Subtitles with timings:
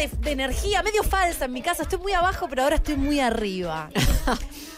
[0.00, 1.82] de, de energía, medio falsa en mi casa.
[1.82, 3.90] Estoy muy abajo, pero ahora estoy muy arriba.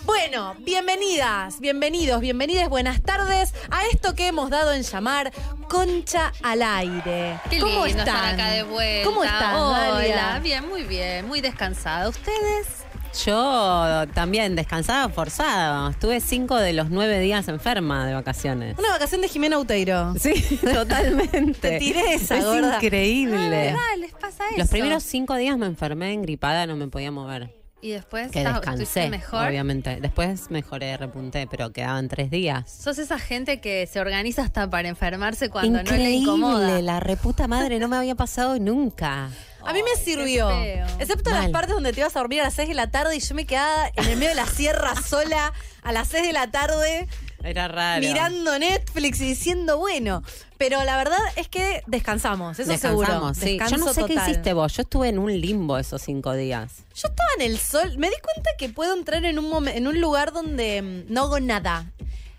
[0.05, 5.33] Bueno, bienvenidas, bienvenidos, bienvenidas, buenas tardes a esto que hemos dado en llamar
[5.69, 7.39] Concha al aire.
[7.49, 8.17] Qué ¿Cómo lindo están?
[8.17, 9.09] estar acá de vuelta.
[9.09, 9.55] ¿Cómo están?
[9.55, 10.41] Hola, Dalia?
[10.43, 12.09] bien, muy bien, muy descansada.
[12.09, 12.82] ¿Ustedes?
[13.27, 15.91] Yo también descansada forzada.
[15.91, 18.79] Estuve cinco de los nueve días enferma de vacaciones.
[18.79, 20.15] Una vacación de Jimena Uteiro.
[20.19, 20.33] Sí,
[20.75, 21.53] totalmente.
[21.71, 22.77] Te tiré esa, Es gorda.
[22.77, 23.71] increíble.
[23.77, 24.59] Ah, les pasa eso.
[24.59, 27.55] Los primeros cinco días me enfermé engripada, no me podía mover.
[27.85, 29.45] Y después Que estás- descansé, mejor.
[29.47, 29.99] obviamente.
[30.01, 32.71] Después mejoré, repunté, pero quedaban tres días.
[32.71, 36.81] Sos esa gente que se organiza hasta para enfermarse cuando no le incomoda.
[36.81, 39.31] la reputa madre no me había pasado nunca.
[39.65, 40.51] A mí me sirvió.
[40.99, 43.21] Excepto las partes donde te ibas a dormir a las 6 de la tarde y
[43.21, 46.51] yo me quedaba en el medio de la sierra sola a las 6 de la
[46.51, 47.09] tarde
[47.43, 48.01] Era raro.
[48.01, 50.23] mirando Netflix y diciendo, bueno.
[50.59, 53.09] Pero la verdad es que descansamos, eso seguro.
[53.09, 53.59] Descansamos, sí.
[53.71, 54.73] Yo no sé qué hiciste vos.
[54.77, 56.85] Yo estuve en un limbo esos cinco días.
[56.95, 59.89] Yo estaba en el sol, me di cuenta que puedo entrar en un, momen- en
[59.89, 61.87] un lugar donde mm, no hago nada.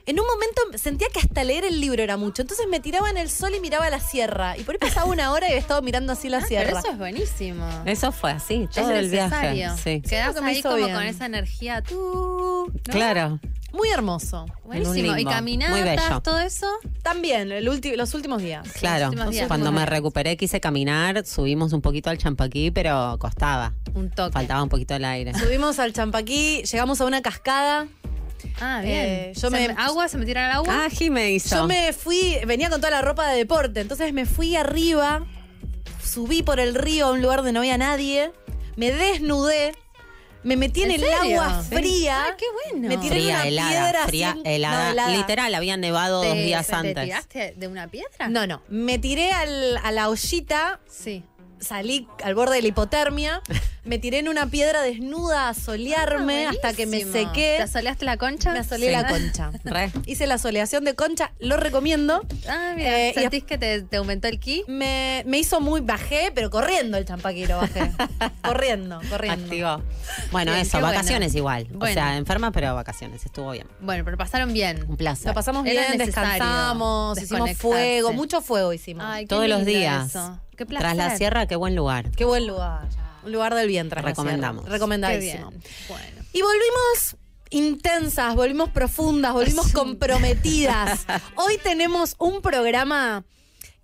[0.06, 2.42] En un momento sentía que hasta leer el libro era mucho.
[2.42, 4.58] Entonces me tiraba en el sol y miraba la sierra.
[4.58, 6.66] Y por ahí pasaba una hora y había estado mirando así la Ah, sierra.
[6.68, 7.66] pero eso es buenísimo.
[7.86, 9.36] Eso fue así, es todo el viaje.
[9.36, 9.76] necesario.
[9.82, 10.02] Sí.
[10.44, 10.94] Ahí como bien.
[10.94, 11.82] con esa energía.
[11.82, 12.68] Tú.
[12.88, 12.94] ¿no?
[12.94, 13.40] Claro.
[13.72, 14.46] Muy hermoso.
[14.66, 15.18] Buenísimo.
[15.18, 16.22] ¿Y caminatas, bello.
[16.22, 16.68] todo eso?
[17.02, 18.68] También, el los últimos días.
[18.74, 19.48] Claro, últimos días.
[19.48, 23.74] cuando me recuperé quise caminar, subimos un poquito al champaquí, pero costaba.
[23.96, 24.32] Un toque.
[24.34, 25.34] Faltaba un poquito el aire.
[25.34, 27.88] Subimos al Champaquí, llegamos a una cascada.
[28.60, 29.06] Ah, bien.
[29.06, 30.08] Eh, yo ¿Se me- ¿Agua?
[30.08, 30.86] ¿Se metieron al agua?
[30.86, 31.56] Ah, Jime hizo.
[31.56, 35.26] Yo me fui, venía con toda la ropa de deporte, entonces me fui arriba,
[36.04, 38.32] subí por el río a un lugar donde no había nadie,
[38.76, 39.74] me desnudé,
[40.44, 41.42] me metí en, ¿En el serio?
[41.42, 41.76] agua Sí.
[41.76, 42.24] fría.
[42.26, 42.88] Ay, qué bueno.
[42.90, 44.84] Me tiré en Fría, una helada, piedra fría, así- helada.
[44.86, 45.16] no, helada.
[45.18, 47.04] Literal, había nevado dos ¿Te- días te antes.
[47.06, 48.28] tiraste de una piedra?
[48.30, 51.24] No, no, me tiré al- a la ollita, Sí.
[51.64, 53.42] Salí al borde de la hipotermia,
[53.84, 57.56] me tiré en una piedra desnuda a solearme Ah, hasta que me sequé.
[57.58, 58.52] ¿Te asoleaste la concha?
[58.54, 58.92] Me asolé Sí.
[58.92, 59.52] la concha.
[59.64, 59.92] Re.
[60.06, 62.26] Hice la soleación de concha, lo recomiendo.
[62.48, 63.00] Ah, mira.
[63.00, 64.64] Eh, y ¿Sentís que te, te aumentó el ki?
[64.68, 67.92] Me, me hizo muy, bajé, pero corriendo el champaquí lo bajé.
[68.44, 69.44] corriendo, corriendo.
[69.46, 69.82] Activo.
[70.32, 70.88] Bueno, Bien, eso, bueno.
[70.96, 71.68] vacaciones igual.
[71.80, 73.26] O sea, enferma, pero vacaciones.
[73.26, 73.68] Estuvo bien.
[73.82, 74.84] Bueno, pero pasaron bien.
[74.88, 75.28] Un placer.
[75.28, 79.06] Lo pasamos Era bien, descansamos, hicimos fuego, mucho fuego hicimos.
[79.08, 80.08] Ay, Todos los días.
[80.08, 80.40] eso.
[80.56, 80.96] Qué placer.
[80.96, 82.12] Tras la sierra, qué buen lugar.
[82.12, 82.88] Qué buen lugar.
[83.24, 84.66] Un lugar del bien, tras la Recomendamos.
[84.66, 85.50] Qué Recomendadísimo.
[85.50, 85.64] bien.
[85.88, 86.22] Bueno.
[86.34, 87.18] Y volvimos
[87.50, 91.06] intensas, volvimos profundas, volvimos comprometidas.
[91.36, 93.24] Hoy tenemos un programa,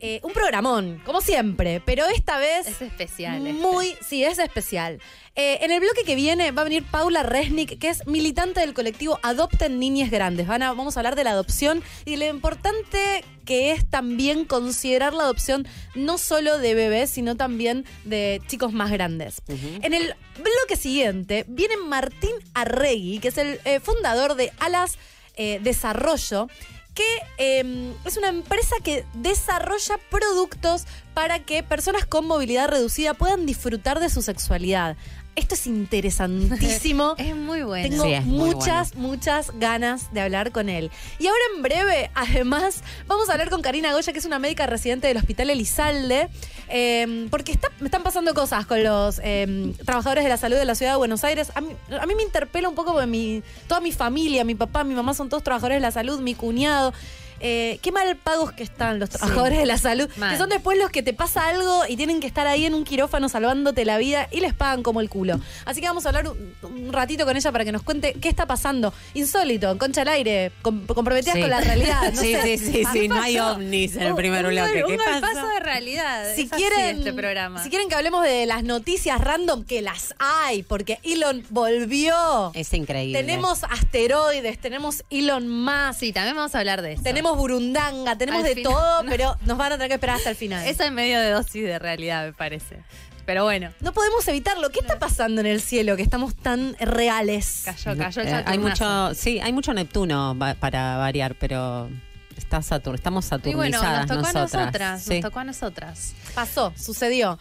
[0.02, 3.46] eh, un programón, como siempre, pero esta vez Es especial.
[3.46, 3.54] este.
[3.62, 5.02] muy, sí, es especial.
[5.36, 8.74] Eh, en el bloque que viene va a venir Paula Resnick, que es militante del
[8.74, 10.48] colectivo Adopten Niñes Grandes.
[10.48, 14.46] Van a- vamos a hablar de la adopción y de lo importante que es también
[14.46, 19.42] considerar la adopción no solo de bebés, sino también de chicos más grandes.
[19.48, 24.98] En el bloque siguiente viene Martín Arregui, que es el eh, fundador de Alas
[25.36, 26.48] eh, Desarrollo
[26.94, 27.04] que
[27.38, 34.00] eh, es una empresa que desarrolla productos para que personas con movilidad reducida puedan disfrutar
[34.00, 34.98] de su sexualidad.
[35.40, 37.16] Esto es interesantísimo.
[37.18, 37.88] Es muy bueno.
[37.90, 40.92] Tengo Sí, muchas, muchas ganas de hablar con él.
[41.18, 44.66] Y ahora en breve, además, vamos a hablar con Karina Goya, que es una médica
[44.68, 46.30] residente del Hospital Elizalde,
[46.68, 50.66] eh, porque está- me están pasando cosas con los eh, trabajadores de la salud de
[50.66, 51.52] la ciudad de Buenos Aires.
[51.56, 51.70] A mí,
[52.00, 55.14] a mí me interpela un poco porque mi, toda mi familia, mi papá, mi mamá
[55.14, 56.94] son todos trabajadores de la salud, mi cuñado.
[57.40, 60.32] Eh, qué mal pagos que están los trabajadores de la salud, Mal.
[60.32, 62.84] que son después los que te pasa algo y tienen que estar ahí en un
[62.84, 65.40] quirófano salvándote la vida y les pagan como el culo.
[65.66, 68.30] Así que vamos a hablar un, un ratito con ella para que nos cuente qué
[68.30, 68.94] está pasando.
[69.14, 71.42] Insólito, en Concha al Aire, com- comprometidas Sí.
[71.42, 72.12] con la realidad.
[72.14, 72.58] No sí, sé.
[72.58, 73.08] sí, sí, sí.
[73.08, 74.84] No hay ovnis en el primer un, bloque.
[74.86, 76.26] un ¿Qué paso de realidad.
[76.36, 77.64] Si Es así quieren, este programa.
[77.64, 82.52] si quieren que hablemos de las noticias random, que las hay, porque Elon volvió.
[82.54, 83.20] Es increíble.
[83.20, 87.04] Tenemos asteroides, tenemos Elon Musk, Sí, también vamos a hablar de eso.
[87.04, 89.10] tenemos Burundanga, tenemos Al de final- todo, no.
[89.10, 90.66] pero nos van a tener que esperar hasta el final.
[90.68, 92.78] Eso en medio de dosis de realidad, me parece.
[93.26, 94.70] Pero bueno, No podemos evitarlo.
[94.72, 97.62] ¿Qué está pasando en el cielo que estamos tan reales?
[97.64, 101.90] cayó, cayó el Eh, hay mucho, sí, hay mucho Neptuno va- para variar, pero
[102.36, 104.62] está Satur, estamos Y bueno, saturnizadas nos tocó a nosotras.
[104.66, 105.14] nosotras, Sí.
[105.14, 106.14] nos tocó a nosotras.
[106.34, 107.38] Pasó, sucedió.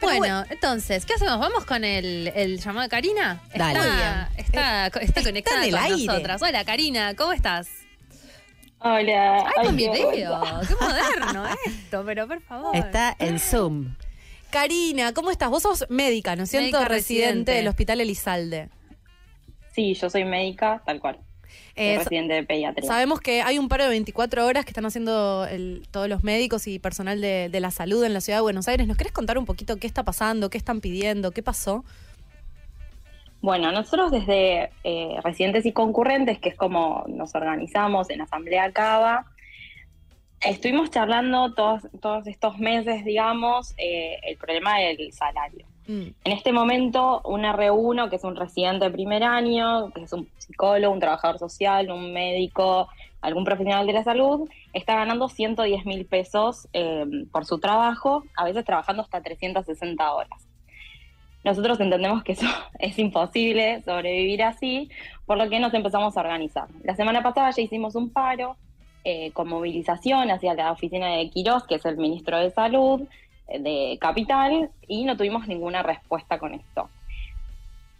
[0.00, 1.38] Pero Bueno, entonces, ¿qué hacemos?
[1.38, 3.40] ¿Vamos con el, el llamado de Karina?
[3.54, 3.78] Dale.
[3.78, 6.06] Está, está, está conectada en el con aire.
[6.06, 6.42] nosotras.
[6.42, 7.68] Hola, Karina, ¿cómo estás?
[8.80, 9.50] Hola.
[9.56, 10.10] Ay, con video.
[10.10, 12.76] Qué moderno esto, pero por favor.
[12.76, 13.94] Está en Zoom.
[14.50, 15.50] Karina, ¿cómo estás?
[15.50, 16.78] Vos sos médica, ¿no es cierto?
[16.84, 17.52] Residente residente.
[17.52, 18.68] del Hospital Elizalde.
[19.74, 21.16] Sí, yo soy médica, tal cual.
[21.16, 22.86] Soy Eh, residente de pediatría.
[22.88, 26.66] Sabemos que hay un paro de 24 horas que están haciendo el- todos los médicos
[26.66, 28.86] y personal de, de la salud en la ciudad de Buenos Aires.
[28.86, 31.84] ¿Nos querés contar un poquito qué está pasando, qué están pidiendo, qué pasó?
[33.40, 39.26] Bueno, nosotros desde eh, residentes y concurrentes, que es como nos organizamos en Asamblea Cava,
[40.40, 45.66] estuvimos charlando todos, todos estos meses, digamos, eh, el problema del salario.
[45.86, 46.08] Mm.
[46.24, 50.28] En este momento, una R1, que es un residente de primer año, que es un
[50.38, 52.88] psicólogo, un trabajador social, un médico,
[53.20, 58.44] algún profesional de la salud, está ganando 110 mil pesos eh, por su trabajo, a
[58.44, 60.45] veces trabajando hasta 360 horas.
[61.46, 62.46] Nosotros entendemos que eso
[62.80, 64.90] es imposible sobrevivir así,
[65.26, 66.66] por lo que nos empezamos a organizar.
[66.82, 68.56] La semana pasada ya hicimos un paro
[69.04, 73.02] eh, con movilización hacia la oficina de Quirós, que es el ministro de Salud,
[73.46, 76.90] eh, de Capital, y no tuvimos ninguna respuesta con esto.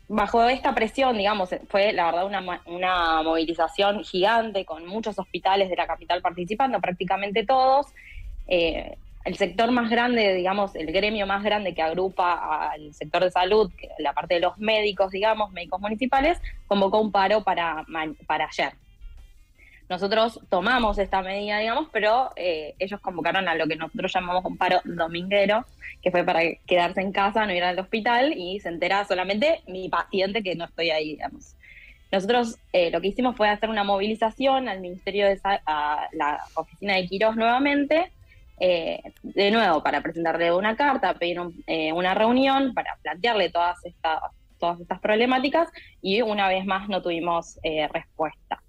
[0.09, 2.27] Bajo esta presión, digamos, fue la verdad
[2.67, 7.87] una, movilización gigante con muchos hospitales de la capital participando, prácticamente todos.
[8.49, 8.97] Eh,
[9.27, 13.73] el sector más grande, digamos, el gremio más grande que agrupa al sector de salud,
[13.99, 17.85] la parte de los médicos, digamos, médicos municipales, convocó un paro para,
[18.29, 18.73] para ayer.
[19.89, 24.57] Nosotros tomamos esta medida, digamos, pero eh, ellos convocaron a lo que nosotros llamamos un
[24.57, 25.65] paro dominguero,
[26.03, 29.89] que fue para quedarse en casa, no ir al hospital y se entera solamente mi
[29.89, 31.57] paciente que no estoy ahí, digamos.
[32.13, 36.39] Nosotros eh, lo que hicimos fue hacer una movilización al Ministerio de Sa- a la
[36.55, 38.13] oficina de Quirós nuevamente,
[38.59, 43.85] eh, de nuevo para presentarle una carta, pedir un- eh, una reunión para plantearle todas
[43.85, 44.21] estas,
[44.59, 45.69] todas estas problemáticas
[46.01, 48.63] y una vez más no tuvimos eh, respuesta.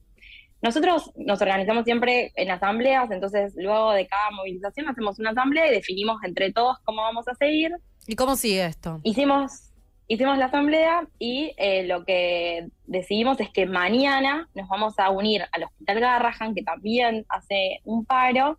[0.62, 5.72] Nosotros nos organizamos siempre en asambleas, entonces luego de cada movilización hacemos una asamblea y
[5.76, 7.72] definimos entre todos cómo vamos a seguir.
[8.08, 9.00] ¿Y cómo sigue esto?
[9.04, 9.72] Hicimos,
[10.08, 15.44] hicimos la asamblea y eh, lo que decidimos es que mañana nos vamos a unir
[15.52, 18.58] al Hospital Garrahan, que también hace un paro,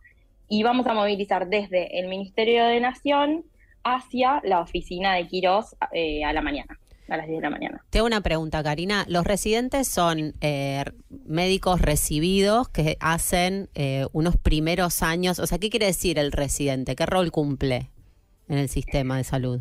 [0.48, 3.44] y vamos a movilizar desde el Ministerio de Nación
[3.84, 6.78] hacia la oficina de Quirós eh, a la mañana,
[7.08, 7.84] a las 10 de la mañana.
[7.90, 9.04] Te hago una pregunta, Karina.
[9.08, 10.84] Los residentes son eh,
[11.26, 15.38] médicos recibidos que hacen eh, unos primeros años.
[15.38, 16.96] O sea, ¿qué quiere decir el residente?
[16.96, 17.90] ¿Qué rol cumple
[18.48, 19.60] en el sistema de salud?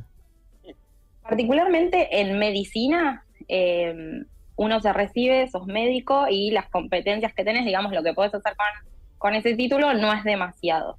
[1.22, 4.24] Particularmente en medicina, eh,
[4.56, 8.54] uno se recibe, sos médico y las competencias que tenés, digamos, lo que podés hacer
[8.56, 8.66] con,
[9.17, 10.97] con ese título no es demasiado.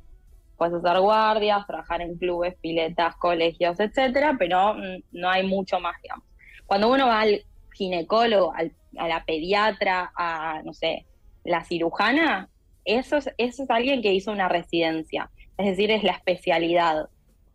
[0.57, 5.95] Puedes hacer guardias, trabajar en clubes, piletas, colegios, etcétera, pero mm, no hay mucho más,
[6.03, 6.25] digamos.
[6.67, 11.07] Cuando uno va al ginecólogo, al- a la pediatra, a, no sé,
[11.45, 12.49] la cirujana,
[12.85, 15.31] eso es, eso es alguien que hizo una residencia.
[15.57, 17.09] Es decir, es la especialidad.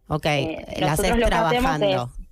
[0.08, 2.24] Ok, Eh, la nosotros lo que hacemos es-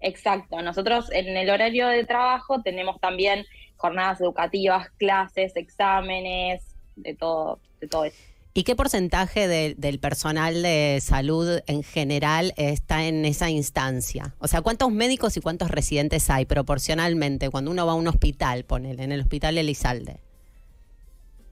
[0.00, 3.44] Exacto, nosotros en el horario de trabajo tenemos también
[3.76, 6.67] jornadas educativas, clases, exámenes,
[7.02, 8.16] de todo, de todo eso.
[8.54, 14.34] ¿Y qué porcentaje de- del personal de salud en general está en esa instancia?
[14.40, 18.64] O sea, ¿cuántos médicos y cuántos residentes hay proporcionalmente cuando uno va a un hospital,
[18.64, 20.20] ponele, en el hospital Elizalde?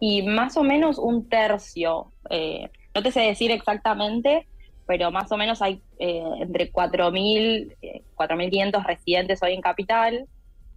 [0.00, 4.47] Y más o menos un tercio, eh, no te sé decir exactamente,
[4.87, 10.26] pero más o menos hay eh, entre 4.000, eh, 4.500 residentes hoy en Capital.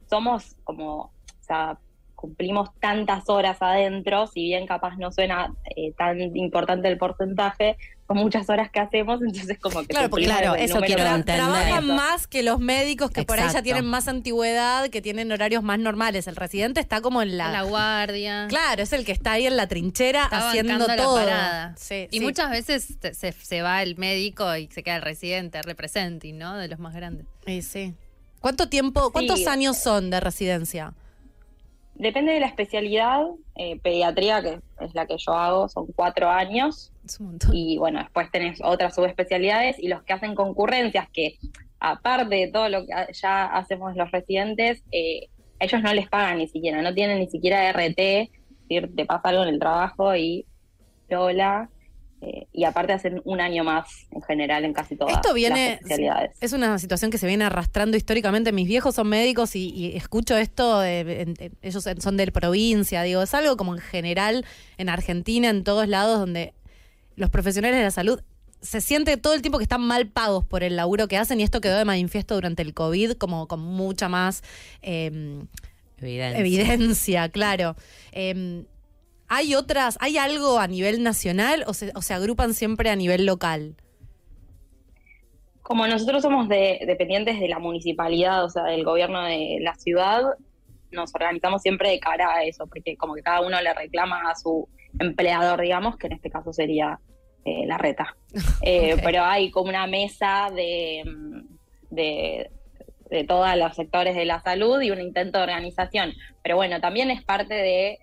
[0.09, 1.11] Somos como, o
[1.41, 1.77] sea,
[2.19, 8.17] cumplimos tantas horas adentro, si bien capaz no suena eh, tan importante el porcentaje, con
[8.17, 11.35] muchas horas que hacemos, entonces como que Claro, porque claro, el eso quiero de- entender.
[11.37, 11.93] Trabajan Eso.
[11.93, 15.79] más que los médicos que por ahí ya tienen más antigüedad, que tienen horarios más
[15.79, 16.27] normales.
[16.27, 17.51] El residente está como en la...
[17.51, 18.47] La guardia.
[18.49, 21.15] Claro, es el que está ahí en la trinchera Está haciendo todo.
[21.15, 21.73] parada.
[21.77, 22.23] Sí, y sí.
[22.25, 26.57] muchas veces te- se, se va el médico y se queda el residente, representing, ¿no?
[26.57, 27.27] De los más grandes.
[27.45, 27.93] Sí, sí.
[28.41, 29.47] ¿Cuánto tiempo, cuántos Sí.
[29.47, 30.93] años son de residencia?
[31.99, 33.25] Depende de la especialidad,
[33.55, 37.51] eh, pediatría, que es la que yo hago, son cuatro años, Es un montón.
[37.53, 41.35] y bueno, después tenés otras subespecialidades y los que hacen concurrencias, que
[41.77, 45.27] aparte de todo lo que ya hacemos los residentes, eh,
[45.59, 48.29] ellos no les pagan ni siquiera, no tienen ni siquiera RT, es
[48.69, 50.45] decir, te pasa algo en el trabajo y
[51.11, 51.69] hola,
[52.21, 55.73] eh, y aparte hacen un año más en general en casi todas Esto viene, las
[55.81, 56.31] especialidades.
[56.41, 58.51] es una situación que se viene arrastrando históricamente.
[58.51, 63.03] Mis viejos son médicos y, y escucho esto, de- en- en- ellos son de provincia,
[63.03, 64.45] digo, es algo como en general
[64.77, 66.53] en Argentina, en todos lados, donde
[67.15, 68.21] los profesionales de la salud
[68.61, 71.43] se siente todo el tiempo que están mal pagos por el laburo que hacen y
[71.43, 74.43] esto quedó de manifiesto durante el COVID como con mucha más
[74.81, 75.39] eh,
[76.01, 76.39] Evidencia.
[76.39, 77.75] evidencia, claro.
[78.11, 78.63] Eh,
[79.29, 83.25] ¿Hay otras, hay algo a nivel nacional o se, o se agrupan siempre a nivel
[83.25, 83.75] local?
[85.61, 90.23] Como nosotros somos de- dependientes de la municipalidad, o sea, del gobierno de la ciudad,
[90.91, 94.35] nos organizamos siempre de cara a eso, porque como que cada uno le reclama a
[94.35, 94.67] su
[94.99, 96.99] empleador, digamos, que en este caso sería
[97.45, 98.15] eh, la reta.
[98.63, 98.97] Eh.
[99.03, 101.03] Pero hay como una mesa de,
[101.91, 102.49] de,
[103.11, 106.13] de todos los sectores de la salud y un intento de organización.
[106.41, 107.99] Pero bueno, también es parte de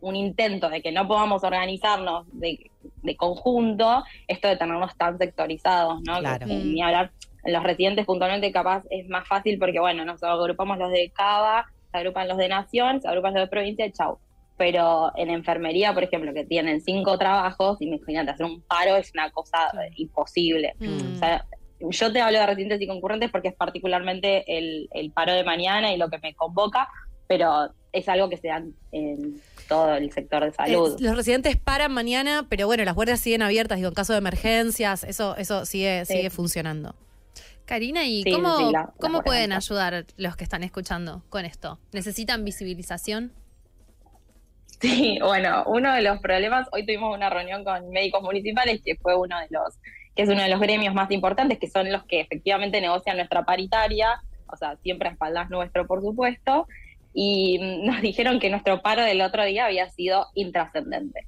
[0.00, 2.70] un intento de que no podamos organizarnos de,
[3.02, 6.18] de conjunto, esto de tenernos tan sectorizados, ¿no?
[6.18, 6.46] Claro.
[6.46, 6.54] Que.
[6.54, 7.10] Ni hablar,
[7.44, 11.66] en los residentes puntualmente capaz es más fácil porque, bueno, nos agrupamos los de Cava,
[11.90, 14.18] se agrupan los de Nación, se agrupan los de provincia y chau.
[14.56, 19.30] Pero en enfermería, por ejemplo, que tienen cinco trabajos, imagínate, hacer un paro es una
[19.30, 19.88] cosa Claro.
[19.96, 20.74] imposible.
[20.78, 21.14] Mm.
[21.14, 21.46] O sea,
[21.80, 25.92] yo te hablo de residentes y concurrentes porque es particularmente el, el paro de mañana
[25.92, 26.88] y lo que me convoca,
[27.26, 28.62] pero es algo que se da
[28.92, 29.40] en
[29.72, 30.96] todo el sector de salud.
[30.98, 34.18] Eh, los residentes paran mañana, pero bueno, las guardias siguen abiertas, digo, en caso de
[34.18, 36.14] emergencias, eso, eso sigue, Sí.
[36.14, 36.94] sigue funcionando.
[37.64, 41.44] Karina, ¿y Sí, cómo, sí, la- la cómo pueden ayudar los que están escuchando con
[41.44, 41.78] esto?
[41.92, 43.32] ¿Necesitan visibilización?
[44.80, 49.14] Sí, bueno, uno de los problemas, hoy tuvimos una reunión con médicos municipales, que fue
[49.16, 49.78] uno de los,
[50.16, 53.44] que es uno de los gremios más importantes, que son los que efectivamente negocian nuestra
[53.44, 54.20] paritaria,
[54.52, 56.66] o sea, siempre a espaldas nuestro, por supuesto,
[57.14, 61.26] y nos dijeron que nuestro paro del otro día había sido intrascendente.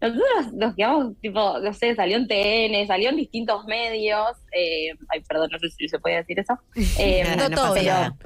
[0.00, 5.20] Nosotros nos quedamos, tipo, no sé, salió en TN, salió en distintos medios, eh, ay,
[5.28, 6.56] perdón, no sé si se puede decir eso.
[7.00, 8.16] Eh, No todo, pero- nada.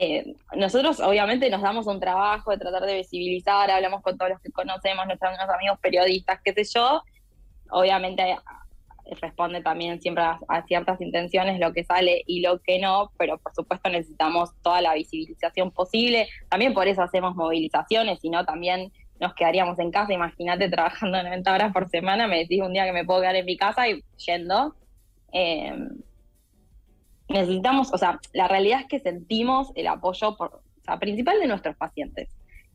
[0.00, 4.40] eh, nosotros obviamente nos damos un trabajo de tratar de visibilizar, hablamos con todos los
[4.40, 7.02] que conocemos, nuestros amigos periodistas, qué sé yo.
[7.70, 8.36] Obviamente eh,
[9.20, 13.54] responde también siempre a, ciertas intenciones lo que sale y lo que no, pero por
[13.54, 16.28] supuesto necesitamos toda la visibilización posible.
[16.48, 20.12] También por eso hacemos movilizaciones, si no también nos quedaríamos en casa.
[20.12, 23.46] Imagínate trabajando 90 horas por semana, me decís un día que me puedo quedar en
[23.46, 24.74] mi casa y yendo.
[25.32, 25.72] Eh,
[27.28, 30.36] necesitamos, o sea, la realidad es que sentimos el apoyo
[31.00, 32.30] principal de nuestros pacientes,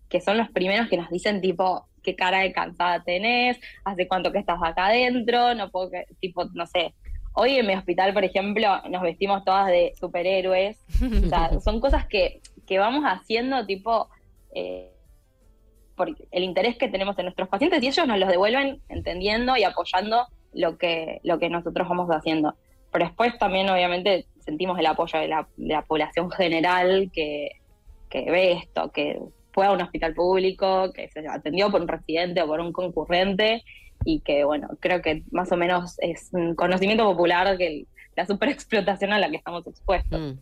[0.10, 4.31] que son los primeros que nos dicen tipo, qué cara de cansada tenés, hace cuánto
[4.31, 6.93] que estás acá adentro, no puedo, que, tipo, no sé.
[7.33, 10.77] Hoy en mi hospital, por ejemplo, nos vestimos todas de superhéroes.
[11.25, 14.10] O sea, son cosas que, que vamos haciendo tipo
[14.53, 14.91] eh,
[15.95, 19.63] por el interés que tenemos en nuestros pacientes y ellos nos los devuelven entendiendo y
[19.63, 22.55] apoyando lo que, lo que nosotros vamos haciendo.
[22.91, 27.50] Pero después también obviamente sentimos el apoyo de la, de la población general que,
[28.10, 29.19] que ve esto, que
[29.53, 33.63] fue a un hospital público, que se atendió por un residente o por un concurrente
[34.05, 38.25] y que bueno, creo que más o menos es un conocimiento popular que el- la
[38.25, 40.19] superexplotación a la que estamos expuestos.
[40.19, 40.39] Mm.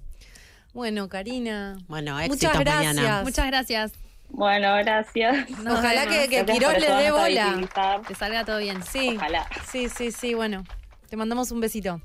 [0.74, 1.78] Bueno, Karina.
[1.88, 2.96] Bueno, Muchas gracias.
[2.96, 3.22] mañana.
[3.24, 3.94] Muchas gracias.
[4.30, 5.50] Bueno, gracias.
[5.62, 6.16] Nos Ojalá vemos.
[6.28, 8.02] que, que por le dé bola.
[8.08, 8.82] Que salga todo bien.
[8.84, 9.46] Sí, Ojalá.
[9.70, 10.64] sí, sí, sí, bueno.
[11.10, 12.02] Te mandamos un besito.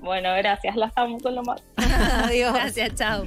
[0.00, 0.76] Bueno, gracias.
[0.76, 1.62] La estamos con lo más.
[2.24, 2.52] Adiós.
[2.52, 3.26] Gracias, chao.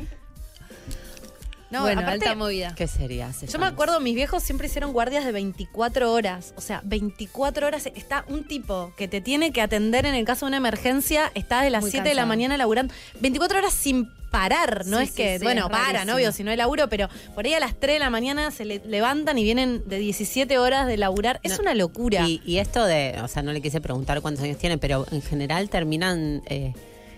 [1.78, 2.74] No, bueno, aparte, alta movida.
[2.76, 3.32] ¿Qué sería?
[3.48, 6.54] Yo me acuerdo, mis viejos siempre hicieron guardias de 24 horas.
[6.58, 7.86] O sea, 24 horas.
[7.96, 11.62] Está un tipo que te tiene que atender en el caso de una emergencia, está
[11.62, 12.94] de las Muy 7 de la mañana laburando.
[13.22, 14.86] 24 horas sin parar.
[14.86, 16.12] No Sí, es sí, que, sí, bueno, es para, rarísimo.
[16.14, 18.66] novio, si no hay laburo, pero por ahí a las 3 de la mañana se
[18.66, 21.40] le- levantan y vienen de 17 horas de laburar.
[21.44, 22.28] Es No, una locura.
[22.28, 25.22] Y, y esto de, o sea, no le quise preguntar cuántos años tiene, pero en
[25.22, 26.74] general terminan eh,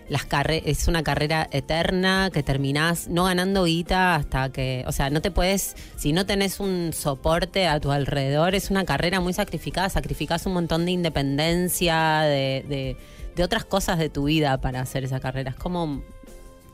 [0.09, 5.09] las carreras, es una carrera eterna que terminás no ganando guita hasta que, o sea,
[5.09, 9.33] no te puedes, si no tenés un soporte a tu alrededor, es una carrera muy
[9.33, 12.97] sacrificada, sacrificás un montón de independencia, de, de,
[13.35, 15.51] de otras cosas de tu vida para hacer esa carrera.
[15.51, 16.01] Es como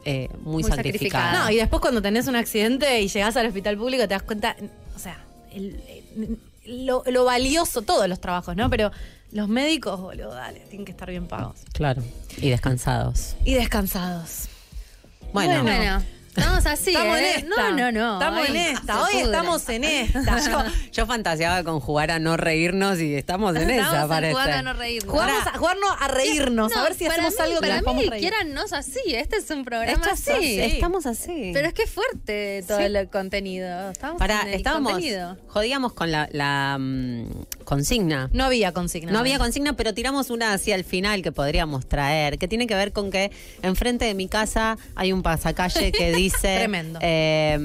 [0.05, 1.23] eh, muy, Muy sacrificada.
[1.23, 1.45] sacrificada.
[1.45, 4.55] No, y después cuando tenés un accidente y llegás al hospital público te das cuenta,
[4.95, 5.17] o sea,
[5.53, 5.81] el-
[6.15, 6.37] el-
[6.85, 8.69] lo, lo valioso, todos los trabajos, ¿no?
[8.69, 8.91] Pero
[9.33, 11.59] los médicos, boludo, dale, tienen que estar bien pagos.
[11.73, 12.03] Claro.
[12.37, 13.35] Y descansados.
[13.43, 14.47] Y descansados.
[15.33, 16.03] Bueno, Bueno,
[16.35, 16.89] estamos así.
[16.91, 17.31] Estamos ¿eh?
[17.37, 17.69] en esta.
[17.71, 18.13] No, no, no.
[18.19, 19.03] Estamos en esta.
[19.03, 20.39] Hoy estamos en esta.
[20.49, 24.33] yo, yo fantaseaba con jugar a no reírnos y estamos en esa, Estamos parece.
[24.33, 25.11] jugando a no reírnos.
[25.11, 27.73] Jugamos a, jugarnos a reírnos, a No, ver si para hacemos mí- algo que para
[27.75, 28.21] nos podamos mí, reír.
[28.21, 28.99] quiérannos así.
[29.07, 30.31] Este es un programa así.
[30.31, 31.51] así, Estamos así.
[31.53, 32.83] Pero es que es fuerte todo Sí.
[32.85, 33.91] el contenido.
[33.91, 35.37] Estamos Para, en el estábamos, contenido.
[35.47, 37.25] jodíamos con la, la, mm,
[37.63, 38.29] consigna.
[38.33, 39.11] No había consigna.
[39.11, 42.75] No había consigna, pero tiramos una hacia el final que podríamos traer, que tiene que
[42.75, 46.22] ver con que enfrente de mi casa hay un pasacalle que dice.
[46.41, 46.99] Tremendo.
[47.01, 47.57] eh,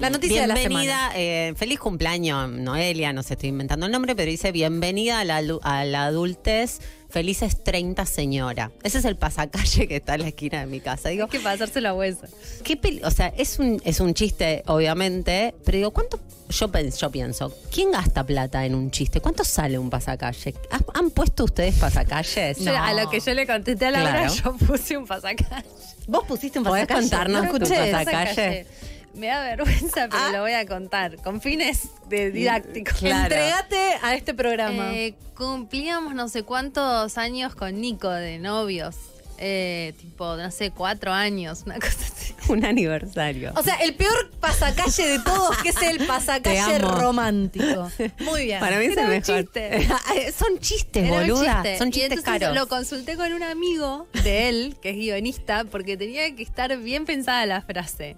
[0.00, 4.14] La noticia de la bienvenida, eh, feliz cumpleaños, Noelia, no sé, estoy inventando el nombre,
[4.16, 8.70] pero dice bienvenida a la, a la adultez, felices 30 señora.
[8.82, 11.08] Ese es el pasacalle que está en la esquina de mi casa.
[11.08, 12.26] Digo, Hay que pasárselo a hueso.
[12.64, 16.20] ¿Qué peli- o sea, es un, es un chiste, obviamente, pero digo, ¿cuánto?
[16.50, 19.20] Yo, pens- yo pienso, ¿quién gasta plata en un chiste?
[19.20, 20.54] ¿Cuánto sale un pasacalle?
[20.94, 22.58] ¿Han, puesto ustedes pasacalles?
[22.58, 24.34] Yo- a lo que yo le contesté a Laura, Claro.
[24.34, 25.64] yo puse un pasacalle.
[26.10, 27.08] Vos pusiste un ¿Podés pasacalle.
[27.08, 28.66] contarnos No tu pasacalle?
[29.14, 30.30] Me da vergüenza, pero Ah.
[30.32, 31.16] lo voy a contar.
[31.16, 32.94] Con fines de didácticos.
[32.98, 33.22] Claro.
[33.34, 34.92] Entregate a este programa.
[34.92, 38.96] Eh, cumplíamos no sé cuántos años con Nico de novios.
[39.42, 42.34] Eh, tipo, no sé, cuatro años, una cosa así.
[42.50, 43.52] Un aniversario.
[43.56, 47.90] o sea, el peor pasacalle de todos, que es el pasacalle romántico.
[48.20, 48.60] Muy bien.
[48.60, 49.22] Para mí es el mejor.
[49.44, 49.88] chiste.
[50.36, 51.54] Son chistes, Era boluda.
[51.62, 51.78] chiste.
[51.78, 52.54] Son Y chistes entonces caros.
[52.54, 57.06] Lo consulté con un amigo de él, que es guionista, porque tenía que estar bien
[57.06, 58.16] pensada la frase.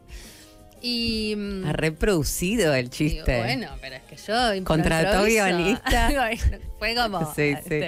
[0.81, 1.35] Y.
[1.37, 3.39] mm, Ha reproducido el digo, chiste.
[3.39, 4.65] bueno, pero es que yo.
[4.65, 6.11] Contrató guionista.
[6.81, 7.33] Fue como.
[7.35, 7.81] Sí, sí.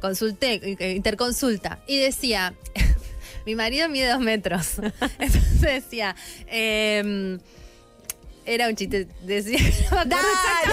[0.00, 1.78] Consulté, eh, interconsulta.
[1.86, 2.54] Y decía.
[3.46, 4.78] Mi marido mide dos metros.
[5.18, 6.14] Entonces decía.
[6.46, 7.38] em,
[8.54, 9.06] era un chiste.
[9.22, 9.58] Decía.
[9.90, 10.22] No me acuerdo Dale,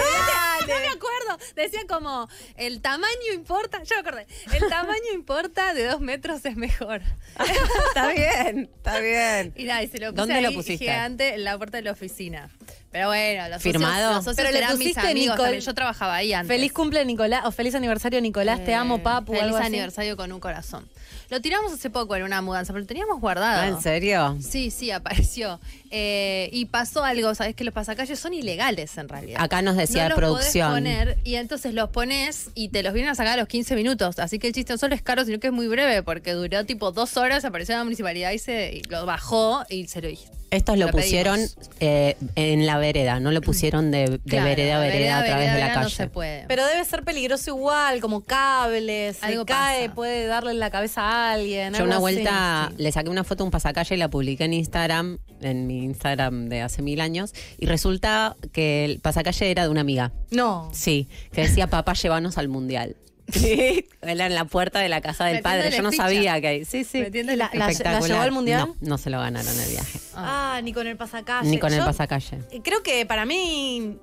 [0.00, 1.54] exactamente, No me acuerdo.
[1.56, 2.28] Decía como.
[2.56, 3.82] El tamaño importa.
[3.84, 4.26] Ya me acordé.
[4.52, 7.00] El tamaño importa, de dos metros es mejor.
[7.88, 9.52] está bien, está bien.
[9.56, 10.84] Y nada, y se lo puse ¿Dónde lo pusiste?
[10.84, 12.50] gigante en la puerta de la oficina.
[12.90, 13.94] Pero bueno, los ¿Firmado?
[13.94, 15.60] socios, los socios Pero le eran mis pusiste amigos también.
[15.60, 16.48] Yo trabajaba ahí antes.
[16.48, 19.66] Feliz cumple Nicolás, o feliz aniversario Nicolás, te Eh, amo, papu, Feliz algo así.
[19.66, 20.88] aniversario con un corazón.
[21.28, 23.60] Lo tiramos hace poco en una mudanza, pero lo teníamos guardado.
[23.60, 24.38] Ah, ¿En serio?
[24.40, 25.60] Sí, sí, apareció.
[25.90, 29.40] Eh, y pasó algo, sabes que los pasacalles son ilegales en realidad.
[29.42, 30.70] Acá nos decía no los producción.
[30.70, 33.74] Podés poner, y entonces los pones y te los vienen a sacar a los 15
[33.74, 34.18] minutos.
[34.18, 36.64] Así que el chiste no solo es caro, sino que es muy breve, porque duró
[36.64, 40.08] tipo dos horas, apareció en la municipalidad y se y lo bajó y se lo
[40.08, 40.28] dije.
[40.50, 41.38] Estos lo, Lo pusieron
[41.78, 45.52] eh, en la vereda, no lo pusieron de, de Claro, vereda a vereda, a través
[45.52, 45.82] de la calle.
[45.84, 46.44] No se puede.
[46.48, 49.94] Pero debe ser peligroso igual, como cables, se Algo cae, pasa.
[49.94, 51.74] puede darle en la cabeza a alguien.
[51.74, 52.00] Yo algo una así.
[52.00, 52.82] vuelta Sí.
[52.82, 56.48] le saqué una foto a un pasacalle y la publiqué en Instagram, en mi Instagram
[56.48, 60.12] de hace mil años, y resulta que el pasacalle era de una amiga.
[60.30, 60.68] No.
[60.72, 62.96] Sí, que decía papá, llévanos al mundial.
[63.30, 65.70] Sí, era en la puerta de la casa del padre.
[65.70, 66.04] Yo no ficha.
[66.04, 67.04] sabía que sí, sí.
[67.12, 68.02] ¿La, la- la Espectacular.
[68.08, 68.68] llevó al mundial?
[68.68, 69.98] No, no se lo ganaron el viaje.
[70.14, 71.48] Ah, ni con el pasacalle.
[71.50, 72.38] Ni con el pasacalle.
[72.64, 73.98] Creo que para mí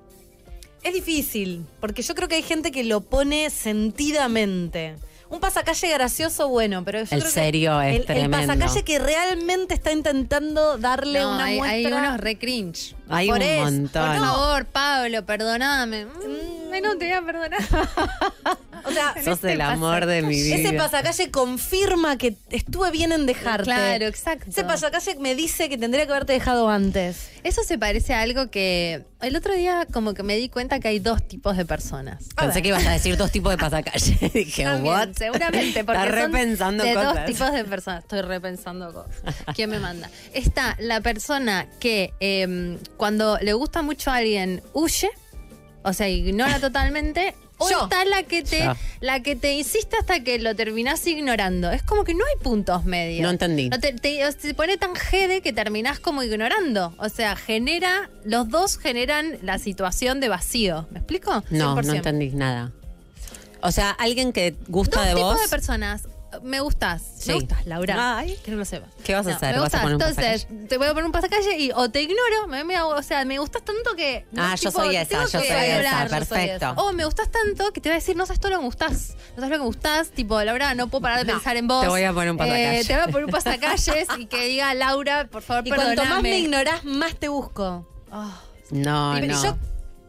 [0.83, 4.95] es difícil, porque yo creo que hay gente que lo pone sentidamente.
[5.35, 9.73] Un pasacalle gracioso, bueno, pero yo El creo serio que es el, pasacalle que realmente
[9.73, 12.09] está intentando darle No, una hay, hay muestra.
[12.09, 12.95] unos re cringe.
[13.09, 14.17] Hay Por un eso, montón.
[14.17, 16.05] Por favor, Pablo, perdoname.
[16.05, 17.59] Mm, ay, no te voy a perdonar.
[18.87, 20.57] O sea, Sos el amor de mi vida.
[20.57, 23.63] ese pasacalle confirma que estuve bien en dejarte.
[23.63, 24.45] Claro, exacto.
[24.51, 27.29] Ese pasacalle me dice que tendría que haberte dejado antes.
[27.43, 30.87] Eso se parece a algo que el otro día como que me di cuenta que
[30.87, 32.25] hay dos tipos de personas.
[32.35, 34.29] Pensé que ibas a decir dos tipos de pasacalle.
[34.33, 35.09] Dije, También, ¿what?
[35.17, 37.15] Seguramente, porque Estás son repensando de cosas.
[37.15, 38.03] dos tipos de personas.
[38.03, 39.35] Estoy repensando cosas.
[39.55, 40.11] ¿Quién me manda?
[40.31, 45.09] Está la persona que eh, cuando le gusta mucho a alguien huye,
[45.83, 47.35] o sea, ignora totalmente.
[47.57, 47.83] O Yo.
[47.83, 51.71] está la que te, la que te insiste hasta que lo terminás ignorando.
[51.71, 53.21] Es como que no hay puntos medios.
[53.23, 53.69] No entendí.
[53.69, 56.93] No te, te- se pone tan jede que terminás como ignorando.
[56.97, 60.85] O sea, genera, los dos generan la situación de vacío.
[60.91, 61.45] ¿Me explico?
[61.49, 61.83] No, 100%.
[61.85, 62.73] no entendí nada.
[63.61, 65.41] O sea, alguien que gusta Dos de tipos vos.
[65.41, 66.03] de personas.
[66.43, 67.01] Me gustas.
[67.19, 67.29] Sí.
[67.29, 68.17] Me gustas, Laura.
[68.17, 68.37] Ay.
[68.43, 68.89] Que lo sepas.
[69.03, 69.55] ¿Qué vas a hacer?
[69.55, 69.85] Me ¿Vas a gustas.
[69.85, 72.95] un Entonces, te voy a poner un pasacalle y o te ignoro, me, me hago-
[72.95, 74.25] o sea, me gustas tanto que.
[74.31, 76.73] no, Ah, yo soy esa, yo soy esa, perfecto.
[76.77, 78.67] O me gustas tanto que te voy a decir, no sabes todo lo que me
[78.67, 79.15] gustás.
[79.35, 80.09] No sabes lo que me gustás.
[80.11, 81.81] Tipo, Laura, no puedo parar de pensar en vos.
[81.81, 82.79] te voy a poner un pasacalle.
[82.79, 85.95] Eh, te voy a poner un pasacalles y que diga, Laura, por favor, Y perdóname.
[85.95, 87.87] cuanto más me ignorás, más te busco.
[88.11, 88.39] Ah,
[88.71, 89.43] No, Y no.
[89.43, 89.57] yo-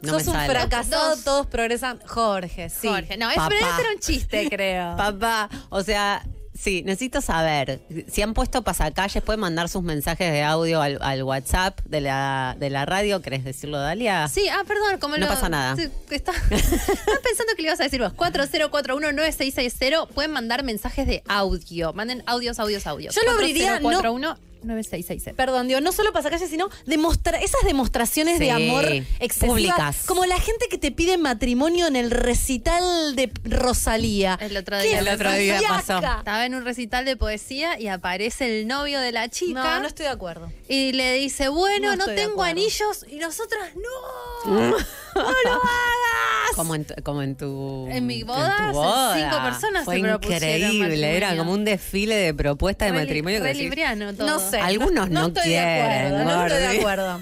[0.07, 0.51] no Sos me un sale.
[0.55, 1.25] fracasado, Dos.
[1.25, 2.01] todos progresan.
[2.07, 2.88] Jorge, sí.
[2.88, 3.49] Jorge, no, es, Papá.
[3.51, 4.97] pero ese era un chiste, creo.
[4.97, 6.25] Papá, o sea,
[6.59, 7.81] sí, necesito saber.
[8.11, 12.57] Si han puesto pasacalles, pueden mandar sus mensajes de audio al, al WhatsApp de la,
[12.59, 13.21] de la radio.
[13.21, 14.27] ¿Querés decirlo, Dalia?
[14.29, 15.77] Sí, ah, perdón, como No lo- pasa nada.
[15.77, 18.12] Sí, está- Estaba pensando que le ibas a decir vos.
[18.14, 20.09] 40419660.
[20.09, 21.92] Pueden mandar mensajes de audio.
[21.92, 23.14] Manden audios, audios, audios.
[23.14, 25.35] Yo lo abriría, no- 40419660.
[25.35, 28.85] Perdón, digo, no solo pasacalle, sino demostra esas demostraciones de amor
[29.20, 29.48] excesivas.
[29.48, 29.96] públicas.
[30.07, 34.38] Como la gente que te pide matrimonio en el recital de Rosalía.
[34.40, 35.98] El otro ¡Qué día El otro día pasó.
[35.98, 39.62] Estaba en un recital de poesía y aparece el novio de la chica.
[39.76, 40.52] No, no estoy de acuerdo.
[40.68, 43.05] Y le dice, bueno, No tengo anillos.
[43.09, 46.55] Y nosotras, no, no lo hagas.
[46.55, 49.14] Como en tu, como en tu En mi tu boda, boda.
[49.16, 53.38] cinco personas Fue se increíble, era como un desfile de propuestas de Re- matrimonio.
[53.38, 54.26] que re decís, libriano todo.
[54.26, 54.56] No sé.
[54.62, 56.79] Algunos no estoy quieren, De acuerdo, no estoy de Gordi.
[56.79, 57.21] acuerdo.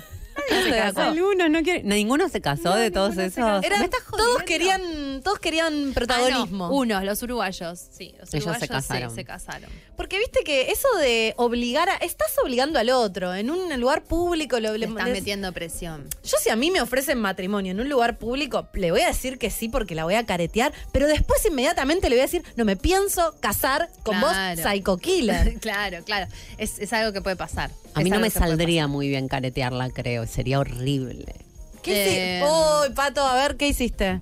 [0.96, 1.88] Algunos no quieren.
[1.88, 3.64] Ninguno se casó de todos esos.
[3.64, 6.66] Eran- ¿Me estás todos querían, todos querían protagonismo.
[6.66, 7.78] Ah, no, unos, los uruguayos.
[7.90, 9.10] Sí, los Ellos se casaron.
[9.10, 9.70] sí, se casaron.
[9.96, 11.96] Porque viste que eso de obligar a.
[11.96, 13.34] Estás obligando al otro.
[13.34, 16.06] En un lugar público lo Le le- estás les- metiendo presión.
[16.24, 19.38] Yo si a mí me ofrecen matrimonio en un lugar público, le voy a decir
[19.38, 22.64] que sí porque la voy a caretear, pero después inmediatamente le voy a decir, no
[22.64, 24.60] me pienso casar con Claro.
[24.62, 25.54] vos, psycho killer.
[25.60, 26.26] claro, claro.
[26.58, 27.70] Es, es algo que puede pasar.
[27.94, 30.26] A mí no me que saldría muy bien caretearla, creo.
[30.26, 31.34] Sería horrible.
[31.82, 32.44] ¿Qué Eh?
[32.44, 34.20] Uy, Pato, a ver, ¿qué hiciste?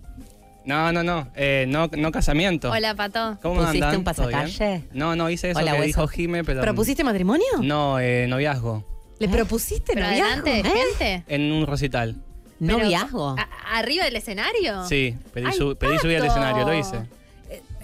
[0.65, 1.29] No, no, no.
[1.35, 2.71] Eh, no, no casamiento.
[2.71, 3.39] Hola, Pato.
[3.43, 3.97] ¿Cómo ¿Pusiste andan?
[3.99, 4.85] un pasacalle?
[4.93, 5.87] No, no, hice eso Hola, que hueso.
[5.87, 6.61] dijo Jime, pero...
[6.61, 7.47] ¿Propusiste matrimonio?
[7.63, 8.85] No, eh, noviazgo.
[9.19, 10.41] ¿Le propusiste Pero noviazgo?
[10.49, 10.73] adelante, ¿Eh?
[10.99, 11.25] gente.
[11.29, 12.17] En un recital.
[12.65, 13.31] Pero, ¿Noviazgo?
[13.39, 14.85] a- ¿Arriba del escenario?
[14.87, 16.97] Sí, pedí, Ay, su- pedí subir al escenario, lo hice.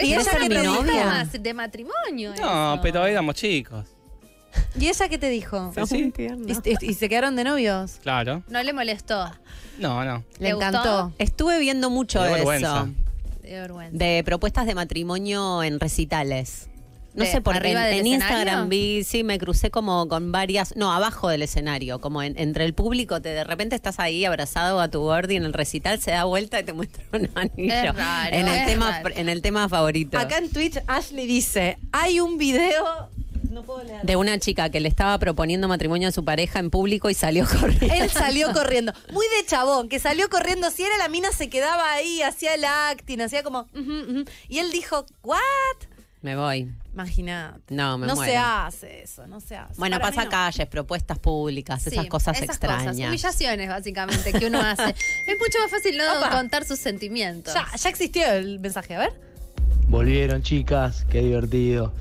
[0.00, 0.76] ¿Y Eso ella no qué te me dijo?
[0.76, 2.30] gusta más de matrimonio.
[2.40, 2.82] No, eso.
[2.82, 3.84] pero éramos chicos.
[4.78, 5.72] ¿Y ella qué te dijo?
[5.90, 6.12] ¿Y,
[6.70, 7.98] y- y se quedaron de novios?
[8.02, 8.42] Claro.
[8.48, 9.30] No le molestó.
[9.78, 10.24] No, no.
[10.38, 10.68] Le ¿Le gustó?
[10.68, 11.12] encantó.
[11.18, 12.34] Estuve viendo mucho da eso.
[12.34, 12.88] vergüenza.
[13.42, 13.96] De vergüenza.
[13.96, 16.68] De propuestas de matrimonio en recitales.
[17.14, 17.72] No ¿De sé por qué.
[17.72, 18.06] En?
[18.06, 20.76] Instagram vi, sí, me crucé como con varias.
[20.76, 22.00] No, abajo del escenario.
[22.00, 25.44] Como en- entre el público, te de repente estás ahí abrazado a tu gordi en
[25.44, 27.74] el recital, se da vuelta y te muestra un anillo.
[27.74, 29.14] Es raro, en, el es tema, raro.
[29.16, 30.18] en el tema favorito.
[30.18, 33.08] Acá en Twitch Ashley dice, hay un video...
[33.68, 34.02] No puedo leer.
[34.02, 37.46] De una chica que le estaba proponiendo matrimonio a su pareja en público y salió
[37.60, 37.94] corriendo.
[37.94, 38.92] Él salió corriendo.
[39.12, 40.70] Muy de chabón, que salió corriendo.
[40.70, 43.66] Si era la mina, se quedaba ahí, hacía el acting, hacía como.
[44.48, 45.38] Y él dijo, ¿what?
[46.22, 46.72] Me voy.
[46.94, 47.72] Imagínate.
[47.72, 48.32] No, me no muero.
[48.32, 49.74] se hace eso, no se hace.
[49.76, 50.30] Bueno, Para pasa no.
[50.30, 52.96] calles, propuestas públicas, esas cosas esas extrañas.
[52.96, 54.82] Cosas, humillaciones, básicamente, que uno hace.
[55.26, 56.30] es mucho más fácil no Opa.
[56.30, 57.54] contar sus sentimientos.
[57.54, 59.12] Ya, ya existió el mensaje, a ver.
[59.86, 61.92] Volvieron chicas, qué divertido.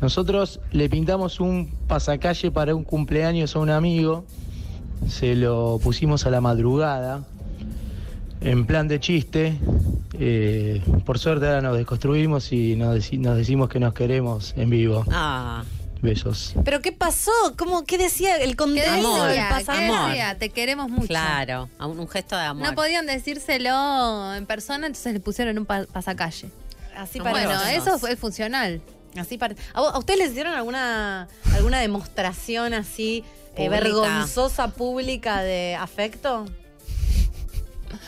[0.00, 4.24] Nosotros le pintamos un pasacalle para un cumpleaños a un amigo,
[5.08, 7.24] se lo pusimos a la madrugada,
[8.40, 9.58] en plan de chiste.
[10.18, 14.70] Eh, por suerte ahora nos desconstruimos y nos, deci- nos decimos que nos queremos en
[14.70, 15.04] vivo.
[15.10, 15.64] Ah,
[16.02, 16.54] Besos.
[16.62, 17.30] ¿Pero qué pasó?
[17.56, 19.48] ¿Cómo, ¿Qué decía el ¿Qué contenido Amor, del decía?
[19.48, 19.86] ¿Qué pasaje?
[19.88, 20.08] amor.
[20.10, 20.38] decía?
[20.38, 21.08] Te queremos mucho.
[21.08, 22.68] claro, a un, un gesto de amor.
[22.68, 26.50] No podían decírselo en persona, entonces le pusieron un pa- pasacalle.
[26.96, 27.76] Así Bueno, Bueno, parece.
[27.76, 28.80] eso fue funcional.
[29.18, 33.24] Así pare- ¿A, vos- a ustedes les hicieron alguna, alguna demostración así
[33.56, 36.46] eh, vergonzosa pública de afecto?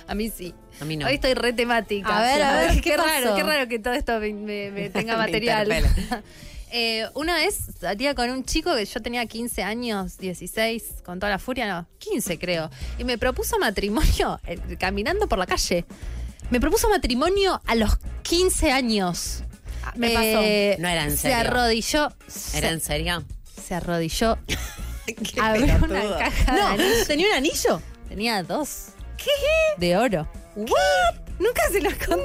[0.07, 0.55] A mí sí.
[0.81, 1.07] A mí no.
[1.07, 2.17] Hoy estoy re temática.
[2.19, 5.17] A ver, a ver, ¿qué raro, qué raro que todo esto me, me- me tenga
[5.17, 5.69] material.
[6.71, 11.31] Eh, una vez salía con un chico que yo tenía 15 años, 16, con toda
[11.31, 12.69] la furia, no, 15 creo.
[12.99, 15.87] Y me propuso matrimonio eh, caminando por la calle.
[16.51, 19.45] Me propuso matrimonio a los 15 años.
[19.97, 20.81] Me pasó.
[20.83, 21.37] No era en Se serio.
[21.39, 22.09] arrodilló.
[22.55, 23.25] ¿Era se, en serio?
[23.67, 24.39] se arrodilló.
[25.07, 27.07] Qué abrió una caja de No, anillos.
[27.07, 27.83] ¿tenía un anillo?
[28.09, 28.89] Tenía dos.
[29.17, 29.31] ¿Qué?
[29.79, 30.29] De oro.
[30.55, 31.15] ¿What?
[31.39, 32.23] Nunca se los conté.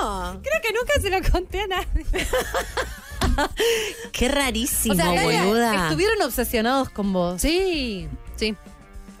[0.00, 0.40] No.
[0.42, 2.06] Creo que nunca se lo conté a nadie.
[4.12, 5.86] Qué rarísimo, O sea, boluda.
[5.88, 7.40] estuvieron obsesionados con vos.
[7.40, 8.54] Sí, sí.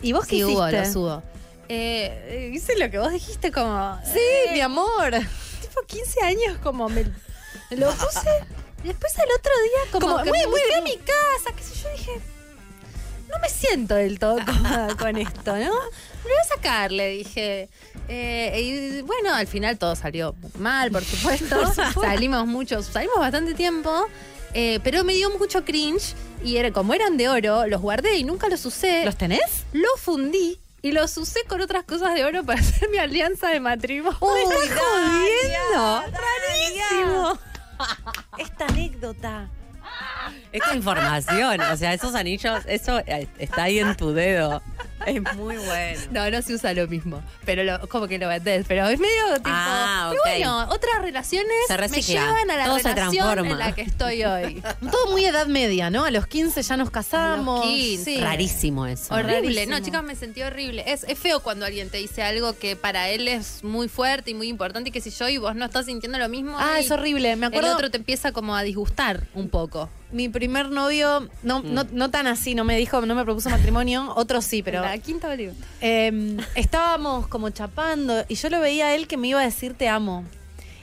[0.02, 0.72] ¿Y vos qué hiciste?
[0.72, 1.22] lo subo.
[1.68, 3.98] Eh, eh, hice lo que vos dijiste como...
[4.04, 5.12] Sí, eh, mi amor.
[5.60, 7.04] Tipo 15 años como me
[7.70, 8.28] lo puse.
[8.84, 11.74] Después al otro día como, Como que muy- me muy- a mi casa, qué sé
[11.82, 12.20] yo, dije...
[13.28, 15.58] No me siento del todo cómoda con esto, ¿no?
[15.60, 17.68] Me voy a sacar, le dije.
[18.08, 18.60] Eh,
[18.98, 21.72] y bueno, al final todo salió mal, por supuesto.
[22.00, 24.06] salimos muchos, salimos bastante tiempo.
[24.52, 28.24] eh, pero me dio mucho cringe y era, como eran de oro, los guardé y
[28.24, 29.04] nunca los usé.
[29.04, 29.64] ¿Los tenés?
[29.72, 33.60] Los fundí y los usé con otras cosas de oro para hacer mi alianza de
[33.60, 34.16] matrimonio.
[34.20, 36.02] ¡Uy, ¡Me estás jodiendo!
[36.18, 37.38] ¡Rarísimo!
[38.38, 39.48] Esta anécdota.
[40.52, 44.62] Esta información, o sea, esos anillos, eso eh, está ahí en tu dedo.
[45.06, 46.00] Es muy bueno.
[46.10, 47.22] No, no se usa lo mismo.
[47.44, 48.66] Pero lo, como que lo vendés.
[48.68, 49.48] Pero es medio tipo.
[49.50, 50.28] Ah, pero ok.
[50.28, 54.62] bueno, otras relaciones Se me llevan a la Todo relación en la que estoy hoy.
[54.90, 56.04] Todo muy edad media, ¿no?
[56.04, 57.62] A los 15 ya nos casamos.
[57.62, 58.04] A los 15.
[58.04, 58.20] Sí.
[58.20, 59.14] Rarísimo eso.
[59.14, 59.40] Horrible.
[59.40, 59.78] Rarísimo.
[59.78, 60.84] No, chicas, me sentí horrible.
[60.86, 64.34] Es, es feo cuando alguien te dice algo que para él es muy fuerte y
[64.34, 66.56] muy importante y que si yo y vos no estás sintiendo lo mismo.
[66.58, 67.34] Ah, es horrible.
[67.36, 67.68] Me acuerdo.
[67.68, 69.88] El otro te empieza como a disgustar un poco.
[70.12, 74.12] Mi primer novio, no, no, no tan así, no me dijo, no me propuso matrimonio,
[74.16, 75.28] otro sí, pero La quinta
[75.80, 79.74] eh, estábamos como chapando y yo lo veía a él que me iba a decir
[79.74, 80.24] te amo.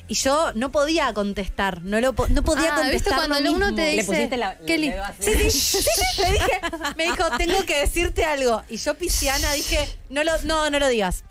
[0.10, 3.76] Y yo no podía contestar, no, lo, no podía Ah, ¿viste contestar cuando lo uno
[3.76, 4.96] te Le dice, pusiste la- qué.
[5.20, 6.62] Sí, sí, sí, sí, le dije,
[6.96, 8.64] me dijo, tengo que decirte algo.
[8.70, 11.26] Y yo, pisciana, dije, no, lo, no, no lo digas.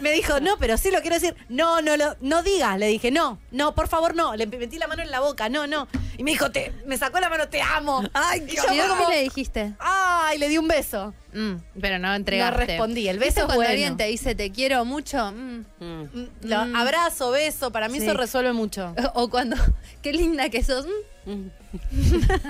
[0.00, 1.34] Me dijo, no, pero sí lo quiero decir.
[1.48, 2.78] No, no, lo, no digas.
[2.78, 4.36] Le dije, no, no, por favor, no.
[4.36, 5.88] Le metí la mano en la boca, no, no.
[6.18, 8.02] Y me dijo, te, me sacó la mano, te amo.
[8.12, 9.74] Ay, ¿Y yo cómo le dijiste?
[9.78, 11.14] Ay, le di un beso.
[11.32, 12.64] Mm, pero no entregaste.
[12.66, 13.70] respondí, el ¿Viste beso es cuando bueno.
[13.70, 15.32] alguien te dice te quiero mucho?
[15.32, 15.64] Mm.
[15.80, 16.28] Mm.
[16.42, 16.76] Lo- Mm.
[16.76, 18.06] Abrazo, beso, para mí Sí.
[18.06, 18.94] eso resuelve mucho.
[19.14, 19.56] O cuando,
[20.02, 20.86] qué linda que sos.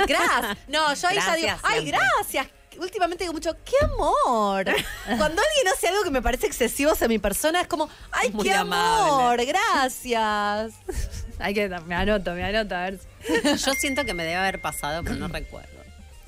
[0.06, 0.58] Gracias.
[0.68, 2.46] No, yo ahí ya digo, Gracias ay, gracias.
[2.80, 4.64] Últimamente digo mucho, qué amor.
[5.06, 8.44] Cuando alguien hace algo que me parece excesivo hacia mi persona, es como, ay, Muy
[8.44, 9.10] qué amable.
[9.12, 10.74] amor, gracias.
[11.38, 12.98] Hay que, me anoto, me anoto, a ver.
[13.44, 15.68] Yo siento que me debe haber pasado, pero no recuerdo.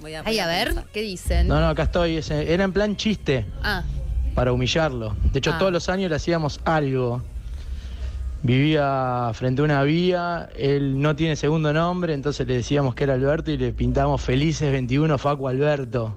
[0.00, 0.86] Voy a, Ay, a ver, pensar.
[0.92, 1.48] ¿qué dicen?
[1.48, 2.18] No, no, acá estoy.
[2.18, 3.82] ese- Era en plan chiste Ah,
[4.34, 5.16] para humillarlo.
[5.32, 5.58] De hecho, Ah.
[5.58, 7.22] todos los años le hacíamos algo.
[8.40, 13.14] Vivía frente a una vía, él no tiene segundo nombre, entonces le decíamos que era
[13.14, 16.16] Alberto y le pintamos Felices 21 Facu Alberto.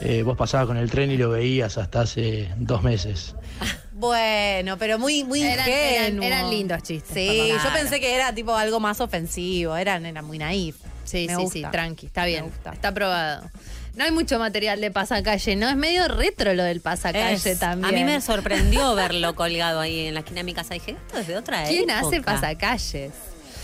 [0.00, 3.34] Eh, vos pasabas con el tren y lo veías hasta hace dos meses.
[3.96, 6.24] Bueno, pero muy, muy Eran- eran- ingenuo.
[6.26, 9.76] eran lindos chistes, Sí, yo pensé que era tipo algo más ofensivo.
[9.76, 10.74] Eran, era muy naif.
[11.04, 11.52] sí, Me sí, gusta.
[11.58, 12.46] sí, tranqui, está bien.
[12.72, 13.48] Está aprobado.
[13.94, 15.70] No hay mucho material de pasacalle, ¿no?
[15.70, 17.94] Es medio retro lo del pasacalle Es- también.
[17.94, 20.74] A mí me sorprendió verlo colgado ahí en la esquina de mi casa.
[20.74, 22.00] Dije, esto es de otra ¿Quién época.
[22.08, 23.12] hace pasacalles?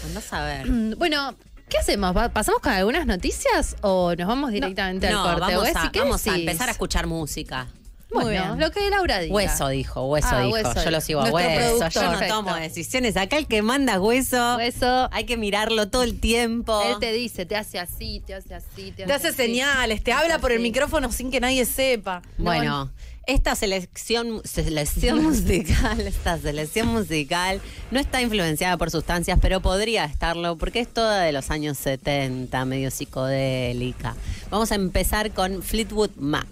[0.06, 0.70] Andás a ver.
[0.70, 1.34] Mm, Bueno,
[1.70, 2.14] ¿qué hacemos?
[2.16, 5.54] ¿Va- ¿Pasamos con algunas noticias o nos vamos directamente No, al corte?
[5.56, 7.68] vamos, ¿O a, ¿qué vamos a empezar a escuchar música.
[8.12, 8.58] Bueno, Muy bien.
[8.58, 9.32] lo que Laura diga.
[9.32, 10.52] Hueso dijo, hueso Ah, dijo.
[10.52, 10.90] Hueso Yo dijo.
[10.90, 11.88] lo sigo a hueso.
[11.90, 12.34] Yo no Perfecto.
[12.34, 13.16] tomo decisiones.
[13.16, 14.56] Acá el que manda es hueso.
[14.56, 15.08] Hueso.
[15.12, 16.82] Hay que mirarlo todo el tiempo.
[16.86, 19.36] Él te dice, te hace así, te hace así, te, Te hace así.
[19.36, 22.20] señales, te habla por el micrófono sin que nadie sepa.
[22.36, 22.90] Bueno,
[23.30, 30.56] esta selección, selección musical, esta selección musical no está influenciada por sustancias, pero podría estarlo
[30.56, 34.16] porque es toda de los años 70, medio psicodélica.
[34.50, 36.48] Vamos a empezar con Fleetwood Mac,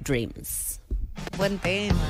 [0.00, 0.80] Dreams.
[1.36, 2.00] Buen tema.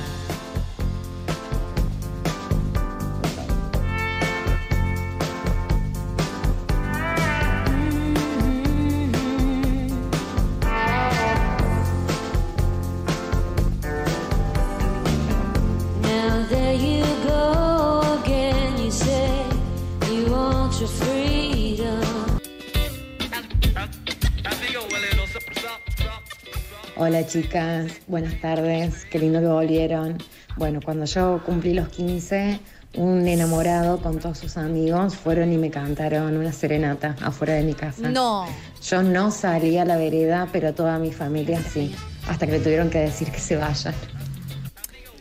[27.01, 30.17] Hola chicas, buenas tardes, qué lindo que volvieron.
[30.57, 32.59] Bueno, cuando yo cumplí los 15,
[32.95, 37.73] un enamorado con todos sus amigos fueron y me cantaron una serenata afuera de mi
[37.73, 38.09] casa.
[38.09, 38.45] No.
[38.83, 41.95] Yo no salí a la vereda, pero toda mi familia sí,
[42.27, 43.95] hasta que le tuvieron que decir que se vayan.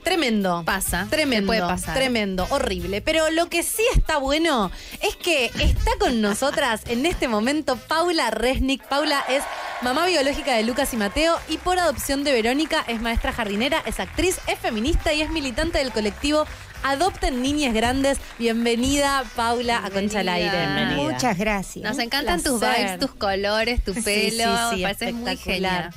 [0.09, 0.63] Tremendo.
[0.65, 1.47] Pasa, Tremendo.
[1.47, 1.95] puede pasar.
[1.95, 3.03] Tremendo, horrible.
[3.03, 4.71] Pero lo que sí está bueno
[5.03, 8.83] es que está con nosotras en este momento Paula Resnick.
[8.85, 9.43] Paula es
[9.83, 14.01] mamá biológica de Lucas y Mateo y por adopción de Verónica es maestra jardinera, es
[14.01, 16.47] actriz, es feminista y es militante del colectivo
[16.85, 18.19] Adopten Niñas Grandes.
[18.39, 20.51] Bienvenida, Paula, a Concha al Aire.
[20.57, 20.97] Bienvenida.
[21.13, 21.85] Muchas gracias.
[21.85, 24.71] Nos encantan tus vibes, tus colores, tu Sí, pelo.
[24.71, 25.93] sí, sí, me parece muy espectacular.
[25.93, 25.95] genial.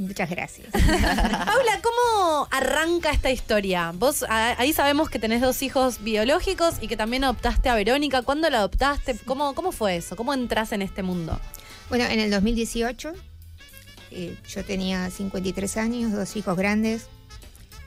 [0.00, 0.68] Muchas gracias.
[0.72, 3.92] Paula, ¿cómo arranca esta historia?
[3.94, 8.22] Vos a- ahí sabemos que tenés dos hijos biológicos y que también adoptaste a Verónica.
[8.22, 9.16] ¿Cuándo la adoptaste?
[9.26, 10.16] ¿Cómo, cómo fue eso?
[10.16, 11.38] ¿Cómo entras en este mundo?
[11.90, 13.12] Bueno, en el 2018
[14.12, 17.06] eh, yo tenía 53 años, dos hijos grandes.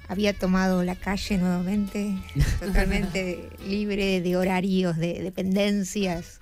[0.08, 2.14] Había tomado la calle nuevamente,
[2.60, 6.40] totalmente libre de horarios, de dependencias.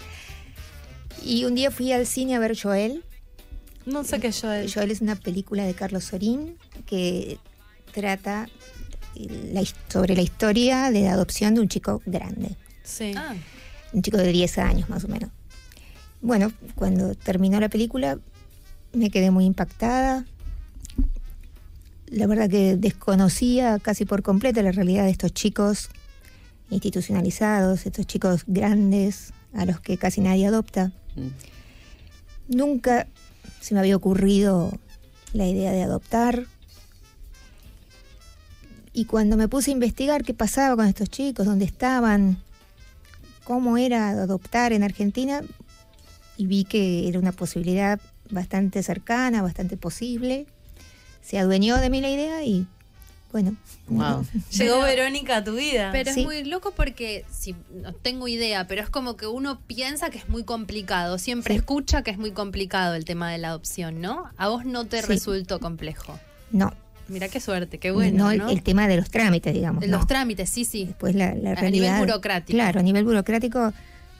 [1.23, 3.05] Y un día fui al cine a ver Joel.
[3.85, 4.49] No sé qué yo.
[4.71, 7.39] Joel es una película de Carlos Sorín que
[7.93, 8.47] trata
[9.15, 12.55] la sobre la historia de la adopción de un chico grande.
[12.83, 13.13] Sí.
[13.15, 13.35] Ah,
[13.93, 15.29] un chico de 10 años más o menos.
[16.21, 18.19] Bueno, cuando terminó la película
[18.93, 20.25] me quedé muy impactada.
[22.07, 25.89] La verdad que desconocía casi por completo la realidad de estos chicos
[26.69, 30.91] institucionalizados, estos chicos grandes a los que casi nadie adopta.
[31.15, 32.55] Mm.
[32.55, 33.07] Nunca
[33.61, 34.77] se me había ocurrido
[35.31, 36.45] la idea de adoptar.
[38.91, 42.43] Y cuando me puse a investigar qué pasaba con estos chicos, dónde estaban,
[43.45, 45.41] cómo era adoptar en Argentina,
[46.35, 50.47] y vi que era una posibilidad bastante cercana, bastante posible,
[51.21, 52.67] se adueñó de mí la idea y
[53.31, 53.55] bueno,
[53.87, 54.25] Wow.
[54.51, 55.89] Llegó Pero- Verónica a tu vida.
[55.91, 56.21] Pero Sí.
[56.21, 60.17] es muy loco porque, si no tengo idea, pero es como que uno piensa que
[60.17, 61.57] es muy complicado, siempre Sí.
[61.59, 64.25] escucha que es muy complicado el tema de la adopción, ¿no?
[64.37, 65.07] A vos no te Sí.
[65.07, 66.19] resultó complejo.
[66.51, 66.73] no,
[67.07, 68.49] Mira qué suerte, qué bueno, no, ¿no?
[68.49, 69.85] el, el tema de los trámites, digamos.
[69.85, 69.97] No.
[69.97, 70.85] Los trámites, sí, sí.
[70.85, 71.95] Después la, la A realidad.
[71.95, 72.55] nivel burocrático.
[72.55, 73.73] Claro, a nivel burocrático,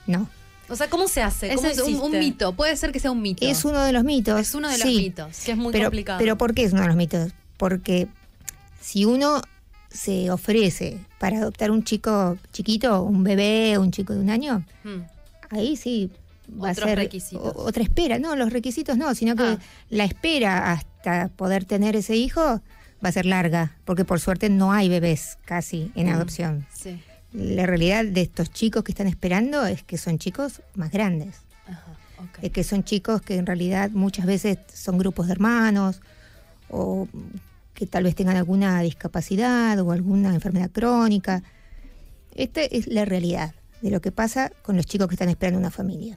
[0.06, 0.28] no.
[0.68, 1.54] o sea, ¿cómo se hace?
[1.54, 3.46] ¿Cómo Ese es un, mito, puede ser que sea un mito.
[3.46, 4.38] Es uno de los mitos.
[4.40, 5.38] Es uno de los sí, mitos.
[5.44, 6.18] Que es muy pero, complicado.
[6.18, 7.32] Pero ¿por qué es uno de los mitos?
[7.56, 8.08] Porque
[8.82, 9.40] si uno
[9.90, 15.00] se ofrece para adoptar un chico chiquito, un bebé, un chico de un año, Mm.
[15.50, 16.10] ahí sí
[16.50, 17.52] va Otros a ser requisitos.
[17.56, 18.18] otra espera.
[18.18, 19.58] No, los requisitos no, sino que Ah.
[19.90, 22.60] la espera hasta poder tener ese hijo
[23.04, 26.14] va a ser larga, porque por suerte no hay bebés casi en Mm.
[26.14, 26.66] adopción.
[26.74, 27.00] Sí.
[27.32, 31.96] La realidad de estos chicos que están esperando es que son chicos más grandes, Ajá,
[32.42, 36.00] es que son chicos que en realidad muchas veces son grupos de hermanos
[36.70, 37.08] o
[37.82, 41.42] que tal vez tengan alguna discapacidad o alguna enfermedad crónica.
[42.32, 45.72] Esta es la realidad de lo que pasa con los chicos que están esperando una
[45.72, 46.16] familia.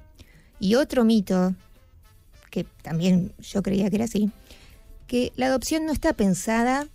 [0.60, 1.56] Y otro mito,
[2.52, 4.30] que también yo creía que era así,
[5.08, 6.88] que la adopción no está pensada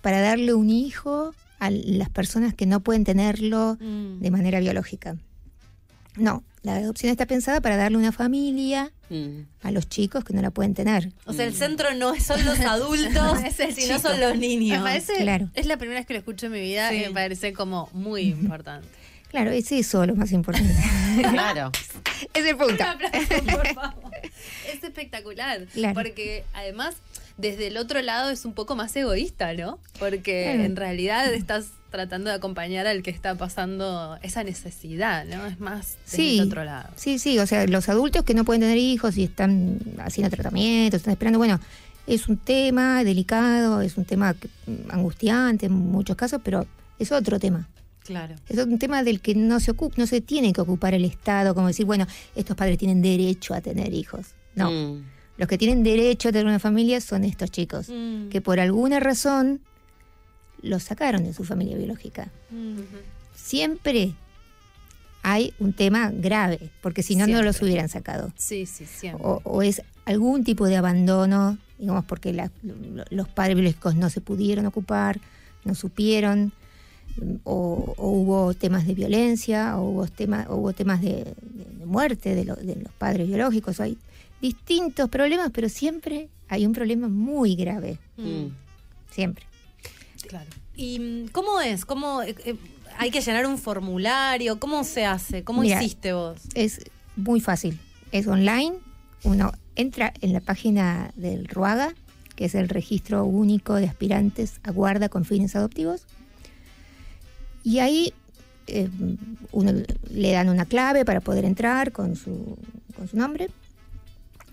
[0.00, 4.18] para darle un hijo a las personas que no pueden tenerlo Mm.
[4.18, 5.16] de manera biológica.
[6.16, 9.42] No, la adopción está pensada para darle una familia Mm.
[9.62, 11.12] a los chicos que no la pueden tener.
[11.26, 14.08] O sea, el centro no son los adultos, Es el sino chico.
[14.08, 14.78] son los niños.
[14.78, 15.48] Me parece, Claro.
[15.54, 16.96] es la primera vez que lo escucho en mi vida Sí.
[16.96, 18.88] y me parece como muy importante.
[19.30, 20.74] Claro, es eso lo más importante.
[21.30, 21.70] Claro.
[22.34, 22.74] es el punto.
[22.74, 24.12] Un aplauso, por favor.
[24.72, 25.66] Es espectacular.
[25.72, 25.94] Claro.
[25.94, 26.96] Porque además,
[27.36, 29.78] desde el otro lado es un poco más egoísta, ¿no?
[29.98, 35.46] Porque en realidad estás tratando de acompañar al que está pasando esa necesidad, ¿no?
[35.46, 36.88] Es más desde Sí, el otro lado.
[36.96, 40.98] sí, sí, o sea, los adultos que no pueden tener hijos y están haciendo tratamientos,
[40.98, 41.60] están esperando, bueno,
[42.06, 46.66] es un tema delicado, es un tema que- mm, angustiante en muchos casos, pero
[46.98, 47.68] es otro tema.
[48.04, 48.34] Claro.
[48.48, 51.54] Es un tema del que no se ocupa, no se tiene que ocupar el Estado,
[51.54, 54.26] como decir, bueno, estos padres tienen derecho a tener hijos.
[54.54, 55.02] No, Mm.
[55.38, 58.28] Los que tienen derecho a tener una familia son estos chicos, Mm.
[58.28, 59.60] que por alguna razón
[60.62, 62.28] los sacaron de su familia biológica.
[62.50, 62.80] Mm.
[63.34, 64.14] Siempre
[65.22, 68.32] hay un tema grave, porque si no, no los hubieran sacado.
[68.36, 69.24] Sí, sí, siempre.
[69.26, 74.08] O, o es algún tipo de abandono, digamos, porque la- lo- los padres biológicos no
[74.08, 75.18] se pudieron ocupar,
[75.64, 76.52] no supieron,
[77.44, 81.86] o, o hubo temas de violencia, o hubo, temas o hubo temas de, de- de
[81.86, 83.80] muerte de, lo- de los padres biológicos.
[83.80, 83.98] Hay
[84.50, 88.46] distintos problemas, pero siempre hay un problema muy grave, Mm.
[89.10, 89.44] siempre.
[90.28, 90.48] Claro.
[90.76, 91.84] ¿Y mm, cómo es?
[91.84, 92.56] ¿Cómo eh, eh,
[92.98, 94.58] hay que llenar un formulario?
[94.58, 95.42] ¿Cómo se hace?
[95.44, 96.38] ¿Cómo Mira, hiciste vos?
[96.54, 96.80] Es
[97.16, 97.78] muy fácil.
[98.12, 98.74] Es online.
[99.24, 101.94] Uno entra en la página del RUAGA,
[102.36, 106.02] que es el registro único de aspirantes a guarda con fines adoptivos.
[107.64, 108.12] Y ahí
[108.68, 108.88] eh,
[109.52, 109.72] uno
[110.10, 112.56] le dan una clave para poder entrar con su,
[112.96, 113.48] con su nombre.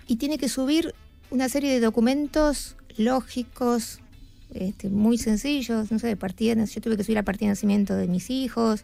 [0.08, 0.94] Y tiene que subir
[1.32, 4.00] una serie de documentos lógicos,
[4.54, 7.96] este, muy sencillos, no sé, de partida, yo tuve que subir la partida de nacimiento
[7.96, 8.84] de mis hijos,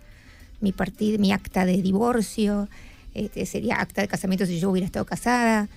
[0.62, 2.68] mi partida, mi acta de divorcio,
[3.14, 5.70] este, sería acta de casamiento si yo hubiera estado casada,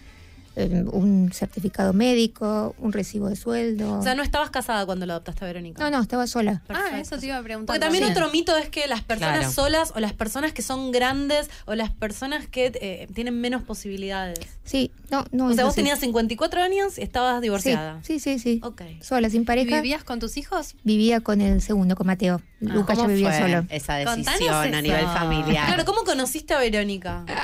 [0.57, 3.99] eh, un certificado médico, un recibo de sueldo.
[3.99, 5.83] O sea, no estabas casada cuando la adoptaste a Verónica.
[5.83, 6.63] no, no, estaba sola.
[6.69, 7.67] Ah, eso te iba a preguntar.
[7.75, 8.11] Porque también Sí.
[8.11, 9.53] otro mito es que las personas Claro.
[9.53, 14.39] solas o las personas que son grandes o las personas que eh, tienen menos posibilidades.
[14.65, 15.47] Sí, no, no.
[15.47, 18.01] o sea, vos tenías 54 años y estabas divorciada.
[18.03, 18.55] Sí, sí, sí.
[18.55, 18.61] sí.
[18.63, 18.83] Ok.
[19.01, 19.77] Sola, sin ¿Y pareja.
[19.77, 20.75] ¿Vivías con tus hijos?
[20.85, 22.41] Vivía con el segundo, con Mateo.
[22.61, 23.67] Lucas ya ¿Cómo vivía fue solo.
[23.71, 25.67] esa decisión a nivel familiar?
[25.67, 27.25] Claro, ¿cómo conociste a Verónica?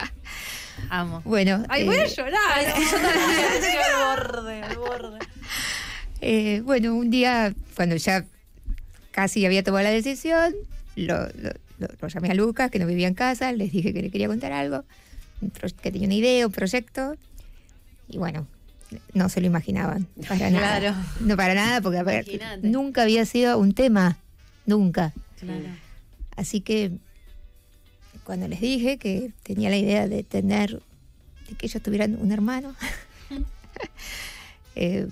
[0.91, 1.23] Amo.
[1.25, 2.41] Bueno, Ay, eh, voy a llorar.
[2.55, 5.19] Ay, yo también, estoy al borde, al borde.
[6.21, 8.25] eh, bueno, un día, cuando ya
[9.11, 10.55] casi había tomado la decisión,
[10.97, 14.03] lo, lo- lo- lo llamé a Lucas, que no vivía en casa, les dije que
[14.03, 14.85] le quería contar algo,
[15.83, 17.17] que tenía una idea, un proyecto,
[18.09, 18.47] y bueno,
[19.15, 20.79] no se lo imaginaban, para nada.
[20.81, 20.97] Claro.
[21.21, 22.67] No para nada, porque Imagínate.
[22.67, 24.17] nunca había sido un tema,
[24.67, 25.13] nunca.
[25.39, 25.63] Claro.
[26.37, 26.93] Así que
[28.29, 30.83] cuando les dije que tenía la idea de tener,
[31.49, 32.75] de que ellos tuvieran un hermano,
[34.77, 35.09] eh,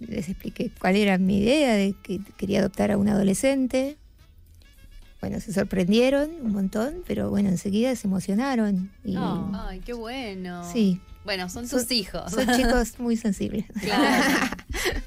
[0.00, 3.96] les expliqué cuál era mi idea de que quería adoptar a un adolescente.
[5.20, 8.90] Bueno, se sorprendieron un montón, pero bueno, enseguida se emocionaron.
[9.04, 9.52] Y, Oh.
[9.54, 10.68] Ay, qué bueno.
[10.72, 12.32] Sí, Bueno, son Son- tus hijos.
[12.32, 13.66] son chicos muy sensibles.
[13.80, 14.56] Claro.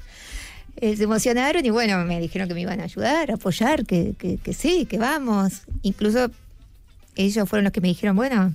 [0.80, 4.14] Eh, se emocionaron y bueno, me dijeron que me iban a ayudar, a apoyar, que,
[4.16, 5.62] que, que sí, que vamos.
[5.82, 6.30] Incluso
[7.18, 8.54] ellos fueron los que me dijeron, bueno,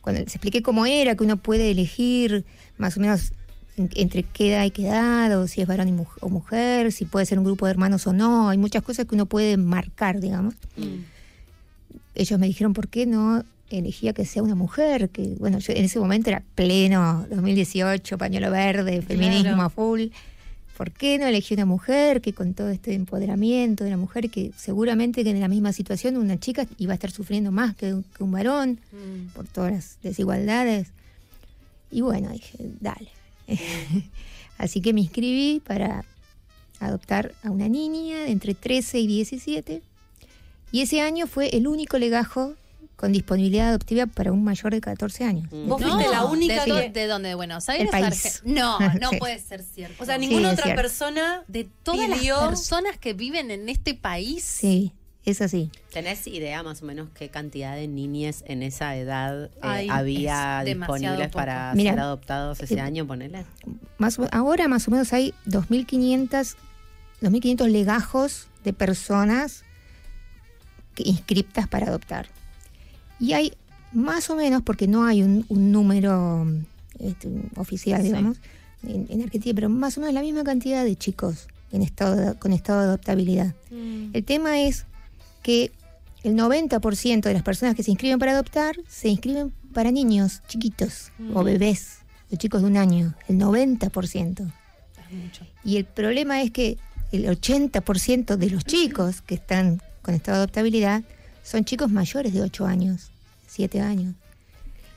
[0.00, 2.44] cuando les expliqué cómo era, que uno puede elegir
[2.78, 3.32] más o menos
[3.76, 6.90] en- entre qué edad y qué edad, o si es varón y mu- o mujer,
[6.92, 9.56] si puede ser un grupo de hermanos o no, hay muchas cosas que uno puede
[9.56, 10.54] marcar, digamos.
[10.76, 11.02] Mm.
[12.14, 15.10] Ellos me dijeron, ¿por qué no elegía que sea una mujer?
[15.10, 19.62] Que bueno, yo en ese momento era pleno, 2018, pañuelo verde, feminismo Claro.
[19.62, 20.02] a full.
[20.78, 24.52] ¿Por qué no elegí una mujer que con todo este empoderamiento de la mujer, que
[24.56, 28.04] seguramente que en la misma situación una chica iba a estar sufriendo más que, un-
[28.16, 29.34] que un varón Mm.
[29.34, 30.88] por todas las desigualdades?
[31.90, 33.08] Y bueno, dije, dale.
[34.58, 36.04] Así que me inscribí para
[36.80, 39.82] adoptar a una niña de entre 13 y 17.
[40.70, 42.54] Y ese año fue el único legajo
[42.98, 45.48] con disponibilidad adoptiva para un mayor de 14 años.
[45.50, 46.90] Vos fuiste la única ¿De, que...
[46.90, 47.28] de dónde?
[47.28, 47.90] ¿De Buenos Aires?
[47.92, 48.04] país.
[48.06, 49.16] Arge- No, no Sí.
[49.18, 50.02] puede ser cierto.
[50.02, 50.82] O sea, ninguna otra cierto.
[50.82, 54.42] persona de todas pidió- las personas que viven en este país.
[54.42, 54.92] Sí,
[55.24, 55.70] es así.
[55.92, 60.62] ¿Tenés idea más o menos qué cantidad de niñes en esa edad eh, Ay, había
[60.66, 63.44] es disponibles para Mira, ser adoptados ese eh, año, ponele?
[63.98, 66.56] Más, o- ahora más o menos hay 2.500
[67.22, 69.62] 2.500 legajos de personas
[70.96, 72.26] inscriptas para adoptar.
[73.20, 73.52] Y hay
[73.92, 76.46] más o menos, porque no hay un, un número
[76.98, 78.08] este, oficial, Sí.
[78.08, 78.38] digamos,
[78.86, 82.34] en, en Argentina, pero más o menos la misma cantidad de chicos en estado de-
[82.38, 83.54] con estado de adoptabilidad.
[83.70, 84.10] Mm.
[84.12, 84.84] El tema es
[85.42, 85.72] que
[86.22, 91.12] el 90% de las personas que se inscriben para adoptar se inscriben para niños chiquitos
[91.34, 91.98] o bebés,
[92.32, 94.40] o chicos de un año, el 90%.
[95.10, 95.46] Es mucho.
[95.64, 96.76] Y el problema es que
[97.12, 101.02] el 80% de los chicos que están con estado de adoptabilidad
[101.48, 103.10] son chicos mayores de 8 años,
[103.46, 104.14] 7 años.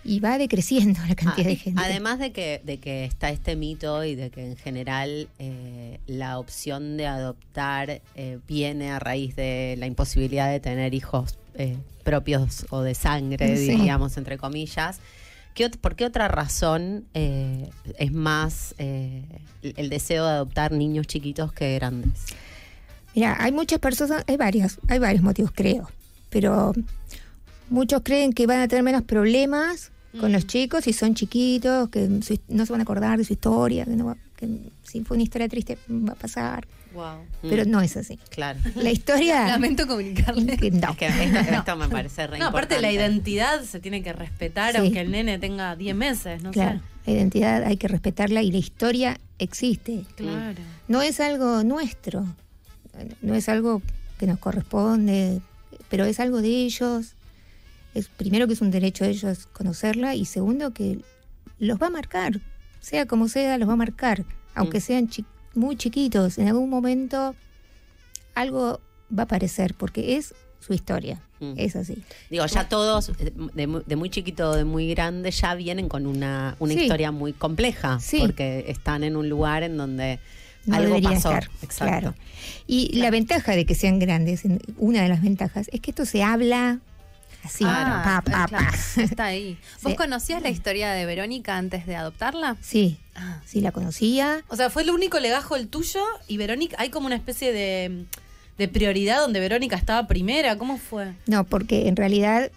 [0.04, 1.82] Y va decreciendo la cantidad Ah, de gente.
[1.84, 6.40] Además de que, de que está este mito y de que en general eh, la
[6.40, 12.66] opción de adoptar eh, viene a raíz de la imposibilidad de tener hijos eh, propios
[12.72, 13.70] o de sangre, Sí.
[13.70, 15.00] diríamos, entre comillas.
[15.54, 19.24] ¿Qué ot- ¿Por qué otra razón eh, es más eh,
[19.62, 22.26] el deseo de adoptar niños chiquitos que grandes?
[23.14, 25.90] Mira, hay muchas personas, hay varias, hay varios motivos, creo.
[26.32, 26.74] Pero
[27.70, 32.08] muchos creen que van a tener menos problemas con los chicos si son chiquitos, que
[32.22, 34.50] su- no se van a acordar de su historia, que, no va- que
[34.84, 36.68] si fue una historia triste va a pasar.
[36.94, 37.20] Wow.
[37.44, 38.20] Pero Mm, no es así.
[38.30, 38.60] Claro.
[38.76, 39.48] La historia...
[39.48, 40.58] Lamento comunicarle.
[40.58, 40.90] que no.
[40.92, 44.74] Es que esto, esto me parece re No, aparte la identidad se tiene que respetar
[44.74, 44.78] Sí.
[44.80, 48.58] aunque el nene tenga 10 meses, no Claro, la identidad hay que respetarla y la
[48.58, 50.00] historia existe.
[50.00, 50.06] sé.
[50.16, 50.60] Claro.
[50.90, 52.26] No es algo nuestro,
[53.22, 53.82] no es algo
[54.20, 55.40] que nos corresponde,
[55.92, 57.14] pero es algo de ellos.
[57.94, 61.00] Es, primero que es un derecho de ellos conocerla y segundo que
[61.60, 62.40] los va a marcar,
[62.80, 64.24] sea como sea, los va a marcar,
[64.56, 64.82] aunque Mm.
[64.82, 67.36] sean chi- muy chiquitos, en algún momento
[68.34, 68.80] algo
[69.16, 71.54] va a aparecer porque es su historia, Mm.
[71.58, 72.02] es así.
[72.30, 76.06] Digo, ya todos, eh, de, muy- de muy chiquito de muy grande, ya vienen con
[76.08, 76.84] una, una Sí.
[76.84, 78.20] historia muy compleja, Sí.
[78.22, 80.20] porque están en un lugar en donde
[80.66, 81.30] no algo debería pasó.
[81.34, 81.50] estar.
[81.62, 81.86] Exacto.
[81.86, 82.16] Claro.
[82.68, 84.44] Y la ventaja de que sean grandes,
[84.78, 86.80] una de las ventajas, es que esto se habla
[87.44, 89.02] así, Ah, pa, pa, claro, pa.
[89.02, 89.58] está ahí.
[89.84, 89.98] ¿Vos Sí.
[89.98, 92.58] conocías la historia de Verónica antes de adoptarla?
[92.62, 93.42] Sí, Ah.
[93.46, 94.44] sí la conocía.
[94.48, 98.06] O sea, fue el único legajo el tuyo y Verónica, hay como una especie de,
[98.58, 100.58] de prioridad donde Verónica estaba primera.
[100.58, 101.14] ¿Cómo fue?
[101.28, 102.52] No, porque en realidad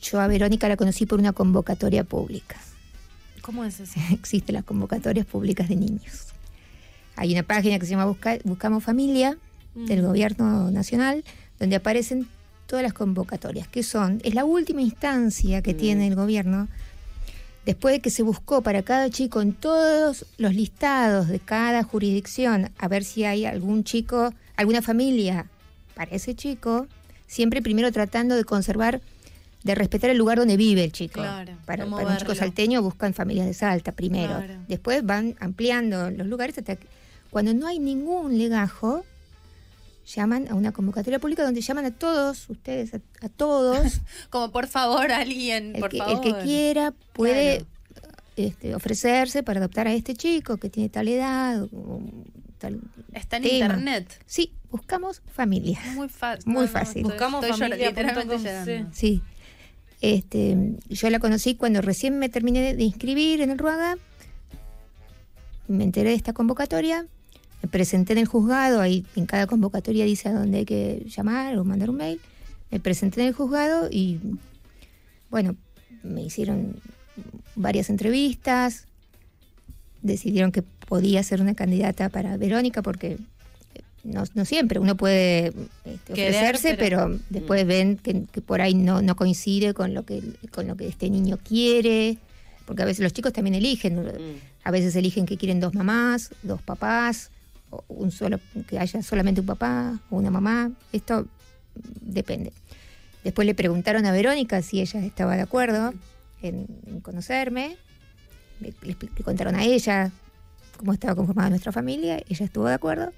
[0.00, 2.56] yo a Verónica la conocí por una convocatoria pública.
[3.42, 3.98] ¿Cómo es eso?
[4.12, 6.28] Existen las convocatorias públicas de niños.
[7.18, 9.36] Hay una página que se llama Busca- Buscamos Familia
[9.74, 11.24] del Gobierno Nacional,
[11.58, 12.28] donde aparecen
[12.66, 16.68] todas las convocatorias, que son, es la última instancia que tiene el gobierno,
[17.66, 22.70] después de que se buscó para cada chico en todos los listados de cada jurisdicción,
[22.78, 25.46] a ver si hay algún chico, alguna familia
[25.94, 26.86] para ese chico,
[27.26, 29.00] siempre primero tratando de conservar,
[29.64, 31.20] de respetar el lugar donde vive el chico.
[31.20, 34.36] Claro, para, para un chico salteño buscan familias de Salta primero.
[34.38, 34.54] Claro.
[34.68, 36.86] Después van ampliando los lugares hasta que
[37.30, 39.04] cuando no hay ningún legajo,
[40.06, 44.00] llaman a una convocatoria pública donde llaman a todos, ustedes, a, a todos.
[44.30, 46.26] Como por favor, alguien, el, por que, favor.
[46.26, 47.66] el que quiera puede Claro.
[48.36, 51.62] este, ofrecerse para adoptar a este chico que tiene tal edad.
[51.62, 52.00] o
[52.58, 52.80] tal
[53.12, 53.56] Está en tema.
[53.66, 54.22] internet.
[54.26, 55.78] Sí, buscamos familia.
[55.94, 56.52] Muy fácil.
[56.52, 57.02] Muy fácil.
[57.02, 58.86] Buscamos estoy familia literalmente.
[58.92, 59.22] Sí.
[60.00, 60.56] Este,
[60.88, 63.96] yo la conocí cuando recién me terminé de inscribir en el Ruaga.
[65.66, 67.06] Me enteré de esta convocatoria.
[67.62, 68.80] Me presenté en el juzgado.
[68.80, 72.20] Ahí en cada convocatoria dice a dónde hay que llamar o mandar un mail.
[72.70, 74.18] Me presenté en el juzgado y,
[75.30, 75.56] bueno,
[76.02, 76.76] me hicieron
[77.56, 78.86] varias entrevistas.
[80.02, 83.18] Decidieron que podía ser una candidata para Verónica porque
[84.04, 85.48] no, no siempre uno puede
[85.84, 89.94] este, Querer, ofrecerse, pero- pero, después ven que, que por ahí no, no coincide con
[89.94, 92.16] lo que con lo que este niño quiere,
[92.64, 94.10] porque a veces los chicos también eligen, Mm.
[94.62, 97.30] a veces eligen que quieren dos mamás, dos papás,
[97.88, 101.26] un solo que haya solamente un papá o una mamá, esto
[102.00, 102.52] depende.
[103.24, 105.92] Después le preguntaron a Verónica si ella estaba de acuerdo
[106.42, 107.76] en, en conocerme,
[108.60, 110.10] le, le expli- le contaron a ella
[110.76, 113.12] cómo estaba conformada nuestra familia, ella estuvo de acuerdo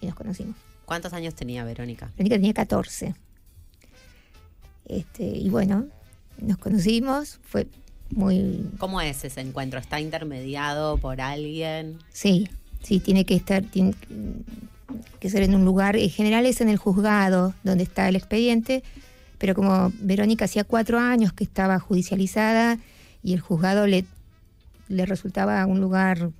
[0.00, 0.56] y nos conocimos.
[0.84, 2.06] ¿Cuántos años tenía Verónica?
[2.16, 3.14] Verónica tenía 14.
[4.86, 5.86] Este, y bueno,
[6.40, 7.68] nos conocimos, fue
[8.10, 8.68] muy...
[8.78, 9.78] ¿Cómo es ese encuentro?
[9.78, 11.98] ¿Está intermediado por alguien?
[12.12, 12.48] Sí,
[12.82, 13.94] Sí, tiene que estar, tiene
[15.20, 18.82] que ser en un lugar, en general es en el juzgado donde está el expediente,
[19.38, 22.78] pero como Verónica hacía cuatro años que estaba judicializada
[23.22, 24.04] y el juzgado le,
[24.88, 26.30] le resultaba un lugar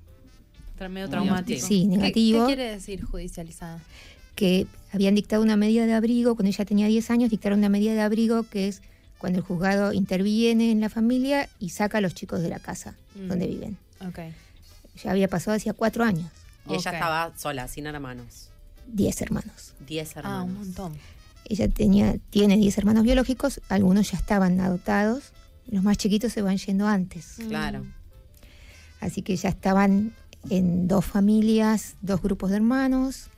[0.90, 1.66] medio traumático.
[1.66, 3.78] sí, ¿Qué- negativo, ¿Qué, quiere decir judicializada?
[4.34, 7.92] que habían dictado una medida de abrigo, cuando ella tenía 10 años, dictaron una medida
[7.92, 8.80] de abrigo que es
[9.18, 12.94] cuando el juzgado interviene en la familia y saca a los chicos de la casa
[13.14, 13.28] Mm.
[13.28, 13.76] donde viven.
[14.08, 14.18] Ok.
[15.02, 16.30] Ya había pasado hacía cuatro años,
[16.68, 18.48] Y ella estaba sola, sin hermanos.
[18.92, 19.74] 10 hermanos.
[19.86, 20.46] Diez Ah, hermanos.
[20.48, 20.92] un montón.
[21.44, 25.32] Ella tenía, tiene 10 hermanos biológicos, algunos ya estaban adoptados,
[25.66, 27.36] los más chiquitos se van yendo antes.
[27.48, 27.84] Claro.
[29.00, 30.12] Así que ya estaban
[30.48, 33.28] en dos familias, dos grupos de hermanos,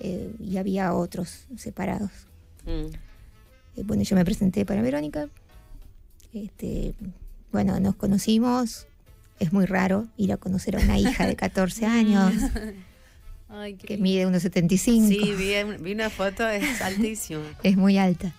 [0.00, 2.10] eh, y había otros separados.
[2.64, 2.94] Mm.
[3.76, 5.28] Eh, bueno, yo me presenté para Verónica.
[6.32, 6.94] Este,
[7.52, 8.86] bueno, nos conocimos.
[9.40, 12.32] Es muy raro ir a conocer a una hija de 14 años
[13.48, 15.08] Ay, qué que mide unos 75.
[15.08, 17.42] Sí, vi, vi una foto, es altísimo.
[17.62, 18.34] Es muy alta.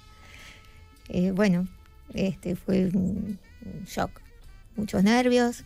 [1.08, 1.68] Eh, bueno,
[2.14, 4.22] este fue un, un shock.
[4.76, 5.64] Muchos nervios.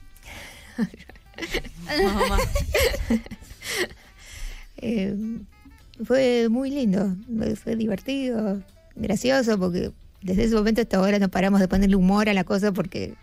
[4.78, 5.16] Eh,
[6.04, 7.16] fue muy lindo,
[7.62, 8.62] fue divertido,
[8.96, 12.72] gracioso, porque desde ese momento hasta ahora no paramos de ponerle humor a la cosa
[12.72, 13.16] porque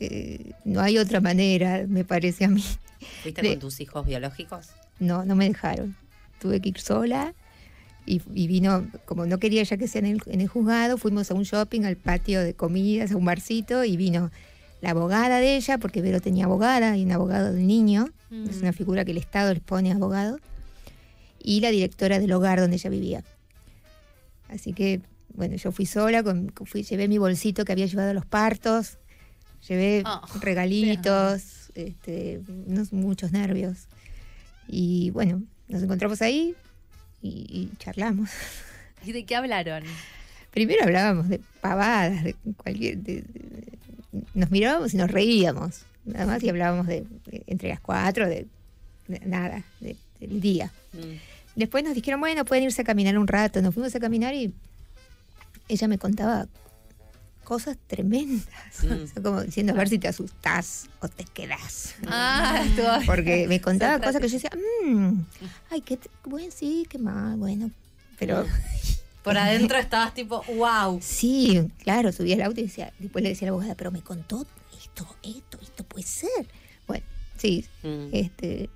[0.00, 2.64] eh, no hay otra manera, me parece a mí.
[3.22, 4.68] ¿Fuiste De- con tus hijos biológicos?
[4.98, 5.96] No, no me dejaron.
[6.40, 7.34] Tuve que ir sola
[8.06, 11.30] y, y vino, como no quería ya que sea en el, en el juzgado, fuimos
[11.30, 14.30] a un shopping, al patio de comidas, a un barcito y vino
[14.80, 18.08] la abogada de ella, porque Vero tenía abogada y un abogado del niño,
[18.48, 20.38] es una figura que el Estado les pone abogado,
[21.42, 23.24] y la directora del hogar donde ella vivía.
[24.48, 25.00] Así que,
[25.34, 28.98] bueno, yo fui sola, con, fui, llevé mi bolsito que había llevado a los partos,
[29.66, 33.86] llevé Oh, regalitos, este, unos, muchos nervios.
[34.66, 36.54] Y bueno, nos encontramos ahí
[37.22, 38.30] y, y charlamos.
[39.04, 39.84] ¿Y de qué hablaron?
[40.50, 42.98] Primero hablábamos de pavadas, de cualquier.
[42.98, 43.78] de- de-
[44.34, 45.82] nos mirábamos y nos reíamos.
[46.04, 48.46] Nada más y hablábamos de, de- entre las cuatro, de,
[49.26, 50.72] nada, de- del día.
[50.92, 50.98] Mm.
[51.56, 53.60] Después nos dijeron, bueno, pueden irse a caminar un rato.
[53.62, 54.52] Nos fuimos a caminar y
[55.68, 56.46] ella me contaba
[57.48, 58.46] cosas tremendas.
[58.82, 58.92] Mm.
[58.92, 61.94] O sea, como diciendo, a ver si te asustás o te quedás.
[62.06, 64.50] Ah, estuvo- Porque me contaba cosas que yo decía,
[64.84, 65.20] mmm,
[65.70, 67.70] ay, qué, bueno, sí, qué mal, bueno.
[68.18, 68.44] Pero
[69.24, 70.98] Por adentro estabas tipo, wow.
[71.02, 74.02] sí, claro, subía al auto y decía, después le decía a la abogada, pero me
[74.02, 74.46] contó
[74.78, 76.46] esto, esto, esto puede ser.
[76.86, 77.04] Bueno,
[77.38, 78.08] sí, Mm.
[78.12, 78.68] este,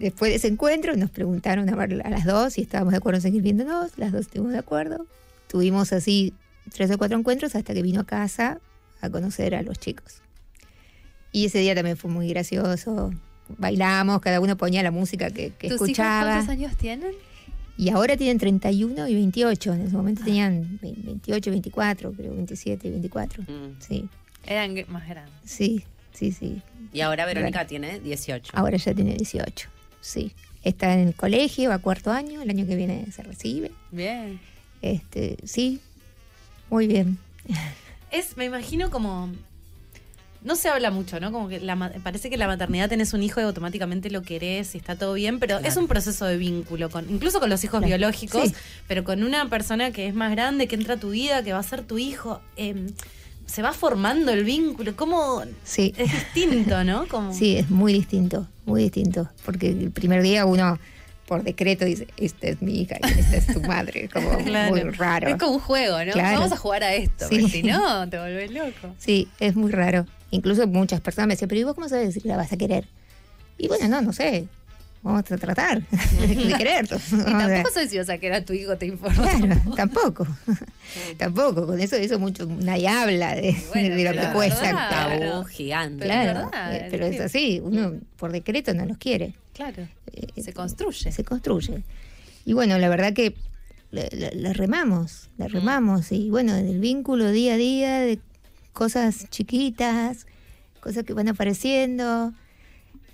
[0.00, 3.18] después de ese encuentro nos preguntaron a, ver- a las dos si estábamos de acuerdo
[3.18, 5.06] en seguir viéndonos, las dos estuvimos de acuerdo.
[5.48, 6.32] Tuvimos así
[6.72, 8.60] tres o cuatro encuentros hasta que vino a casa
[9.00, 10.20] a conocer a los chicos.
[11.32, 13.12] Y ese día también fue muy gracioso.
[13.58, 16.32] Bailamos, cada uno ponía la música que, que ¿Tus hijos escuchaba.
[16.32, 17.12] cuántos años tienen?
[17.76, 19.72] Y ahora tienen 31 y 28.
[19.72, 23.42] En ese momento tenían ve- 28, 24, creo, 27 y 24.
[23.44, 23.46] Mm.
[23.80, 24.08] Sí,
[24.46, 25.32] Eran más grandes.
[25.44, 26.62] sí, sí, sí.
[26.92, 28.52] Y ahora Verónica tiene 18.
[28.54, 29.68] Ahora ya tiene 18.
[30.00, 30.32] Sí.
[30.62, 33.70] Está en el colegio, va a cuarto año, el año que viene se recibe.
[33.90, 34.38] Bien.
[34.82, 35.80] Este, sí,
[36.70, 37.18] muy bien.
[38.10, 39.30] Es, me imagino como.
[40.42, 41.32] No se habla mucho, ¿no?
[41.32, 44.78] Como que la parece que la maternidad tenés un hijo y automáticamente lo querés y
[44.78, 47.88] está todo bien, pero es un proceso de vínculo, con, incluso con los hijos Claro.
[47.88, 48.54] biológicos, Sí.
[48.88, 51.58] pero con una persona que es más grande, que entra a tu vida, que va
[51.58, 52.40] a ser tu hijo.
[52.56, 52.86] em,
[53.44, 54.94] se va formando el vínculo.
[54.96, 55.42] ¿Cómo?
[55.64, 55.92] Sí.
[55.98, 57.06] Es distinto, ¿no?
[57.08, 59.28] Como, Sí, es muy distinto, muy distinto.
[59.44, 60.78] Porque el primer día uno
[61.30, 64.70] por decreto dice, esta es mi hija, y esta es tu madre, como Claro.
[64.70, 65.28] muy raro.
[65.28, 66.10] Es como un juego, ¿no?
[66.12, 66.38] Claro.
[66.40, 67.38] Vamos a jugar a esto, Sí.
[67.38, 68.94] porque si no, te volvés loco.
[68.98, 70.06] Sí, es muy raro.
[70.32, 72.88] Incluso muchas personas me decían, pero ¿y vos cómo sabes si la vas a querer?
[73.58, 74.46] Y bueno, no, no sé.
[75.02, 76.86] Vamos a tratar de querer.
[77.12, 79.22] Y tampoco sé si vas a querer a tu hijo, te informo.
[79.22, 80.26] Claro, tampoco.
[81.16, 81.66] tampoco.
[81.66, 84.88] Con eso, eso mucho, nadie habla de, Bueno, de lo que cuesta.
[84.90, 85.44] Tabú Claro.
[85.44, 86.06] gigante.
[86.06, 87.22] Pero es Claro, verdad, eh, pero es sí.
[87.22, 87.60] así.
[87.62, 89.32] Uno por decreto no los quiere.
[89.60, 89.88] Claro.
[90.12, 91.12] Eh, Se construye.
[91.12, 91.82] se construye.
[92.46, 93.34] Y bueno, la verdad que
[93.90, 96.12] la, la- la remamos, la remamos.
[96.12, 98.18] Y bueno, del vínculo día a día, de
[98.72, 100.26] cosas chiquitas,
[100.80, 102.32] cosas que van apareciendo,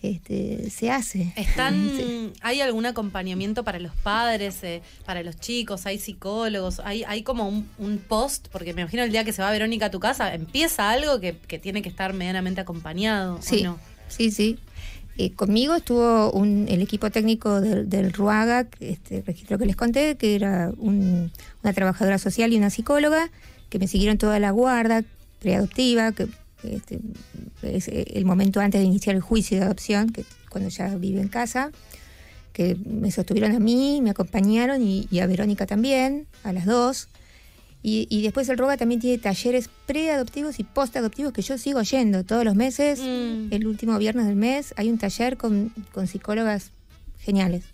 [0.03, 1.33] este, se hace.
[1.37, 2.33] ¿Están, Sí.
[2.43, 5.87] ¿Hay algún acompañamiento para los padres, eh, para los chicos?
[5.87, 6.81] ¿Hay psicólogos?
[6.85, 8.49] ¿Hay, hay como un, un post?
[8.53, 11.37] Porque me imagino el día que se va Verónica a tu casa, empieza algo que,
[11.49, 13.37] que tiene que estar medianamente acompañado.
[13.37, 13.79] ¿o Sí, no?
[14.09, 14.59] sí, sí.
[15.19, 20.35] Eh, conmigo estuvo un- el equipo técnico del, RUAGA, este registro que les conté, que
[20.35, 23.31] era un- una trabajadora social y una psicóloga,
[23.71, 25.05] que me siguieron toda la guarda
[25.41, 26.29] preadoptiva, que
[26.65, 26.99] este,
[27.63, 31.29] es el momento antes de iniciar el juicio de adopción, que cuando ya vive en
[31.29, 31.71] casa,
[32.53, 37.09] que me sostuvieron a mí, me acompañaron y a Verónica también, a las dos.
[37.83, 42.25] Y, y después el ROGA también tiene talleres preadoptivos y postadoptivos que yo sigo yendo
[42.25, 42.99] todos los meses.
[43.01, 43.53] Mm.
[43.53, 46.73] El último viernes del mes hay un taller con, con psicólogas
[47.21, 47.65] geniales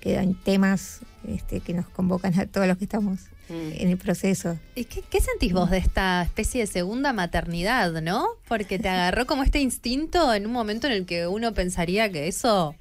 [0.00, 3.20] que dan temas este, que nos convocan a todos los que estamos
[3.50, 4.58] en el proceso.
[4.74, 8.26] ¿Y qué, qué sentís vos de esta especie de segunda maternidad, no?
[8.46, 12.28] Porque te agarró como este instinto en un momento en el que uno pensaría que
[12.28, 12.74] eso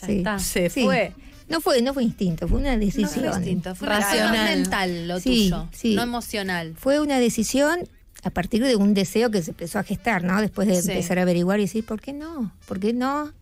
[0.00, 0.18] ya Sí.
[0.18, 0.84] está, se Sí.
[0.84, 1.12] fue.
[1.48, 3.08] No fue, no fue instinto, fue una No decisión.
[3.08, 4.44] fue instinto, fue Racional.
[4.58, 5.94] mental lo Sí, tuyo, sí.
[5.94, 6.74] no emocional.
[6.76, 7.88] Fue una decisión
[8.24, 10.40] a partir de un deseo que se empezó a gestar, ¿no?
[10.40, 10.90] Después de Sí.
[10.90, 12.52] empezar a averiguar y decir, ¿por qué no?
[12.66, 13.32] ¿Por qué no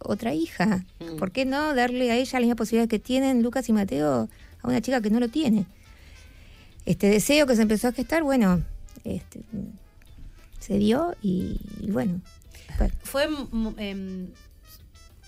[0.00, 0.84] otra hija?
[0.98, 1.16] Mm.
[1.16, 4.28] ¿Por qué no darle a ella la misma posibilidad que tienen Lucas y Mateo
[4.62, 5.64] a una chica que no lo tiene?
[6.84, 8.62] Este deseo que se empezó a gestar, bueno,
[9.04, 9.40] este,
[10.58, 12.20] se dio y, y bueno.
[13.02, 14.26] fue mm, em,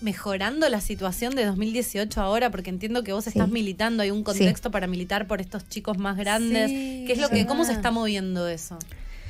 [0.03, 3.51] mejorando la situación de 2018 ahora, porque entiendo que vos estás Sí.
[3.53, 6.69] militando, hay un contexto para militar por estos chicos más grandes.
[6.69, 8.77] Sí, ¿Qué es lo que, cómo se está moviendo eso?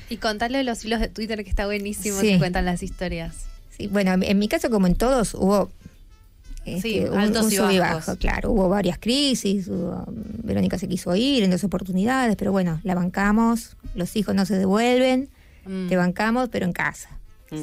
[0.09, 2.28] Y contarle los hilos de Twitter que está buenísimo Sí.
[2.30, 3.36] que cuentan las historias.
[3.78, 5.71] Sí, bueno, en mi caso, como en todos, hubo
[6.65, 8.05] este, Sí, un, altos un y bajos.
[8.05, 8.51] bajo, claro.
[8.51, 13.76] Hubo varias crisis, hubo- Verónica se quiso ir en dos oportunidades, pero bueno, la bancamos,
[13.95, 15.30] los hijos no se devuelven,
[15.65, 15.89] Mm.
[15.89, 17.09] te bancamos, pero en casa.
[17.51, 17.57] Mm.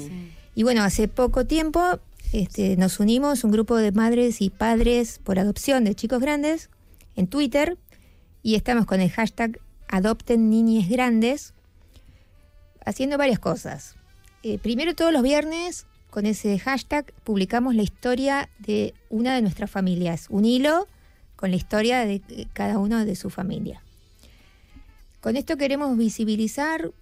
[0.54, 1.98] Y bueno, hace poco tiempo
[2.32, 6.70] este, nos unimos, un grupo de madres y padres por adopción de chicos grandes,
[7.16, 7.76] en Twitter,
[8.42, 11.54] y estamos con el hashtag Adopten Niñes Grandes,
[12.84, 13.96] haciendo varias cosas.
[14.42, 19.70] Eh, primero, todos los viernes, con ese hashtag, publicamos la historia de una de nuestras
[19.70, 20.86] familias, un hilo
[21.36, 23.82] con la historia de eh, cada uno de su familia.
[25.20, 26.92] Con esto queremos visibilizar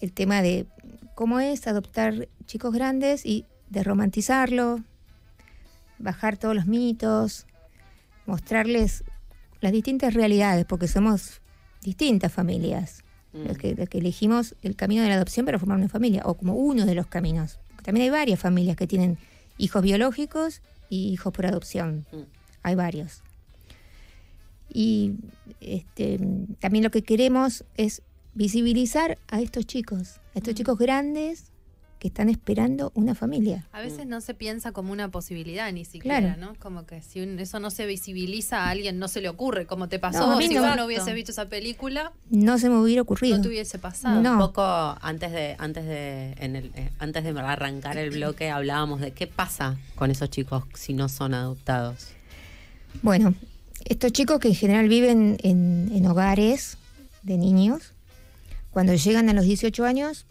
[0.00, 0.66] el tema de
[1.14, 3.44] cómo es adoptar chicos grandes y
[3.74, 4.80] de romantizarlo,
[5.98, 7.46] bajar todos los mitos,
[8.26, 9.04] mostrarles
[9.60, 11.40] las distintas realidades, porque somos
[11.82, 13.04] distintas familias,
[13.34, 13.48] Mm.
[13.48, 16.34] los, que, los que elegimos el camino de la adopción para formar una familia, o
[16.34, 17.58] como uno de los caminos.
[17.70, 19.18] Porque también hay varias familias que tienen
[19.58, 22.06] hijos biológicos y hijos por adopción.
[22.12, 22.22] Mm.
[22.62, 23.22] Hay varios.
[24.72, 25.14] Y
[25.60, 26.18] este,
[26.60, 28.02] también lo que queremos es
[28.34, 31.50] visibilizar a estos chicos, a estos chicos grandes
[32.04, 33.64] que están esperando una familia.
[33.72, 36.36] A veces no se piensa como una posibilidad ni siquiera, Claro.
[36.38, 36.54] ¿no?
[36.60, 39.88] Como que si un- eso no se visibiliza a alguien, no se le ocurre, como
[39.88, 40.60] te pasó No, si no.
[40.60, 43.38] vos no hubiese visto esa película, No se me hubiera ocurrido.
[43.38, 44.20] no te hubiese pasado.
[44.20, 44.32] No.
[44.32, 44.62] Un poco
[45.00, 49.26] antes de antes de en el, eh, antes de arrancar el bloque hablábamos de qué
[49.26, 52.08] pasa con esos chicos si no son adoptados.
[53.00, 53.32] Bueno,
[53.86, 56.76] estos chicos que en general viven en, en hogares
[57.22, 57.94] de niños,
[58.72, 60.26] cuando llegan a los 18 años,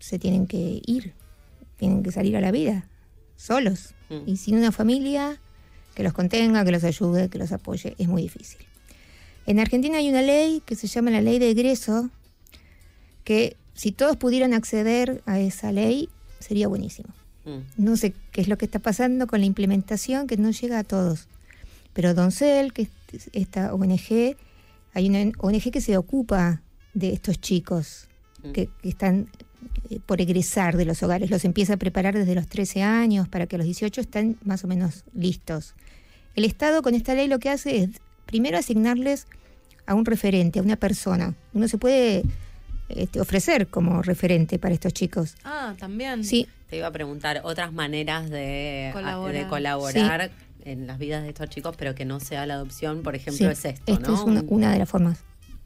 [0.00, 1.12] se tienen que ir,
[1.76, 2.88] tienen que salir a la vida,
[3.36, 4.22] solos, Mm.
[4.28, 5.38] y sin una familia
[5.94, 8.58] que los contenga, que los ayude, que los apoye, es muy difícil.
[9.46, 12.10] En Argentina hay una ley que se llama la ley de egreso,
[13.24, 16.08] que si todos pudieran acceder a esa ley,
[16.40, 17.08] sería buenísimo.
[17.44, 17.58] Mm.
[17.84, 20.84] No sé qué es lo que está pasando con la implementación, que no llega a
[20.84, 21.28] todos.
[21.92, 24.36] Pero Doncel, que es esta ONG,
[24.92, 26.62] hay una ONG que se ocupa
[26.94, 28.06] de estos chicos
[28.42, 28.52] Mm.
[28.52, 29.28] que, que están
[30.06, 31.30] por egresar de los hogares.
[31.30, 34.64] Los empieza a preparar desde los 13 años para que a los 18 estén más
[34.64, 35.74] o menos listos.
[36.34, 37.90] El Estado con esta ley lo que hace es
[38.26, 39.26] primero asignarles
[39.86, 41.34] a un referente, a una persona.
[41.52, 42.22] Uno se puede
[42.88, 45.34] este, ofrecer como referente para estos chicos.
[45.44, 46.24] Ah, también.
[46.24, 49.34] Sí, Te iba a preguntar otras maneras de Colaborar.
[49.42, 50.30] de colaborar
[50.64, 53.50] en las vidas de estos chicos, pero que no sea la adopción, por ejemplo, Sí,
[53.52, 54.14] es esto, Esto ¿no?
[54.16, 55.18] es una, Un- una de las formas.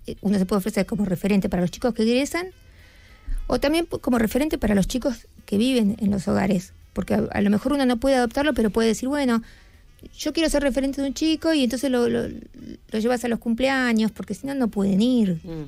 [0.07, 2.47] Eh, Uno se puede ofrecer como referente para los chicos que egresan
[3.55, 6.73] o también como referente para los chicos que viven en los hogares.
[6.93, 9.43] Porque a, a lo mejor uno no puede adoptarlo, pero puede decir, bueno,
[10.19, 13.39] yo quiero ser referente de un chico y entonces lo, lo- lo llevas a los
[13.39, 15.39] cumpleaños, porque si no, no pueden ir.
[15.45, 15.65] Mm.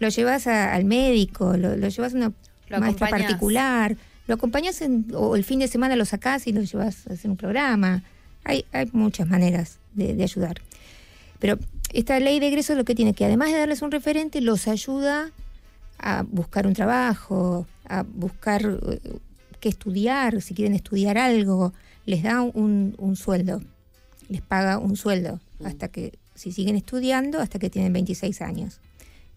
[0.00, 2.32] Lo llevas a- al médico, lo, lo llevas a una
[2.68, 3.10] maestra acompañás.
[3.26, 3.96] particular,
[4.28, 7.30] lo acompañas en- o el fin de semana lo sacás y lo llevas a hacer
[7.30, 8.02] un programa.
[8.44, 10.60] Hay, hay muchas maneras de, de ayudar.
[11.38, 11.58] Pero
[11.92, 15.30] esta ley de egreso lo que tiene que, además de darles un referente, los ayuda
[16.02, 19.00] a buscar un trabajo, a buscar eh,
[19.60, 21.72] qué estudiar, si quieren estudiar algo,
[22.04, 23.62] les da un, un sueldo,
[24.28, 28.80] les paga un sueldo hasta que, si siguen estudiando, hasta que tienen 26 años.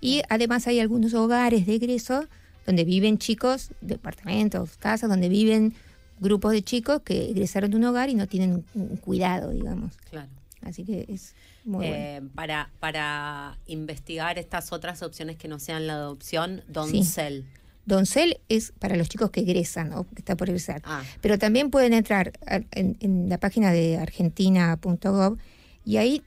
[0.01, 2.25] Y además hay algunos hogares de egreso
[2.65, 5.75] donde viven chicos, departamentos, casas, donde viven
[6.19, 9.95] grupos de chicos que egresaron de un hogar y no tienen un cuidado, digamos.
[10.09, 10.29] Claro.
[10.65, 11.95] Así que es muy bueno.
[11.95, 17.45] Eh, para, para investigar estas otras opciones que no sean la adopción, Doncel,
[17.85, 20.81] Doncel es para los chicos que egresan o que está por egresar.
[20.85, 21.03] Ah.
[21.21, 22.33] Pero también pueden entrar
[22.71, 25.37] en la página de argentina.gov
[25.85, 26.23] y ahí,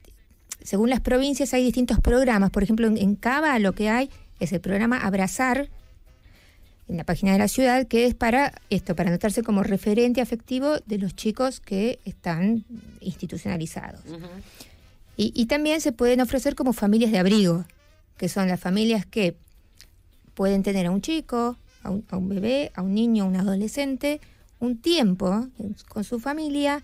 [0.63, 2.49] según las provincias, hay distintos programas.
[2.49, 4.09] Por ejemplo, en, en Cava lo que hay
[4.39, 5.69] es el programa Abrazar,
[6.89, 10.77] en la página de la ciudad, que es para esto, para anotarse como referente afectivo
[10.85, 12.65] de los chicos que están
[12.99, 14.01] institucionalizados.
[15.15, 17.65] Y, y también se pueden ofrecer como familias de abrigo,
[18.17, 19.35] que son las familias que
[20.33, 23.35] pueden tener a un chico, a un, a un bebé, a un niño, a un
[23.35, 24.19] adolescente,
[24.59, 25.47] un tiempo
[25.87, 26.81] con su familia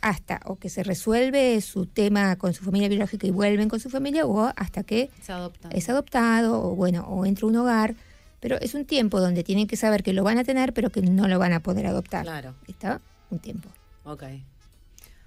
[0.00, 3.90] hasta o que se resuelve su tema con su familia biológica y vuelven con su
[3.90, 5.72] familia o hasta que Se adoptan.
[5.72, 7.94] es adoptado o bueno o entra a un hogar
[8.46, 11.02] pero es un tiempo donde tienen que saber que lo van a tener pero que
[11.02, 12.54] no lo van a poder adoptar Claro.
[12.68, 13.68] está un tiempo
[14.04, 14.22] Ok.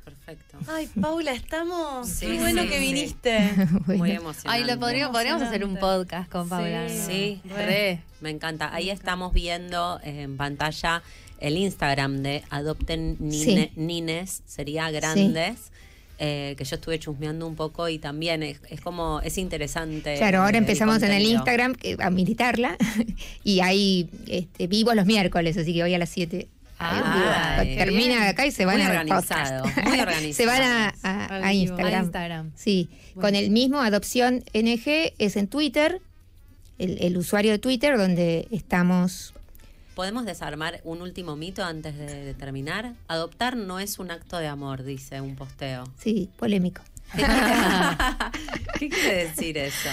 [0.05, 0.57] Perfecto.
[0.67, 2.07] Ay, Paula, estamos.
[2.07, 2.81] Sí, Qué bueno sí, que sí.
[2.81, 3.51] viniste.
[3.87, 4.47] Muy emocionante.
[4.47, 6.87] Ay, lo podríamos, podríamos hacer un podcast con Paula.
[6.89, 8.01] Sí, Re.
[8.21, 8.73] Me encanta.
[8.73, 11.03] Ahí estamos viendo en pantalla
[11.39, 13.71] el Instagram de Adopten Nine- Sí.
[13.75, 15.71] Nines, sería grandes.
[16.19, 20.15] Eh, que yo estuve chusmeando un poco y también es, es como, es interesante.
[20.17, 21.23] Claro, ahora el empezamos en el.
[21.23, 22.77] Instagram a militarla
[23.43, 26.47] y hay este, vivos los miércoles, así que hoy a las 7
[26.81, 29.99] Ah, termina acá y se van Muy al organizado, muy
[30.33, 31.93] se van a, a- a vivo, Instagram.
[31.93, 32.51] a Instagram.
[32.55, 35.99] Sí, con el mismo Adopción NG es en Twitter,
[36.77, 39.33] el, el usuario de Twitter donde estamos
[39.99, 42.93] ¿Podemos desarmar un último mito antes de, terminar?
[43.09, 45.83] Adoptar no es un acto de amor, dice un posteo.
[46.01, 46.81] Sí, polémico.
[48.79, 49.89] ¿Qué quiere decir eso?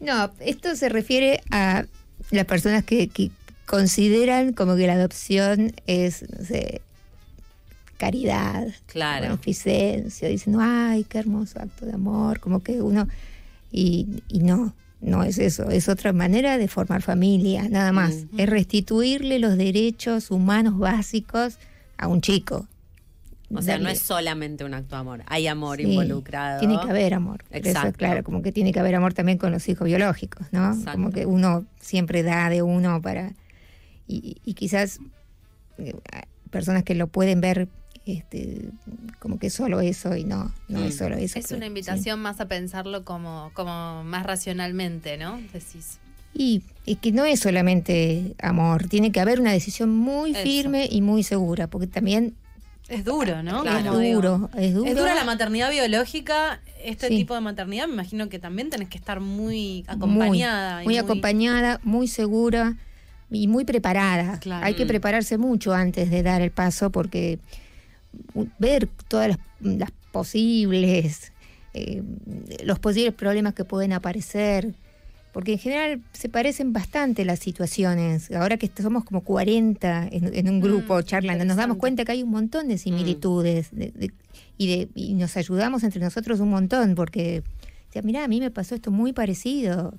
[0.00, 1.84] No, esto se refiere a
[2.30, 3.30] las personas que, que
[3.66, 6.80] consideran como que la adopción es, no sé,
[7.98, 9.24] caridad, Claro.
[9.26, 13.06] beneficencia, dicen, ay, qué hermoso acto de amor, como que uno,
[13.70, 18.48] y, y no, no es eso, es otra manera de formar familia, nada más, es
[18.48, 21.58] restituirle los derechos humanos básicos
[21.98, 22.66] a un chico.
[23.54, 26.58] O sea, no es solamente un acto de amor, hay amor Sí, involucrado.
[26.58, 27.44] Tiene que haber amor.
[27.44, 27.98] Por eso, Exacto.
[27.98, 30.66] claro, como que tiene que haber amor también con los hijos biológicos, ¿no?
[30.70, 30.92] Exacto.
[30.92, 33.34] Como que uno siempre da de uno para.
[34.08, 34.98] Y, y quizás
[35.78, 35.94] eh,
[36.50, 37.68] personas que lo pueden ver
[38.06, 38.70] este,
[39.18, 40.84] como que solo eso y no, no Mm.
[40.84, 41.38] es solo eso.
[41.38, 41.58] Es creo.
[41.58, 45.38] una invitación más a pensarlo como, como más racionalmente, ¿no?
[45.52, 45.98] Decís.
[46.32, 50.42] Y, y que no es solamente amor, tiene que haber una decisión muy Eso.
[50.42, 52.34] firme y muy segura, porque también
[52.88, 53.62] Es duro, ¿no?
[53.62, 53.98] Claro.
[54.00, 54.88] Es duro, es duro.
[54.90, 56.60] Es dura la maternidad biológica.
[56.84, 57.16] Este Sí.
[57.16, 60.82] tipo de maternidad, me imagino que también tenés que estar muy acompañada.
[60.82, 62.76] y Muy, muy acompañada, muy segura
[63.28, 64.38] y muy preparada.
[64.38, 64.64] Claro.
[64.64, 64.88] Hay que Mm.
[64.88, 67.40] prepararse mucho antes de dar el paso porque
[68.58, 71.32] ver todas las, las posibles,
[71.74, 72.02] eh,
[72.64, 74.74] los posibles problemas que pueden aparecer,
[75.32, 78.30] porque en general se parecen bastante las situaciones.
[78.30, 82.22] Ahora que somos como 40 en, en un grupo charlando, nos damos cuenta que hay
[82.22, 84.12] un montón de similitudes de- de-
[84.56, 87.42] y, de, y nos ayudamos entre nosotros un montón, porque,
[87.90, 89.94] o sea, mirá, a mí me pasó esto muy parecido.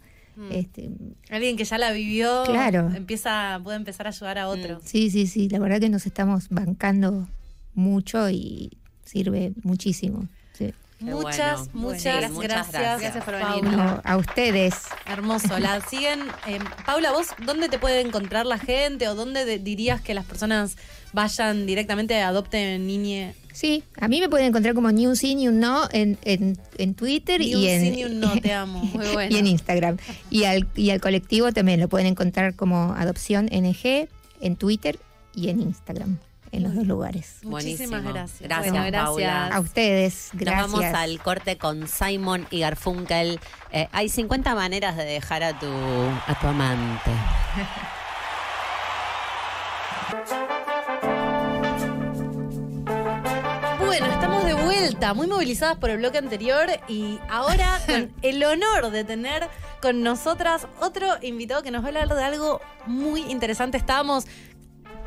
[0.52, 0.90] Este,
[1.32, 2.92] Alguien que ya la vivió, Claro.
[2.94, 4.80] empieza, puede empezar a ayudar a otro.
[4.84, 7.28] sí, sí, sí, la verdad que nos estamos bancando
[7.78, 8.72] mucho y
[9.06, 10.28] sirve muchísimo.
[10.54, 10.74] sí.
[11.00, 11.90] Muchas, bueno.
[11.90, 12.04] muchas,
[12.34, 12.72] gracias.
[12.72, 13.02] gracias.
[13.02, 13.80] Gracias por venir.
[14.04, 14.74] A ustedes.
[15.06, 15.60] Hermoso.
[15.60, 16.22] La siguen.
[16.48, 16.58] eh,
[16.88, 20.76] Paula, ¿vos dónde te puede encontrar la gente o dónde de- dirías que las personas
[21.14, 23.36] vayan directamente, adopten niñe?
[23.54, 26.58] Sí, a mí me pueden encontrar como ni un sí ni un no en, en,
[26.80, 28.80] en Twitter Ni y un en, sí ni un no, te amo.
[28.94, 29.36] Muy bueno.
[29.36, 29.98] y en Instagram.
[30.32, 34.08] Y al, y al colectivo también lo pueden encontrar como Adopción NG
[34.42, 34.98] en Twitter
[35.36, 36.18] y en Instagram,
[36.58, 37.40] en los dos lugares.
[37.44, 38.14] Muchísimas Buenísimo.
[38.14, 38.42] gracias.
[38.42, 39.06] Gracias, Bueno, gracias.
[39.06, 39.48] Paula.
[39.48, 43.40] A ustedes, Nos vamos al corte con Simon y Garfunkel.
[43.72, 47.12] Eh, hay 50 maneras de dejar a tu, a tu amante.
[53.80, 58.92] Bueno, estamos de vuelta, muy movilizadas por el bloque anterior y ahora con el honor
[58.92, 59.48] de tener
[59.82, 63.78] con nosotras otro invitado que nos va a hablar de algo muy interesante.
[63.78, 64.26] Estábamos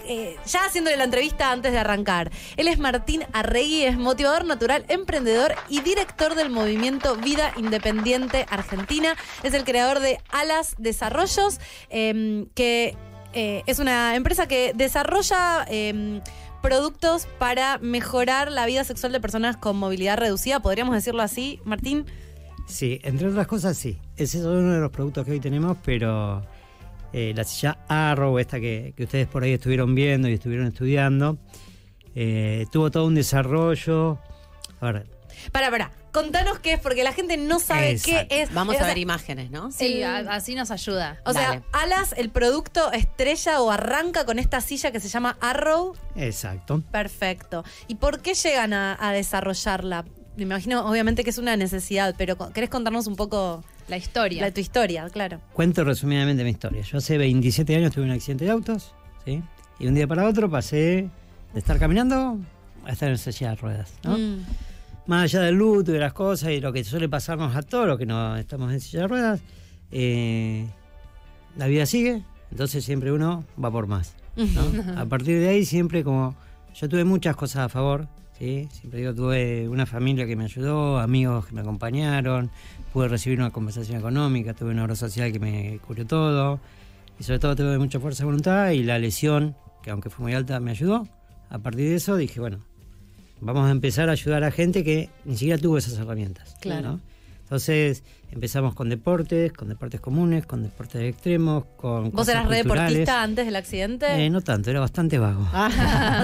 [0.07, 2.31] eh, ya haciéndole la entrevista antes de arrancar.
[2.57, 9.15] Él es Martín Arregui, es motivador natural, emprendedor y director del movimiento Vida Independiente Argentina.
[9.43, 12.97] Es el creador de Alas Desarrollos, eh, que
[13.33, 16.21] eh, es una empresa que desarrolla eh,
[16.63, 20.61] productos para mejorar la vida sexual de personas con movilidad reducida.
[20.61, 22.07] ¿Podríamos decirlo así, Martín?
[22.67, 23.99] Sí, entre otras cosas sí.
[24.17, 26.45] Ese es uno de los productos que hoy tenemos, pero
[27.13, 31.39] eh, la silla Arrow, esta que, que ustedes por ahí estuvieron viendo y estuvieron estudiando,
[32.15, 34.19] eh, tuvo todo un desarrollo.
[34.81, 35.07] A ver,
[35.53, 35.91] Para, para.
[36.13, 38.27] contanos qué es, porque la gente no sabe Exacto.
[38.31, 38.53] qué es.
[38.55, 39.71] Vamos O a sea, ver imágenes, ¿no?
[39.71, 41.21] Sí, El- así nos ayuda.
[41.25, 41.63] O sea.
[41.73, 45.95] Alas, el producto estrella o arranca con esta silla que se llama Arrow.
[46.17, 46.83] Exacto.
[46.91, 47.65] Perfecto.
[47.89, 50.05] ¿Y por qué llegan a, a desarrollarla?
[50.37, 54.41] Me imagino, obviamente, que es una necesidad, pero ¿querés contarnos un poco La historia.
[54.41, 55.09] la, tu historia?
[55.11, 55.41] Claro.
[55.53, 56.82] Cuento resumidamente mi historia.
[56.82, 59.43] Yo hace 27 años tuve un accidente de autos, ¿sí?
[59.80, 61.11] Y un día para otro pasé
[61.53, 62.38] de estar caminando
[62.84, 64.16] a estar en silla de ruedas, ¿no?
[64.16, 64.45] Mm.
[65.07, 67.88] Más allá del luto y de las cosas y lo que suele pasarnos a todos
[67.88, 69.41] los que no estamos en silla de ruedas,
[69.91, 70.66] eh,
[71.57, 72.22] la vida sigue,
[72.53, 74.14] entonces siempre uno va por más.
[74.36, 74.62] ¿no?
[75.01, 76.36] A partir de ahí siempre como
[76.74, 78.07] yo tuve muchas cosas a favor,
[78.41, 78.68] ¿sí?
[78.72, 82.51] siempre digo, tuve una familia que me ayudó, amigos que me acompañaron,
[82.93, 86.59] pude recibir una compensación económica, tuve una obra social que me cubrió todo,
[87.18, 90.34] y sobre todo tuve mucha fuerza de voluntad y la lesión, que aunque fue muy
[90.34, 91.07] alta, me ayudó.
[91.51, 92.61] A partir de eso dije, bueno,
[93.41, 96.57] vamos a empezar a ayudar a gente que ni siquiera tuvo esas herramientas.
[96.61, 96.93] Claro.
[96.93, 97.01] ¿no?
[97.43, 102.05] Entonces empezamos con deportes, con deportes comunes, con deportes extremos, con...
[102.05, 104.07] ¿Vos cosas eras re deportista antes del accidente?
[104.24, 105.43] Eh, no tanto, era bastante vago.
[105.53, 105.70] o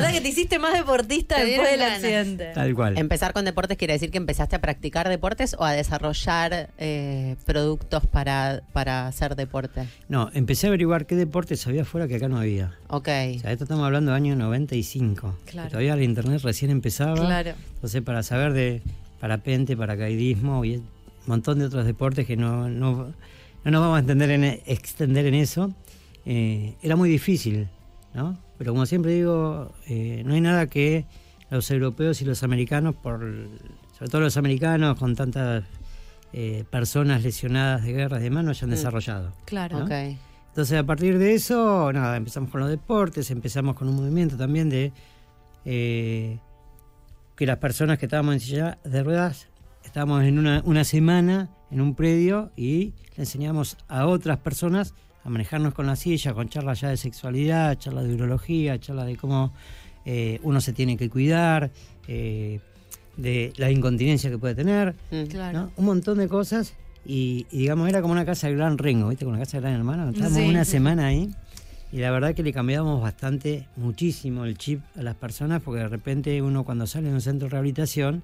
[0.01, 1.97] sea que te hiciste más deportista después del ganas.
[1.97, 2.51] accidente.
[2.55, 2.99] Tal cual.
[2.99, 8.07] Empezar con deportes quiere decir que empezaste a practicar deportes o a desarrollar eh, productos
[8.07, 9.87] para, para hacer deporte.
[10.09, 12.73] No, empecé a averiguar qué deportes había afuera que acá no había.
[12.89, 13.09] Ok.
[13.09, 15.37] O sea, esto estamos hablando del año 95.
[15.45, 15.69] que Claro.
[15.71, 17.15] todavía el internet recién empezaba.
[17.17, 17.53] Claro.
[17.75, 18.83] Entonces, para saber de
[19.21, 20.83] parapente, paracaidismo y
[21.27, 23.13] montón de otros deportes que no, no,
[23.65, 25.73] no nos vamos a entender en, extender en eso,
[26.25, 27.69] eh, era muy difícil,
[28.15, 28.39] ¿no?
[28.59, 31.05] Pero como siempre digo, eh, no hay nada que
[31.51, 33.21] los europeos y los americanos, por,
[33.97, 35.65] sobre todo los americanos con tantas
[36.33, 38.73] eh, personas lesionadas de guerras y demás, no hayan Mm.
[38.73, 39.33] desarrollado.
[39.45, 39.79] Claro.
[39.81, 39.85] ¿no?
[39.85, 39.93] Ok.
[40.49, 44.71] Entonces, a partir de eso, nada, empezamos con los deportes, empezamos con un movimiento también
[44.71, 44.93] de
[45.67, 46.39] eh,
[47.37, 49.49] que las personas que estábamos en silla de ruedas,
[49.97, 54.93] estábamos en una, una semana en un predio y le enseñamos a otras personas
[55.25, 59.17] a manejarnos con la silla, con charlas ya de sexualidad, charlas de urología, charlas de
[59.17, 59.55] cómo
[60.05, 61.71] eh, uno se tiene que cuidar,
[62.09, 62.61] eh,
[63.17, 65.23] de la incontinencia que puede tener, Mm.
[65.31, 65.59] Claro.
[65.61, 65.71] ¿no?
[65.79, 66.75] Un montón de cosas
[67.07, 69.25] y, y digamos era como una casa del Gran Rengo, ¿viste?
[69.25, 70.11] Como una casa del Gran Hermano.
[70.11, 70.47] Estábamos Sí.
[70.47, 71.31] una semana ahí
[71.91, 75.89] y la verdad que le cambiamos bastante, muchísimo el chip a las personas porque de
[75.89, 78.23] repente uno cuando sale de un centro de rehabilitación,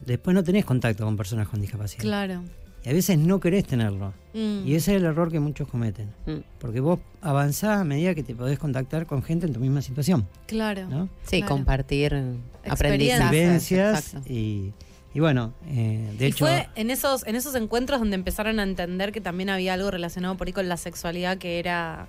[0.00, 2.00] después no tenés contacto con personas con discapacidad.
[2.02, 2.42] Claro.
[2.84, 4.12] Y a veces no querés tenerlo.
[4.34, 4.66] Mm.
[4.66, 6.12] Y ese es el error que muchos cometen.
[6.26, 6.40] Mm.
[6.58, 10.28] Porque vos avanzás a medida que te podés contactar con gente en tu misma situación.
[10.46, 10.86] Claro.
[10.88, 11.08] ¿no?
[11.22, 11.54] Sí, Claro.
[11.54, 12.12] compartir
[12.62, 13.20] Experiencias.
[13.22, 14.14] aprendizajes.
[14.30, 14.72] Y,
[15.14, 16.44] y bueno, eh, de y hecho...
[16.44, 20.36] fue en esos, en esos encuentros donde empezaron a entender que también había algo relacionado
[20.36, 22.06] por ahí con la sexualidad que era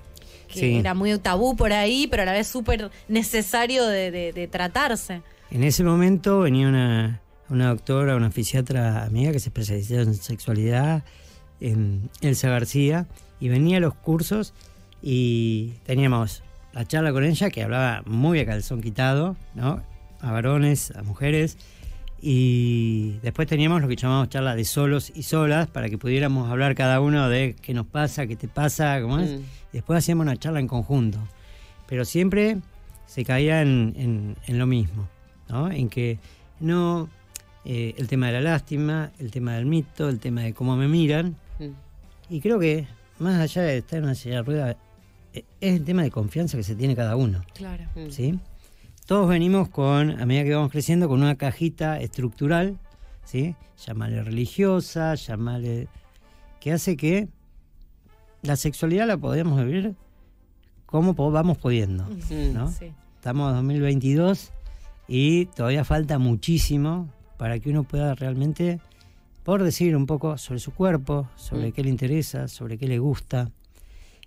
[0.48, 0.76] que Sí.
[0.76, 5.22] era muy tabú por ahí, pero a la vez súper necesario de, de- de tratarse.
[5.50, 11.04] En ese momento venía una, una doctora, una fisiatra amiga que se especializó en sexualidad,
[11.60, 13.08] en Elsa García,
[13.40, 14.54] y venía a los cursos
[15.02, 16.42] y teníamos
[16.74, 19.82] la charla con ella que hablaba muy a calzón quitado, ¿no?
[20.22, 21.58] A varones, a mujeres,
[22.22, 26.74] y después teníamos lo que llamamos charla de solos y solas para que pudiéramos hablar
[26.74, 29.32] cada uno de qué nos pasa, qué te pasa, cómo es.
[29.40, 29.44] Mm.
[29.74, 31.20] Después hacíamos una charla en conjunto.
[31.88, 32.58] Pero siempre
[33.06, 35.08] se caía en, en- en lo mismo,
[35.50, 35.70] ¿no?
[35.70, 36.18] En que
[36.60, 37.10] no
[37.66, 40.88] eh, el tema de la lástima, el tema del mito, el tema de cómo me
[40.88, 41.36] miran.
[41.60, 42.34] Mm.
[42.34, 42.88] Y creo que
[43.20, 44.78] más allá de estar en una silla de rueda,
[45.34, 47.84] eh, es el tema de confianza que se tiene cada uno, Claro.
[47.96, 48.10] Mm.
[48.10, 48.40] ¿sí?
[49.06, 52.80] Todos venimos con, a medida que vamos creciendo, con una cajita estructural,
[53.24, 53.56] ¿sí?
[53.86, 55.88] Llámale religiosa, llámale...
[56.60, 57.28] que hace que
[58.42, 59.96] la sexualidad la podemos vivir
[60.86, 62.54] como vamos pudiendo, Mm.
[62.54, 62.72] ¿no?
[62.72, 62.92] Sí.
[63.16, 64.52] Estamos en 2022
[65.08, 68.80] y todavía falta muchísimo para que uno pueda realmente
[69.44, 71.72] poder decir un poco sobre su cuerpo, sobre Mm.
[71.74, 73.52] qué le interesa, sobre qué le gusta.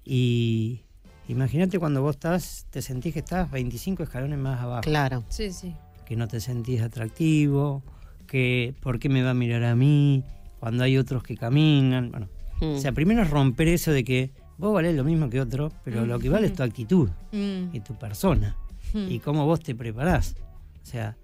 [0.04, 0.80] Y
[1.28, 5.24] imagínate cuando vos estás, te sentís que estás 25 escalones más abajo, Claro.
[5.28, 5.74] Sí, sí.
[6.06, 7.82] que no te sentís atractivo,
[8.26, 10.24] que por qué me va a mirar a mí
[10.60, 12.10] cuando hay otros que caminan.
[12.10, 12.28] Bueno,
[12.60, 12.76] Mm.
[12.76, 16.06] o sea, primero es romper eso de que vos valés lo mismo que otro, pero
[16.06, 17.74] lo que vale es tu actitud Mm.
[17.74, 18.56] y tu persona
[18.94, 19.10] Mm.
[19.10, 20.34] y cómo vos te preparás.
[20.82, 21.16] O sea,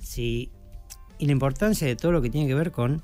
[0.00, 0.50] si.
[1.18, 3.02] Y la importancia de todo lo que tiene que ver con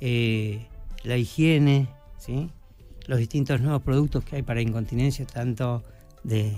[0.00, 0.66] eh,
[1.04, 1.88] la higiene,
[2.18, 2.50] ¿sí?
[3.06, 5.82] los distintos nuevos productos que hay para incontinencia, tanto
[6.22, 6.54] de,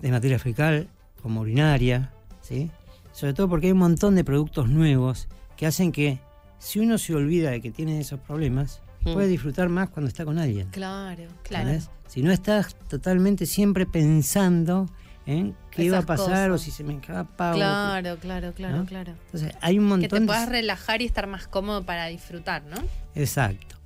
[0.00, 0.88] de materia fecal
[1.22, 2.70] como urinaria, ¿sí?
[3.12, 6.20] sobre todo porque hay un montón de productos nuevos que hacen que
[6.58, 9.12] si uno se olvida de que tiene esos problemas, Mm.
[9.12, 10.70] puede disfrutar más cuando está con alguien.
[10.70, 11.70] Claro, Claro.
[12.08, 14.86] Si no estás totalmente siempre pensando
[15.28, 15.52] ¿eh?
[15.70, 17.52] ¿Qué iba a pasar o si se me escapa?
[17.52, 18.84] o- Claro, claro, claro, ¿no?
[18.86, 19.12] claro.
[19.26, 22.64] Entonces, hay un Que montón te de- puedas relajar y estar más cómodo para disfrutar,
[22.64, 22.76] ¿no?
[23.14, 23.76] Exacto.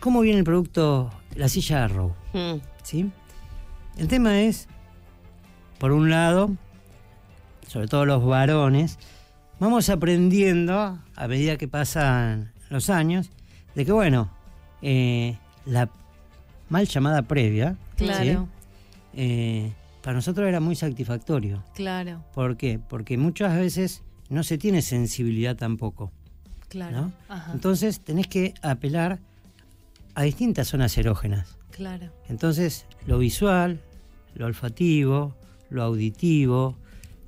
[0.00, 2.14] ¿Cómo viene el producto La Silla Arrow?
[2.32, 2.56] Mm.
[2.82, 3.10] ¿Sí?
[3.98, 4.66] El tema es,
[5.78, 6.50] por un lado,
[7.68, 8.98] sobre todo los varones,
[9.60, 13.30] vamos aprendiendo a medida que pasan los años,
[13.74, 14.30] de que bueno,
[14.80, 15.88] eh, la
[16.68, 18.04] mal llamada previa, ¿sí?
[18.04, 18.48] Claro.
[19.14, 19.72] Eh,
[20.02, 21.64] para nosotros era muy satisfactorio.
[21.74, 22.78] Claro, ¿Por qué?
[22.78, 26.12] Porque muchas veces no se tiene sensibilidad tampoco.
[26.68, 27.12] claro.
[27.28, 27.42] ¿no?
[27.52, 29.20] Entonces tenés que apelar
[30.14, 31.56] a distintas zonas erógenas.
[31.70, 32.10] claro.
[32.28, 33.80] Entonces, lo visual,
[34.34, 35.34] lo olfativo,
[35.70, 36.76] lo auditivo,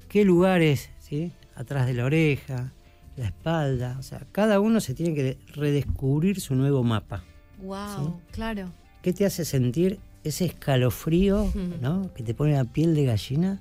[0.08, 1.32] qué lugares, ¿sí?
[1.56, 2.72] Atrás de la oreja,
[3.16, 7.24] la espalda, o sea, cada uno se tiene que redescubrir su nuevo mapa.
[7.62, 8.72] Wow, claro.
[9.02, 11.52] ¿Qué te hace sentir ese escalofrío.
[11.80, 12.12] ¿no?
[12.14, 13.60] Que te pone la piel de gallina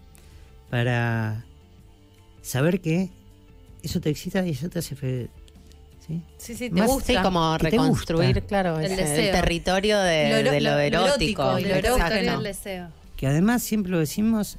[0.69, 1.43] para
[2.41, 3.09] saber que
[3.83, 5.29] eso te excita y eso te hace fe-
[6.07, 6.21] ¿sí?
[6.37, 7.13] Sí, sí, te Más- gusta.
[7.13, 8.47] Sí, como reconstruir, gusta.
[8.47, 11.43] claro, El ese- el, territorio de Lo de lo, lo- lo erótico.
[11.43, 11.63] erótico y
[12.25, 12.87] lo del deseo.
[13.17, 14.57] que además siempre lo decimos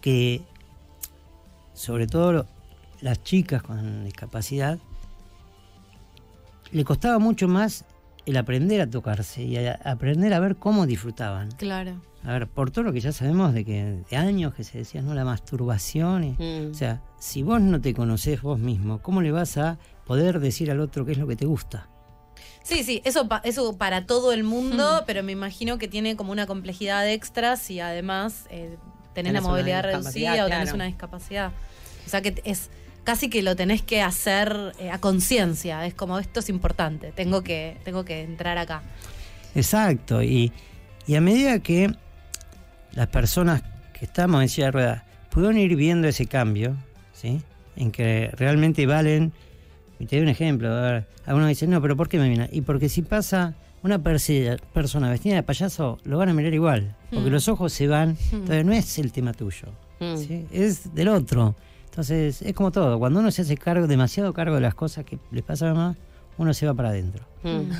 [0.00, 0.40] que
[1.74, 2.46] sobre todo lo-
[3.00, 4.78] las chicas con discapacidad
[6.72, 7.84] le costaba mucho más
[8.26, 11.50] el aprender a tocarse y a- aprender a ver cómo disfrutaban.
[11.52, 12.00] Claro.
[12.24, 15.02] A ver, por todo lo que ya sabemos de que de años que se decía,
[15.02, 15.12] ¿no?
[15.14, 16.24] La masturbación.
[16.24, 16.70] y- Mm.
[16.70, 20.70] O sea, si vos no te conocés vos mismo, ¿cómo le vas a poder decir
[20.70, 21.88] al otro qué es lo que te gusta?
[22.62, 25.04] Sí, sí, eso, pa- eso para todo el mundo, Hmm.
[25.06, 28.78] pero me imagino que tiene como una complejidad extra si además eh,
[29.12, 30.74] tenés, Tenés la movilidad reducida o tenés claro.
[30.76, 31.52] una discapacidad.
[32.06, 32.70] O sea que es
[33.04, 35.86] casi que lo tenés que hacer eh, a conciencia.
[35.86, 38.82] Es como esto es importante, tengo que, tengo que entrar acá.
[39.54, 40.52] Exacto, y,
[41.06, 41.94] y a medida que
[42.92, 43.62] las personas
[43.98, 46.76] que estamos en silla de ruedas pudieron ir viendo ese cambio,
[47.12, 47.40] ¿sí?
[47.76, 49.32] En que realmente valen,
[49.98, 52.48] y te doy un ejemplo, a ver, algunos dicen, no, pero ¿por qué me viene?
[52.52, 57.28] Y porque si pasa una persona vestida de payaso, lo van a mirar igual, porque
[57.30, 57.32] Mm.
[57.32, 59.68] los ojos se van, entonces no es el tema tuyo,
[60.00, 60.16] Mm.
[60.16, 60.46] ¿sí?
[60.52, 61.54] es del otro.
[61.94, 65.20] Entonces es como todo, cuando uno se hace cargo, demasiado cargo de las cosas que
[65.30, 65.96] le pasan a más,
[66.38, 67.24] uno se va para adentro.
[67.44, 67.70] Mm.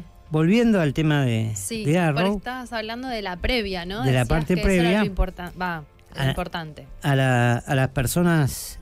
[0.30, 4.04] Volviendo al tema de, Sí, de Arrow, estabas hablando de la previa, ¿no?
[4.04, 5.00] De la parte que eso era previa.
[5.00, 5.84] lo importa- va,
[6.16, 6.86] lo importante.
[7.02, 8.78] a, la- a las personas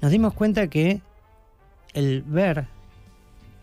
[0.00, 1.02] nos dimos cuenta que
[1.92, 2.64] el ver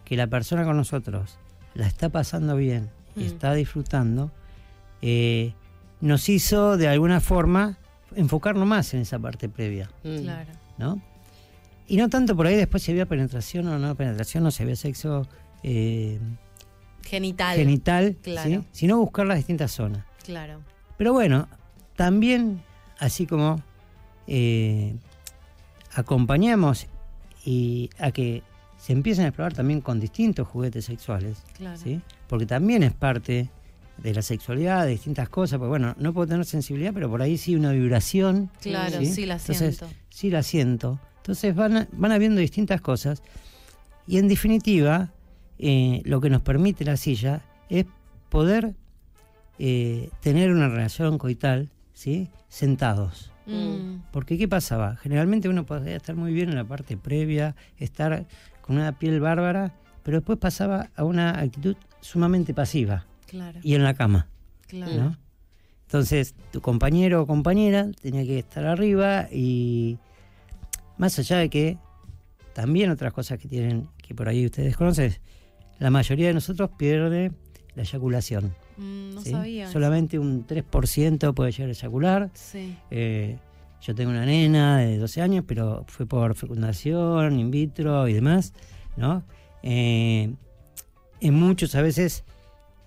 [0.05, 1.39] que la persona con nosotros
[1.73, 3.25] la está pasando bien y Mm.
[3.25, 4.31] está disfrutando,
[5.01, 5.53] eh,
[6.01, 7.77] nos hizo de alguna forma
[8.15, 10.17] enfocarnos más en esa parte previa, Mm.
[10.21, 10.51] Claro.
[10.77, 11.01] ¿No?
[11.87, 14.75] Y no tanto por ahí después si había penetración o no penetración, o si había
[14.75, 15.27] sexo
[15.63, 16.19] eh,
[17.03, 17.55] Genital.
[17.57, 18.49] genital, Claro.
[18.49, 18.59] ¿sí?
[18.73, 20.03] sino buscar las distintas zonas.
[20.25, 20.59] Claro.
[20.97, 21.47] Pero bueno,
[21.95, 22.61] también,
[22.99, 23.61] así como
[24.27, 24.95] eh,
[25.93, 26.87] acompañamos
[27.45, 28.43] y a que
[28.77, 31.77] se empiecen a explorar también con distintos juguetes sexuales, Claro.
[31.77, 32.01] ¿sí?
[32.27, 33.49] porque también es parte
[33.97, 37.37] de la sexualidad, de distintas cosas, porque bueno, no puedo tener sensibilidad, pero por ahí
[37.37, 38.51] sí una vibración.
[38.61, 39.95] Claro, sí, la Entonces, siento.
[40.09, 40.99] sí la siento.
[41.17, 43.21] Entonces van, van habiendo distintas cosas
[44.05, 45.11] y en definitiva
[45.59, 47.85] eh, lo que nos permite la silla es
[48.29, 48.75] poder
[49.59, 52.29] eh, tener una relación coital, ¿sí?
[52.47, 53.31] Sentados.
[53.45, 54.03] Mm.
[54.11, 54.95] Porque ¿qué pasaba?
[54.97, 58.25] Generalmente uno podía estar muy bien en la parte previa, estar
[58.61, 59.73] con una piel bárbara,
[60.03, 63.59] pero después pasaba a una actitud sumamente pasiva Claro.
[63.63, 64.27] y en la cama,
[64.67, 64.93] Claro.
[64.95, 65.17] ¿no?
[65.85, 69.97] Entonces, tu compañero o compañera tenía que estar arriba y
[70.97, 71.77] más allá de que
[72.53, 75.13] también otras cosas que tienen, que por ahí ustedes conocen,
[75.79, 77.31] la mayoría de nosotros pierde
[77.75, 78.53] la eyaculación.
[78.77, 79.29] Mm, no ¿sí?
[79.31, 79.71] sabía.
[79.71, 82.29] Solamente un 3% puede llegar a eyacular.
[82.33, 82.75] Sí.
[82.91, 83.37] Eh,
[83.81, 88.53] yo tengo una nena de 12 años, pero fue por fecundación, in vitro y demás,
[88.97, 89.23] ¿no?
[89.63, 90.33] Eh,
[91.21, 92.23] en muchos a veces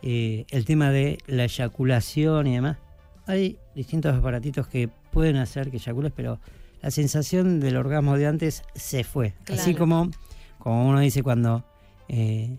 [0.03, 2.79] eh, el tema de la eyaculación y demás,
[3.27, 6.41] hay distintos aparatitos que pueden hacer que eyacules, pero
[6.83, 9.35] la sensación del orgasmo de antes se fue.
[9.53, 10.11] Así como,
[10.59, 11.65] como uno dice cuando
[12.09, 12.57] eh,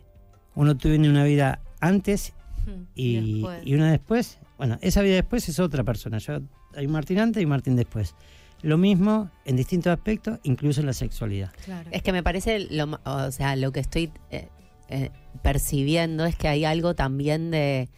[0.56, 2.34] uno tiene una vida antes
[2.96, 3.62] y, después.
[3.66, 6.20] y una después, bueno, esa vida después es otra persona.
[6.20, 6.39] Yo,
[6.76, 8.16] hay un Martín antes y Martín después.
[8.62, 11.52] Lo mismo en distintos aspectos, incluso en la sexualidad.
[11.66, 11.89] Claro.
[11.92, 14.50] Es que me parece, lo, o sea, lo que estoy eh,
[14.92, 15.12] eh,
[15.42, 17.89] percibiendo es que hay algo también de,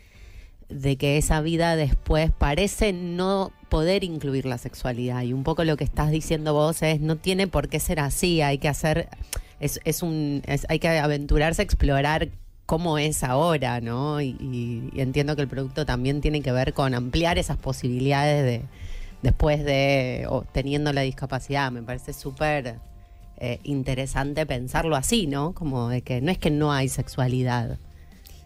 [0.69, 5.23] de que esa vida después parece no poder incluir la sexualidad.
[5.23, 8.41] Y un poco lo que estás diciendo vos es, no tiene por qué ser así,
[8.41, 9.09] hay que hacer,
[9.59, 12.29] es, es un, hay que aventurarse a explorar
[12.65, 14.21] cómo es ahora, ¿no?
[14.21, 18.65] Y, entiendo que el producto también tiene que ver con ampliar esas posibilidades de
[19.21, 21.71] después de teniendo la discapacidad.
[21.71, 22.79] Me parece súper
[23.37, 25.53] eh, interesante pensarlo así, ¿no?
[25.53, 27.77] Como de que no es que no hay sexualidad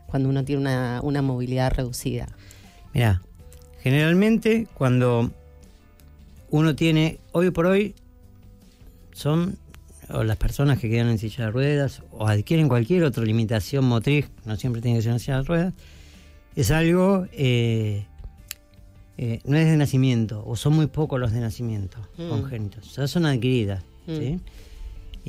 [0.08, 2.28] cuando uno tiene una, una movilidad reducida.
[2.94, 3.22] Mira,
[3.82, 5.32] generalmente cuando
[6.50, 7.94] uno tiene, hoy por hoy,
[9.14, 9.58] son
[10.10, 14.30] o las personas que quedan en silla de ruedas o adquieren cualquier otra limitación motriz,
[14.46, 15.74] no siempre tiene que ser una silla de ruedas,
[16.56, 18.06] es algo, eh,
[19.18, 22.30] eh, no es de nacimiento, o son muy pocos los de nacimiento Mm.
[22.30, 23.84] congénitos, o sea, son adquiridas.
[24.06, 24.16] Mm.
[24.16, 24.40] ¿sí?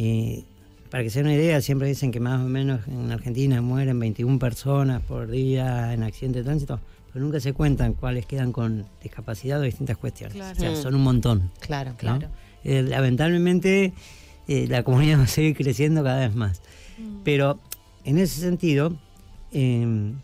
[0.01, 0.44] Y
[0.90, 3.99] para que se den una idea, siempre dicen que más o menos en Argentina mueren
[3.99, 6.78] 21 personas por día en accidentes de tránsito,
[7.12, 10.36] pero nunca se cuentan cuáles quedan con discapacidad o distintas cuestiones.
[10.36, 10.57] Claro.
[10.57, 10.76] O sea, Mm.
[10.76, 11.51] son un montón.
[11.59, 11.96] Claro, ¿no?
[11.96, 12.28] claro.
[12.62, 13.92] Eh, lamentablemente
[14.46, 16.62] eh, la comunidad va a seguir creciendo cada vez más.
[17.24, 17.59] Pero
[18.05, 18.96] en ese sentido,
[19.53, 20.20] eh, en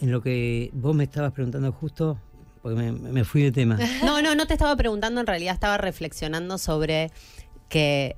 [0.00, 2.18] lo que vos me estabas preguntando justo,
[2.62, 3.78] porque me, me fui de tema.
[4.04, 7.10] No, no, no te estaba preguntando, en realidad estaba reflexionando sobre
[7.68, 8.16] que,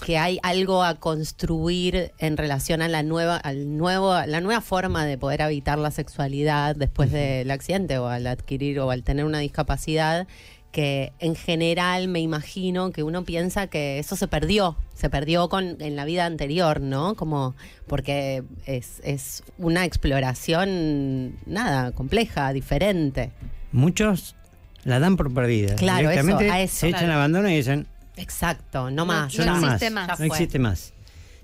[0.00, 5.04] que hay algo a construir en relación a la nueva, al nuevo, la nueva forma
[5.04, 9.38] de poder habitar la sexualidad después del accidente o al adquirir o al tener una
[9.38, 10.26] discapacidad
[10.72, 15.76] que en general me imagino que uno piensa que eso se perdió, se perdió con,
[15.80, 17.16] en la vida anterior, ¿no?
[17.16, 17.56] Como
[17.88, 23.32] porque es, es una exploración, nada, compleja, diferente.
[23.72, 24.36] Muchos
[24.84, 25.74] la dan por perdida.
[25.74, 27.86] Claro, eso, Directamente a eso, se echan abandono y dicen,
[28.20, 29.36] Exacto, no más.
[29.38, 30.92] no existe más, no existe más.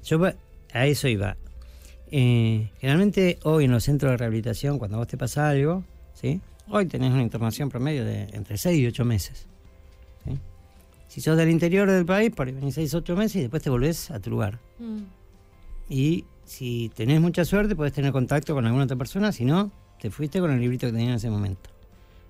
[0.04, 0.20] Yo
[0.72, 1.36] a eso iba.
[2.10, 6.40] Eh, generalmente hoy en los centros de rehabilitación, cuando vos te pasa algo, ¿sí?
[6.68, 9.46] hoy tenés una internación promedio de entre 6 y 8 meses.
[10.24, 10.38] ¿sí?
[11.08, 13.70] Si sos del interior del país, por ahí venís 6 8 meses y después te
[13.70, 14.58] volvés a tu lugar.
[14.78, 15.02] Mm.
[15.88, 20.10] Y si tenés mucha suerte, podés tener contacto con alguna otra persona, si no, te
[20.10, 21.70] fuiste con el librito que tenías en ese momento.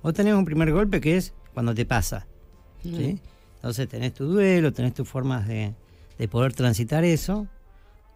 [0.03, 2.27] Vos tenés un primer golpe que es cuando te pasa.
[2.83, 3.19] ¿sí?
[3.67, 5.75] Entonces tenés tu duelo, tenés tus formas de,
[6.19, 7.49] de poder transitar eso.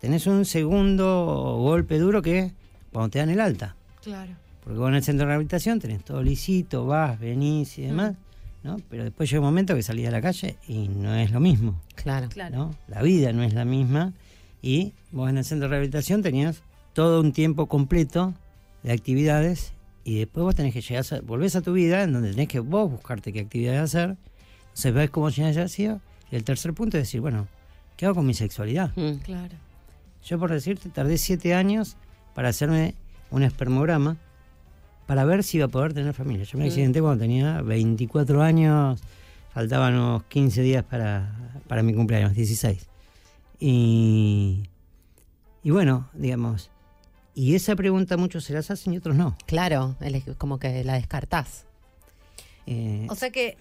[0.00, 2.52] Tenés un segundo golpe duro que es
[2.92, 3.74] cuando te dan el alta.
[4.00, 4.30] Claro.
[4.62, 8.14] Porque vos en el centro de rehabilitación tenés todo lisito, vas, venís y demás,
[8.62, 8.76] ¿no?
[8.88, 11.80] Pero después llega un momento que salís a la calle y no es lo mismo,
[11.96, 12.28] Claro.
[12.28, 12.56] Claro.
[12.56, 12.74] ¿no?
[12.86, 14.12] La vida no es la misma
[14.62, 18.34] y vos en el centro de rehabilitación tenías todo un tiempo completo
[18.84, 19.72] de actividades
[20.04, 22.60] y después vos tenés que llegar, a, volvés a tu vida en donde tenés que
[22.60, 24.16] vos buscarte qué actividades hacer,
[24.70, 26.00] entonces ves cómo llenas el vacío
[26.30, 27.46] y el tercer punto es decir, bueno,
[27.96, 28.92] ¿qué hago con mi sexualidad?
[28.96, 29.18] Mm.
[29.22, 29.54] Claro.
[30.24, 31.96] Yo, por decirte, tardé siete años
[32.34, 32.94] para hacerme
[33.30, 34.16] un espermograma
[35.06, 36.44] para ver si iba a poder tener familia.
[36.44, 36.68] Yo me Mm.
[36.68, 39.00] accidenté cuando tenía 24 años,
[39.52, 42.86] faltaban unos 15 días para, para mi cumpleaños, 16.
[43.58, 44.62] Y,
[45.62, 46.70] y bueno, digamos,
[47.34, 49.36] y esa pregunta muchos se las hacen y otros no.
[49.46, 49.96] Claro,
[50.38, 51.64] como que la descartás.
[52.66, 53.56] Eh, O sea que,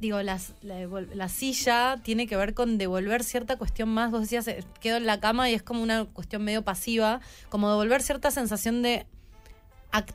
[0.00, 4.10] digo, las- la, la silla tiene que ver con devolver cierta cuestión más.
[4.10, 7.68] Vos decías, eh, quedo en la cama y es como una cuestión medio pasiva, como
[7.70, 9.06] devolver cierta sensación de,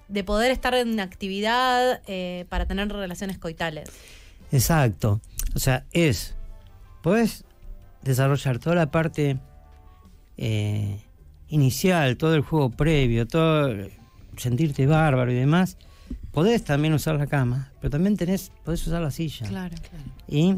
[0.08, 3.90] de poder estar en actividad eh, para tener relaciones coitales.
[4.52, 5.20] Exacto.
[5.56, 6.36] O sea, es.
[7.02, 7.44] Puedes
[8.04, 9.38] desarrollar toda la parte
[10.38, 11.00] eh,
[11.50, 13.74] inicial, todo el juego previo, todo
[14.38, 15.78] sentirte bárbaro y demás.
[16.34, 19.48] Podés también usar la cama, pero también tenés, podés usar la silla.
[19.48, 19.76] Claro,
[20.28, 20.56] Y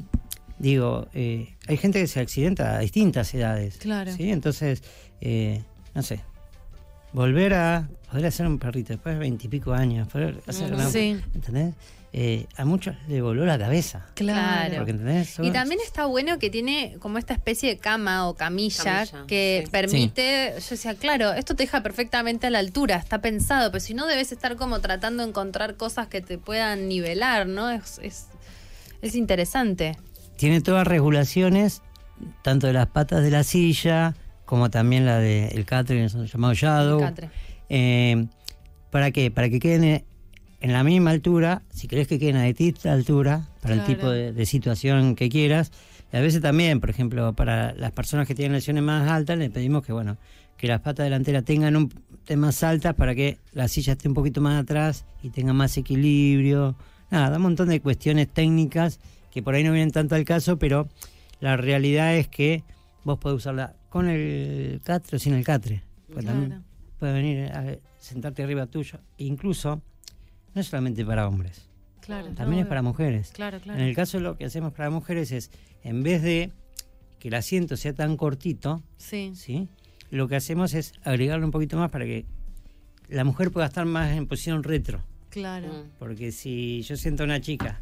[0.58, 3.78] digo, eh, hay gente que se accidenta a distintas edades.
[3.78, 4.12] Claro.
[4.14, 4.32] ¿sí?
[4.32, 4.82] Entonces,
[5.20, 5.62] eh,
[5.94, 6.22] no sé,
[7.12, 11.20] volver a poder hacer un perrito después de veintipico años, poder hacer una- Sí.
[11.34, 11.74] ¿entendés?
[12.18, 14.06] Eh, a muchos le voló la cabeza.
[14.14, 14.78] Claro.
[14.78, 15.38] Porque, ¿entendés?
[15.38, 19.64] Y también está bueno que tiene como esta especie de cama o camilla, Camilla, que
[19.66, 19.70] sí.
[19.70, 23.94] permite, yo decía, claro, esto te deja perfectamente a la altura, está pensado, pero si
[23.94, 27.70] no debes estar como tratando de encontrar cosas que te puedan nivelar, ¿no?
[27.70, 28.28] Es, es,
[29.02, 29.98] es interesante.
[30.38, 31.82] Tiene todas regulaciones,
[32.44, 34.16] tanto de las patas de la silla,
[34.46, 37.02] como también la del catre, llamado shadow.
[37.02, 37.30] Catre.
[37.68, 38.26] Eh,
[38.90, 39.32] ¿Para qué?
[39.32, 40.06] Para que queden eh,
[40.66, 44.34] en la misma altura, si querés que queden a distinta altura, para el tipo de,
[44.34, 45.72] de situación que quieras.
[46.12, 49.52] Y a veces también, por ejemplo, para las personas que tienen lesiones más altas, le
[49.52, 50.18] pedimos que, bueno,
[50.58, 51.94] que las patas delanteras tengan un
[52.36, 56.76] más altas para que la silla esté un poquito más atrás y tenga más equilibrio.
[57.12, 60.58] Nada, da un montón de cuestiones técnicas que por ahí no vienen tanto al caso,
[60.58, 60.90] pero
[61.42, 62.64] la realidad es que
[63.04, 65.84] vos podés usarla con el catre o sin el catre.
[66.12, 66.64] Pues también
[66.98, 68.98] puede venir a sentarte arriba tuyo.
[69.18, 69.84] Incluso,
[70.56, 71.70] no es solamente para hombres,
[72.02, 72.34] Claro.
[72.34, 73.32] también es para mujeres.
[73.32, 73.80] Claro, claro.
[73.80, 75.52] En el caso lo que hacemos para mujeres es,
[75.84, 76.52] en vez de
[77.20, 79.32] que el asiento sea tan cortito, Sí.
[79.36, 79.68] ¿sí?
[80.12, 82.26] lo que hacemos es agregarle un poquito más para que
[83.10, 85.04] la mujer pueda estar más en posición retro.
[85.30, 87.82] Claro, Porque si yo siento a una chica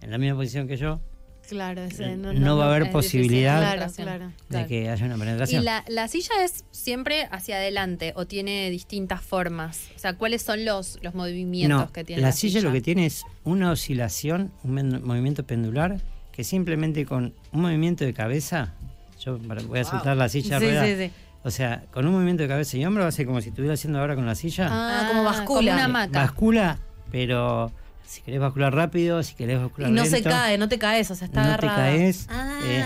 [0.00, 1.00] en la misma posición que yo,
[1.48, 1.82] claro.
[1.82, 4.32] ese no, va a haber posibilidad Claro, claro.
[4.48, 5.64] de que haya una ¿Y penetración.
[5.64, 9.88] la, la silla es siempre hacia adelante o tiene distintas formas?
[9.96, 12.80] O sea, ¿cuáles son los, los movimientos no, que tiene la, la, silla, lo que
[12.80, 16.00] tiene es una oscilación, un movimiento pendular,
[16.32, 18.74] que simplemente con un movimiento de cabeza,
[19.20, 21.10] yo voy a soltar la silla a Sí, rueda, sí, sí.
[21.44, 24.14] o sea, con un movimiento de cabeza y hombro hace como si estuviera haciendo ahora
[24.16, 24.68] con la silla.
[24.70, 25.44] Ah, como bascula.
[25.46, 26.18] Como una hamaca.
[26.20, 26.78] Bascula,
[27.12, 27.70] pero
[28.06, 31.14] si querés bascular rápido, si querés bascular Y no se cae, no te caes, o
[31.14, 31.76] sea, está no agarrada.
[31.76, 32.26] te caes.
[32.30, 32.58] Ah.
[32.64, 32.84] eh,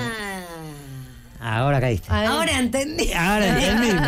[1.41, 2.09] ahora caíste.
[2.13, 3.13] Ahora entendí.
[3.13, 4.01] Ahora el mismo.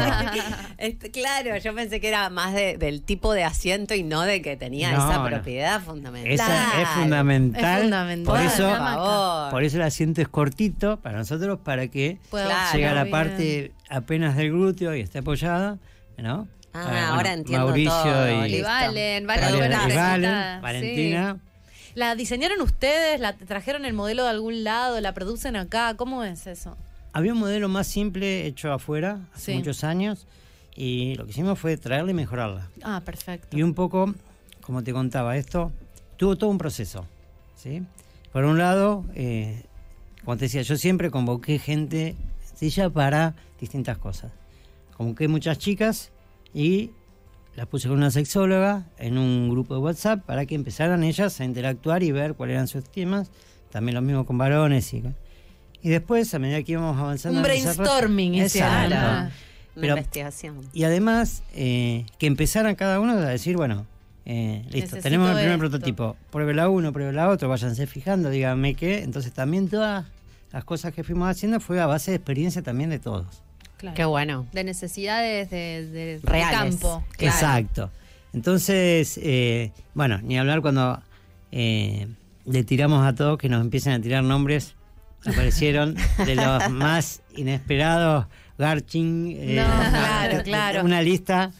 [0.79, 4.41] Este, claro, yo pensé que era más de- del tipo de asiento y no de
[4.43, 5.27] que tenía No, esa no.
[5.27, 6.33] propiedad fundamental.
[6.33, 7.75] Esa es fundamental.
[7.77, 8.35] Es fundamental.
[8.35, 9.51] Por eso, Por favor.
[9.51, 13.05] por eso el asiento es cortito para nosotros, para que Puedo- Claro, llega a la
[13.05, 13.13] bien.
[13.13, 15.79] parte apenas del glúteo y esté apoyada,
[16.17, 16.49] ¿no?
[16.73, 18.63] Ah, Bueno, ahora entiendo Mauricio todo, y, Y.
[18.63, 20.61] Valen, Valen, Valen- sí.
[20.63, 21.37] Valentina.
[21.95, 23.21] ¿La diseñaron ustedes?
[23.21, 25.01] ¿La trajeron el modelo de algún lado?
[25.01, 25.95] ¿La producen acá?
[25.97, 26.77] ¿Cómo es eso?
[27.13, 29.59] Había un modelo más simple hecho afuera hace Sí.
[29.59, 30.27] muchos años
[30.77, 32.69] y lo que hicimos fue traerla y mejorarla.
[32.85, 33.57] Ah, perfecto.
[33.57, 34.15] Y un poco,
[34.61, 35.73] como te contaba, esto
[36.17, 37.05] tuvo todo un proceso.
[37.57, 37.83] ¿sí?
[38.33, 39.65] Por un lado, eh,
[40.25, 42.15] como te decía, yo siempre convoqué gente
[42.47, 44.31] sencilla para distintas cosas.
[44.97, 46.13] Convoqué muchas chicas
[46.55, 46.91] y
[47.57, 51.45] las puse con una sexóloga en un grupo de WhatsApp para que empezaran ellas a
[51.45, 53.31] interactuar y ver cuáles eran sus temas.
[53.71, 54.93] También lo mismo con varones.
[54.95, 55.03] Y,
[55.83, 57.39] y después, a medida que íbamos avanzando...
[57.39, 58.49] Un brainstorming.
[58.49, 58.97] Claro.
[58.97, 59.31] Una
[59.75, 60.57] Pero- investigación.
[60.73, 63.87] Y además, eh, que empezaran cada uno a decir, bueno,
[64.27, 65.61] eh, listo, Necesito tenemos el primer esto.
[65.71, 69.03] prototipo, pruebe la uno, pruebe la otro, váyanse fijando, díganme qué.
[69.03, 70.07] Entonces también todas
[70.53, 73.43] las cosas que fuimos haciendo fue a base de experiencia también de todos.
[73.81, 73.97] Claro.
[73.97, 74.47] Qué bueno.
[74.53, 76.59] De necesidades de, de- Reales.
[76.77, 77.03] campo.
[77.17, 77.35] Claro.
[77.35, 77.91] Exacto.
[78.35, 81.03] Entonces, eh, bueno, ni hablar cuando
[81.51, 82.07] eh,
[82.45, 84.75] le tiramos a todos que nos empiecen a tirar nombres,
[85.27, 88.27] aparecieron de los más inesperados,
[88.59, 90.85] Garching, eh, No, una- claro, claro.
[90.85, 91.51] una lista.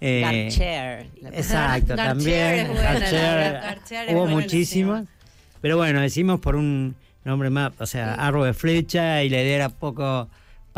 [0.00, 1.06] eh, Garcher.
[1.32, 2.66] Exacto, Garcher también.
[2.68, 5.06] buena, Garcher, la- Garcher es hubo muchísimos.
[5.60, 6.94] Pero bueno, decimos por un
[7.24, 10.28] nombre más, o sea, arro de flecha y la idea era poco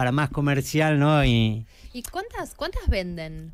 [0.01, 1.23] para más comercial, ¿no?
[1.27, 3.53] Y, ¿Y cuántas, cuántas venden?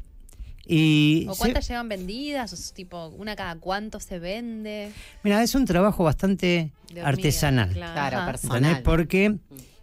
[0.65, 2.53] y ¿O se- cuántas llevan vendidas?
[2.53, 4.93] ¿O es tipo, una cada cuánto se vende?
[5.25, 7.71] mira, es un trabajo bastante hormiga, artesanal.
[7.73, 8.27] claro.
[8.27, 8.83] Personal.
[8.85, 9.39] Porque,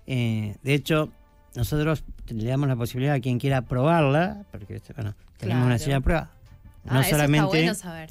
[0.07, 1.11] eh, de hecho,
[1.53, 5.65] nosotros le damos la posibilidad a quien quiera probarla, porque bueno, tenemos Claro.
[5.65, 6.31] una silla de prueba.
[6.85, 8.09] Ah, No eso está solamente, bueno saber.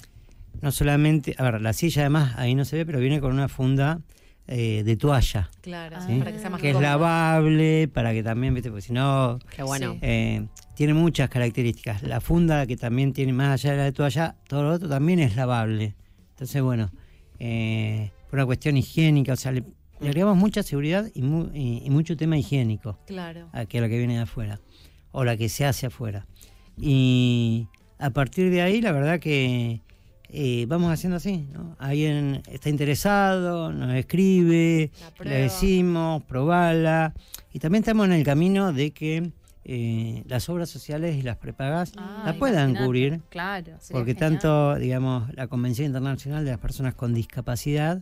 [0.61, 3.49] no solamente, a ver, la silla además ahí no se ve, pero viene con una
[3.49, 4.01] funda
[4.48, 5.51] eh, de toalla.
[5.60, 6.19] Claro, ¿sí?
[6.19, 9.62] para que sea más que es lavable, para que también, viste, porque si no, Qué
[9.62, 9.97] bueno.
[10.02, 12.02] Eh, tiene muchas características.
[12.02, 15.20] La funda, que también tiene más allá de la de toalla, todo lo otro también
[15.20, 15.94] es lavable.
[16.31, 16.90] Entonces, bueno,
[17.39, 19.62] eh, por una cuestión higiénica, o sea, le,
[20.01, 23.48] le agregamos mucha seguridad y, mu- y- y mucho tema higiénico Claro.
[23.52, 24.59] a que la que viene de afuera,
[25.12, 26.27] o la que se hace afuera.
[26.78, 29.82] Y a partir de ahí, la verdad que
[30.35, 31.77] eh, vamos haciendo así, ¿no?
[31.79, 34.91] Alguien está interesado, nos escribe,
[35.23, 37.13] le decimos, probala.
[37.53, 39.31] Y también estamos en el camino de que
[39.65, 43.75] eh, las obras sociales y las prepagas Ah, la puedan cubrir, Claro.
[43.93, 44.17] porque genial.
[44.41, 48.01] tanto, digamos, la Convención Internacional de las Personas con Discapacidad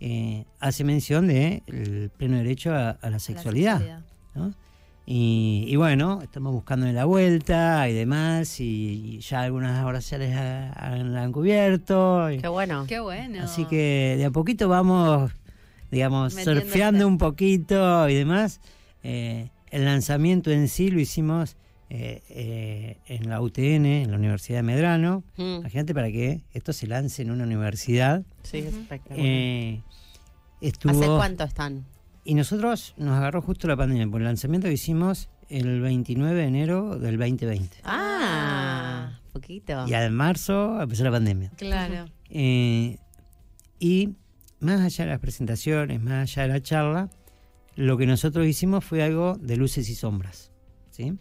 [0.00, 4.02] eh, hace mención de el pleno derecho a, a la A la sexualidad.
[4.34, 4.52] ¿no?
[5.10, 10.70] Y, y bueno, estamos buscando la vuelta y demás, y ya algunas obras sociales ha-
[10.72, 12.30] han- la han cubierto.
[12.30, 12.84] y- Qué bueno.
[12.86, 13.42] Qué bueno.
[13.42, 15.32] Así que de a poquito vamos,
[15.90, 16.66] digamos, Metiéndose.
[16.66, 18.60] surfeando un poquito y demás.
[19.02, 21.56] Eh, el lanzamiento en sí lo hicimos
[21.88, 25.24] eh, eh, en la UTN, en la Universidad de Medrano.
[25.38, 28.24] Mm, Imagínate para que esto se lance en una universidad.
[28.42, 29.18] sí, es espectacular.
[29.24, 29.80] Eh,
[30.60, 31.86] estuvo, ¿Hace cuánto están?
[32.28, 36.44] Y nosotros nos agarró justo la pandemia, por el lanzamiento que hicimos el 29 de
[36.44, 37.78] enero del 2020.
[37.84, 39.86] Ah, poquito.
[39.88, 41.50] Y en marzo empezó la pandemia.
[41.56, 42.04] Claro.
[42.28, 42.98] Eh,
[43.78, 44.10] y
[44.60, 47.08] más allá de las presentaciones, más allá de la charla,
[47.76, 50.52] lo que nosotros hicimos fue algo de luces y sombras.
[50.90, 51.14] ¿sí?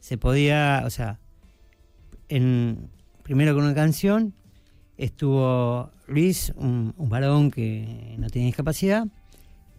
[0.00, 1.20] Se podía, o sea,
[2.28, 2.90] en,
[3.22, 4.34] primero con una canción,
[4.96, 9.06] estuvo Luis, un, un varón que no tiene discapacidad,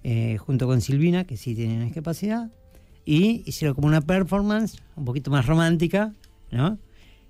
[0.04, 2.50] eh, junto con Silvina, que sí tiene discapacidad,
[3.06, 6.14] y hicieron como una performance un poquito más romántica,
[6.52, 6.78] ¿no?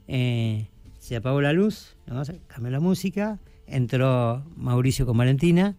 [0.08, 0.68] Eh,
[1.00, 2.24] se apagó la luz, ¿no?
[2.26, 5.76] Se cambió la música, entró Mauricio con Valentina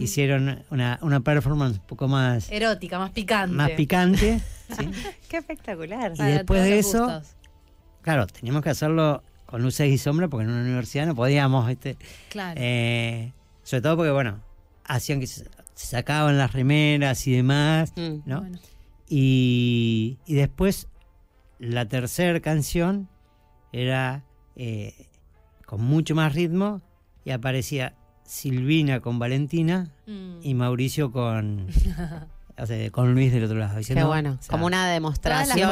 [0.00, 3.54] hicieron una, una performance un poco más, Erótica, más picante.
[3.54, 4.40] más picante.
[4.78, 4.88] ¿sí?
[5.28, 6.12] Qué espectacular.
[6.14, 7.36] Y Para después de eso, gustos.
[8.02, 11.96] claro, teníamos que hacerlo con luces y sombras porque en una universidad no podíamos, ¿viste?
[12.30, 12.60] Claro.
[12.62, 13.32] Eh,
[13.62, 14.40] sobre todo porque, bueno,
[14.84, 15.28] hacían que
[15.74, 18.22] se, sacaban las remeras y demás, Mm.
[18.26, 18.40] ¿no?
[18.40, 18.58] Bueno.
[19.08, 20.88] Y, y después,
[21.58, 23.08] la tercera canción
[23.72, 24.24] era
[24.56, 25.08] eh,
[25.66, 26.80] con mucho más ritmo
[27.24, 27.94] y aparecía
[28.24, 30.38] Silvina con Valentina Mm.
[30.42, 31.66] y Mauricio con,
[32.58, 33.78] o sea, con Luis del otro lado.
[33.86, 34.36] Qué bueno.
[34.38, 35.70] o sea, Como una demostración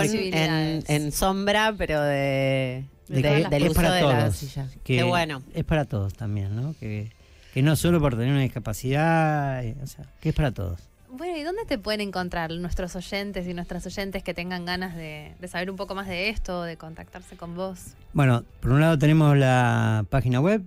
[0.87, 4.37] en, sombra, pero de, de de- que del es uso para de la todos.
[4.37, 4.69] silla.
[4.85, 5.43] que Qué bueno.
[5.55, 6.75] Es para todos también, ¿no?
[6.79, 7.11] Que,
[7.53, 10.81] que no solo por tener una discapacidad, eh, o sea, que es para todos.
[11.11, 15.35] Bueno, ¿y dónde te pueden encontrar nuestros oyentes y nuestras oyentes que tengan ganas de,
[15.39, 17.89] de saber un poco más de esto, de contactarse con vos?
[18.15, 20.63] Bueno, por un lado tenemos la página web,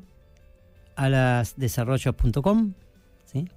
[0.95, 2.73] alasdesarrollos.com,
[3.25, 3.49] ¿sí?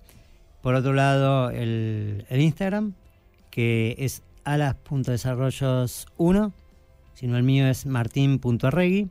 [0.63, 2.95] Por otro lado, el, el Instagram,
[3.51, 6.53] que es alas.desarrollos1,
[7.15, 9.11] sino el mío es martin.arregui.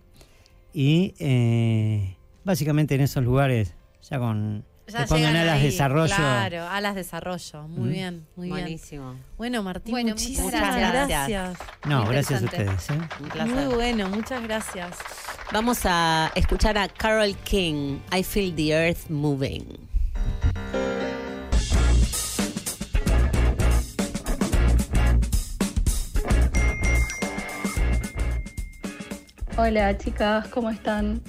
[0.73, 3.76] Y eh, básicamente en esos lugares,
[4.09, 4.65] ya con...
[4.87, 6.15] Ya le pongan alas ahí, desarrollo.
[6.15, 7.67] Claro, alas desarrollo.
[7.67, 7.91] Muy Mm.
[7.91, 8.59] bien, muy bien.
[8.61, 9.15] Buenísimo.
[9.37, 11.07] Bueno, Martín, Bueno, muchísimas muchas gracias.
[11.09, 11.57] gracias.
[11.85, 12.89] No, gracias a ustedes.
[12.89, 12.93] ¿eh?
[13.19, 13.53] Un placer.
[13.53, 14.95] Muy bueno, muchas gracias.
[15.51, 19.65] Vamos a escuchar a Carol King, I Feel the Earth Moving.
[29.57, 31.21] Hola chicas, ¿cómo están?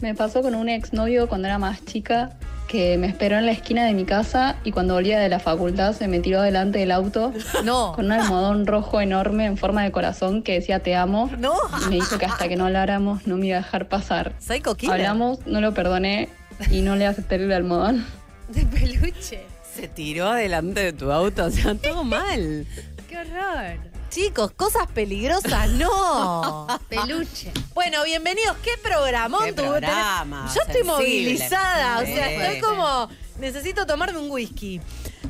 [0.00, 2.30] Me pasó con un exnovio cuando era más chica
[2.68, 5.94] que me esperó en la esquina de mi casa y cuando volvía de la facultad
[5.94, 7.32] se me tiró delante del auto
[7.64, 7.92] No.
[7.94, 11.54] con un almohadón rojo enorme en forma de corazón que decía te amo No.
[11.86, 14.34] y me dijo que hasta que no habláramos no me iba a dejar pasar.
[14.40, 14.94] Psycho Killer.
[14.96, 16.28] Hablamos, no lo perdoné
[16.70, 18.04] y no le acepté el almohadón.
[18.48, 19.46] De peluche.
[19.74, 22.66] Se tiró delante de tu auto, o sea, todo mal.
[23.08, 23.78] ¡Qué horror!
[24.10, 26.66] Chicos, cosas peligrosas, no.
[26.88, 27.52] Peluche.
[27.74, 28.56] Bueno, bienvenidos.
[28.62, 29.66] ¿Qué programón Qué tuvo?
[29.72, 30.92] programa, Yo estoy sensible.
[30.92, 33.08] movilizada, o sea, estoy como.
[33.38, 34.80] Necesito tomarme un whisky.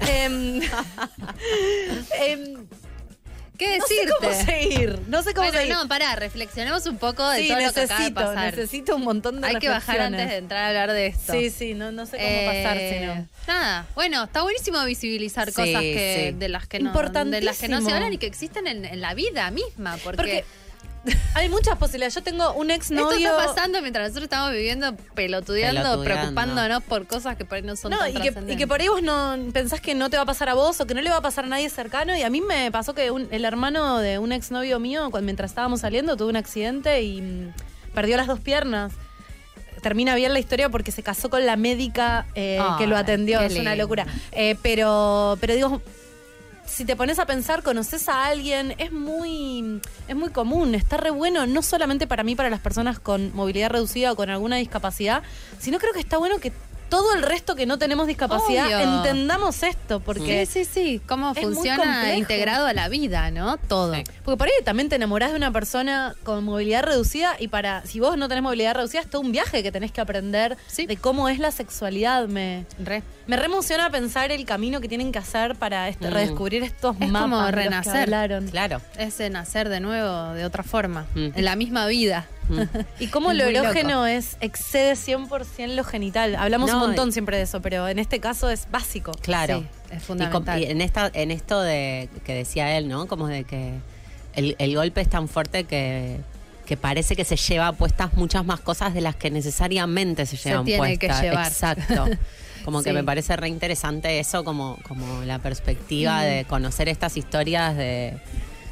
[0.07, 0.61] Em,
[2.21, 2.67] em,
[3.59, 4.15] ¿Qué no sé decirte?
[4.21, 4.99] cómo seguir.
[5.09, 5.75] No sé cómo Bueno, seguir.
[5.75, 8.55] no, pará, reflexionemos un poco de sí, todo lo que acaba de necesito, pasar.
[8.57, 11.33] necesito un montón de Hay que bajar antes de entrar a hablar de esto.
[11.33, 13.25] Sí, sí, no, no sé cómo Eh.
[13.47, 16.39] Nada, bueno, está buenísimo visibilizar Sí, cosas que, sí.
[16.39, 19.01] de las que no de las que no se hablan y que existen en, en
[19.01, 20.45] la vida misma, porque, Porque
[21.35, 22.15] hay muchas posibilidades.
[22.15, 23.31] Yo tengo un esto exnovio.
[23.31, 26.05] está pasando mientras nosotros estamos viviendo pelotudeando, Pelotudeando.
[26.05, 28.81] preocupándonos por cosas que por ahí no son No, tan y que, y que por
[28.81, 31.01] ahí vos no pensás que no te va a pasar a vos o que no
[31.03, 32.17] le va a pasar a nadie cercano.
[32.17, 35.51] Y a mí me pasó que un- el hermano de un exnovio mío, cuando, mientras
[35.51, 37.53] estábamos saliendo, tuvo un accidente y mm,
[37.95, 38.93] perdió las dos piernas.
[39.83, 43.41] Termina bien la historia porque se casó con la médica eh, que lo atendió.
[43.41, 44.07] Es una locura.
[44.33, 45.83] Eh, pero, pero digo,
[46.67, 51.11] si te pones a pensar, conoces a alguien, es muy, es muy común, está re
[51.11, 55.23] bueno, no solamente para mí, para las personas con movilidad reducida o con alguna discapacidad,
[55.59, 56.53] sino creo que está bueno que
[56.89, 58.97] todo el resto que no tenemos discapacidad Obvio.
[58.99, 63.57] entendamos esto, porque, Sí, sí, sí, cómo es funciona integrado a la vida, ¿no?
[63.57, 63.95] Todo.
[63.95, 64.05] Sí.
[64.25, 68.01] porque por ahí también te enamorás de una persona con movilidad reducida y para, si
[68.01, 70.87] vos no tenés movilidad reducida, es todo un viaje que tenés que aprender Sí.
[70.87, 72.27] de cómo es la sexualidad.
[72.29, 73.03] Me, Re.
[73.27, 76.13] me re emociona pensar el camino que tienen que hacer para este- Mm.
[76.13, 77.23] redescubrir estos Es mapas.
[77.23, 77.97] como renacer.
[78.03, 78.49] hablaron.
[78.49, 78.81] Claro.
[78.99, 81.29] Es nacer de nuevo de otra forma, Mm.
[81.35, 82.27] en la misma vida.
[83.01, 86.37] Y cómo lo erógeno es excede 100% lo genital.
[86.37, 89.13] Hablamos No, un montón siempre de eso, pero en este caso es básico.
[89.23, 89.61] Claro.
[89.61, 90.61] Sí, es fundamental.
[90.61, 93.07] y en esta, en esto de que decía él, ¿no?
[93.07, 93.75] Como de que
[94.35, 96.19] el, el golpe es tan fuerte que,
[96.67, 100.51] que parece que se lleva puestas muchas más cosas de las que necesariamente se Se
[100.51, 101.23] llevan tiene que puestas.
[101.25, 101.47] llevar.
[101.47, 102.07] Exacto.
[102.65, 107.77] Como que me parece re interesante eso, como, como la perspectiva de conocer estas historias
[107.77, 108.19] de.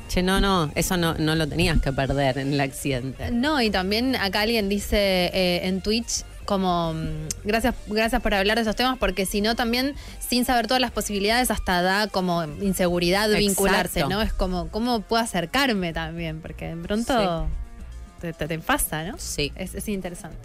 [0.09, 3.31] Che, no, no, eso no, no lo tenías que perder en el accidente.
[3.31, 8.57] No, y también acá alguien dice eh, en Twitch como mm, gracias gracias por hablar
[8.59, 12.45] de esos temas porque si no también sin saber todas las posibilidades hasta da como
[12.45, 13.39] inseguridad Exacto.
[13.49, 14.21] vincularse, ¿no?
[14.21, 17.49] Es como cómo puedo acercarme también porque de pronto
[18.21, 19.17] te, te, te pasa, ¿no?
[19.19, 19.53] Sí.
[19.57, 20.37] Es, es interesante.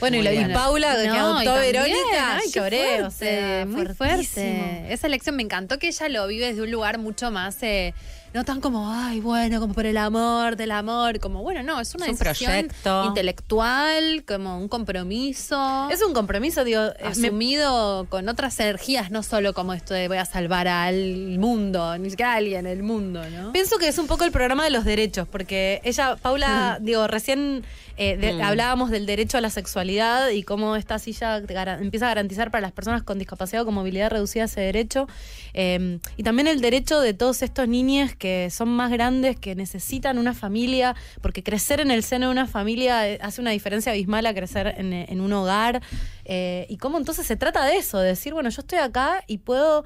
[0.00, 0.54] Bueno, y, Muy lo, y.
[0.54, 3.96] Paula, que No, y también, Verónica, ay, qué lloré, o fuerte, sea, muy fuertísimo.
[3.96, 4.92] fuerte.
[4.92, 7.94] Esa elección me encantó que ella lo vive desde un lugar mucho más, eh,
[8.34, 11.94] no tan como, ay, bueno, como por el amor del amor, como, bueno, no, es
[11.94, 13.04] una Es un decisión proyecto.
[13.06, 15.88] intelectual, como un compromiso.
[15.90, 20.08] Es un compromiso, digo, eh, me- asumido con otras energías, no solo como esto de
[20.08, 23.52] voy a salvar al mundo, ni siquiera a alguien, el mundo, ¿no?
[23.52, 27.64] Pienso que es un poco el programa de los derechos, porque ella, Paula, digo, recién
[28.00, 28.42] eh, de- Mm.
[28.42, 32.70] hablábamos del derecho a la sexualidad y cómo esta silla empieza a garantizar para las
[32.70, 35.08] personas con discapacidad o con movilidad reducida ese derecho.
[35.52, 40.18] Eh, y también el derecho de todos estos niños que son más grandes, que necesitan
[40.18, 44.26] una familia, porque crecer en el seno de una familia eh, hace una diferencia abismal
[44.26, 45.80] a crecer en, en un hogar.
[46.24, 49.38] Eh, y cómo entonces se trata de eso, de decir, bueno, yo estoy acá y
[49.38, 49.84] puedo...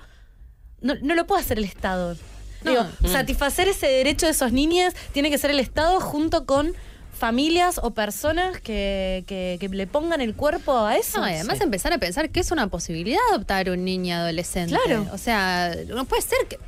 [0.81, 2.17] No, no lo puede hacer el Estado.
[2.65, 6.73] Digo, satisfacer ese derecho de esos niños tiene que ser el Estado junto con
[7.13, 11.21] familias o personas que, que- que le pongan el cuerpo a eso.
[11.21, 14.75] No, y además empezar a pensar que es una posibilidad adoptar un niño adolescente.
[14.85, 15.07] Claro.
[15.13, 16.59] O sea, no puede ser que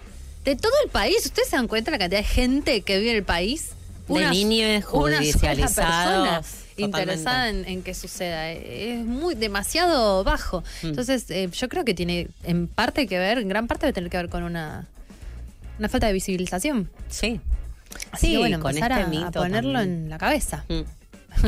[0.45, 3.11] de todo el país, ¿ustedes se dan cuenta de la cantidad de gente que vive
[3.11, 3.71] en el país?
[4.09, 6.47] De niños judicializados,
[6.77, 8.51] interesada en, en que suceda.
[8.53, 10.63] Es muy demasiado bajo.
[10.83, 10.87] Mm.
[10.89, 14.11] Entonces, eh, yo creo que tiene en parte que ver, en gran parte debe tener
[14.11, 14.87] que ver con una,
[15.79, 16.91] una falta de visibilización.
[17.09, 17.41] Sí.
[18.11, 20.05] Así Sí, que bueno, con empezar este a- ponerlo también.
[20.05, 20.65] en la cabeza.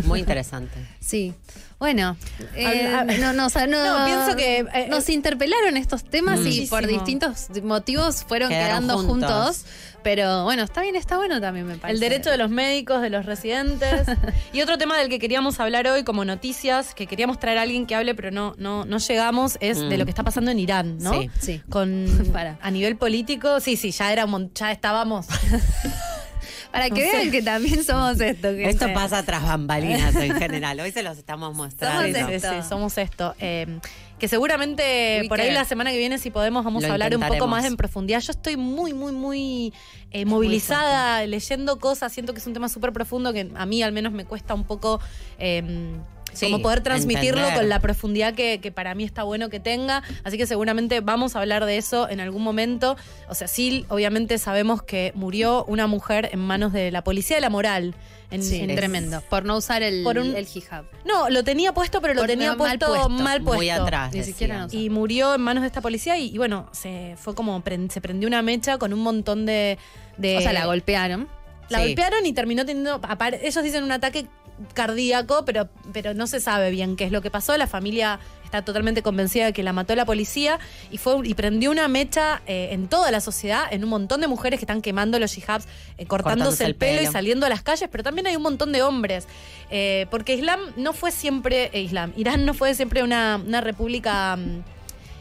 [0.04, 0.74] Muy interesante.
[1.06, 1.34] Sí.
[1.78, 2.16] Bueno,
[2.56, 2.90] eh,
[3.20, 6.84] no, no, o sea, no, No, pienso que, eh, nos interpelaron estos temas y por
[6.86, 9.30] distintos motivos fueron Quedaron quedando juntos.
[9.30, 9.64] juntos.
[10.02, 11.94] Pero bueno, está bien, está bueno también, me parece.
[11.94, 14.06] El derecho de los médicos, de los residentes.
[14.52, 17.86] y otro tema del que queríamos hablar hoy como noticias, que queríamos traer a alguien
[17.86, 19.98] que hable, pero no, no, no llegamos, es de Mm.
[19.98, 21.12] lo que está pasando en Irán, ¿no?
[21.12, 21.30] Sí.
[21.40, 21.62] Sí.
[21.68, 22.58] Con Para.
[22.62, 25.26] a nivel político, sí, sí, ya era ya estábamos.
[26.76, 27.16] Para que No sé.
[27.16, 28.48] vean que también somos esto.
[28.48, 28.68] gente.
[28.70, 30.78] Esto pasa tras bambalinas en general.
[30.80, 32.02] Hoy se los estamos mostrando.
[32.04, 32.48] Sí, Somos sí, esto.
[32.62, 33.34] sí, somos esto.
[33.40, 33.78] Eh,
[34.18, 37.22] que seguramente por ahí la semana que viene, si podemos, vamos Lo a hablar un
[37.22, 38.20] poco más en profundidad.
[38.20, 39.74] Yo estoy muy, muy, muy
[40.10, 42.12] eh, movilizada, leyendo cosas.
[42.12, 44.64] Siento que es un tema súper profundo que a mí al menos me cuesta un
[44.64, 45.00] poco.
[45.38, 45.96] eh,
[46.36, 47.54] Sí, como poder transmitirlo entender.
[47.60, 50.02] con la profundidad que, que para mí está bueno que tenga.
[50.24, 52.96] Así que seguramente vamos a hablar de eso en algún momento.
[53.28, 57.40] O sea, sí, obviamente sabemos que murió una mujer en manos de la policía de
[57.40, 57.94] la moral.
[58.28, 59.20] En, Sí, en- tremendo.
[59.30, 60.84] Por no usar el, Por un- el hijab.
[61.04, 63.56] No, lo tenía puesto, pero lo Por- tenía mal puesto, mal puesto.
[63.58, 64.12] Muy atrás.
[64.12, 67.62] Ni siquiera Y murió en manos de esta policía y, y bueno, se fue como
[67.62, 69.78] pren- se prendió una mecha con un montón de,
[70.16, 71.28] de- o sea, la golpearon.
[71.68, 71.84] la Sí.
[71.86, 73.00] golpearon y terminó teniendo
[73.42, 74.26] ellos dicen un ataque
[74.74, 77.56] cardíaco, pero pero no se sabe bien qué es lo que pasó.
[77.56, 80.58] La familia está totalmente convencida de que la mató la policía
[80.90, 84.28] y fue y prendió una mecha eh, en toda la sociedad, en un montón de
[84.28, 85.66] mujeres que están quemando los jihadis,
[85.98, 88.42] eh, cortándose, Cortándose el el pelo, y saliendo a las calles, pero también hay un
[88.42, 89.26] montón de hombres.
[89.70, 94.75] Eh, porque Islam no fue siempre, Islam, Irán no fue siempre una, una república mm,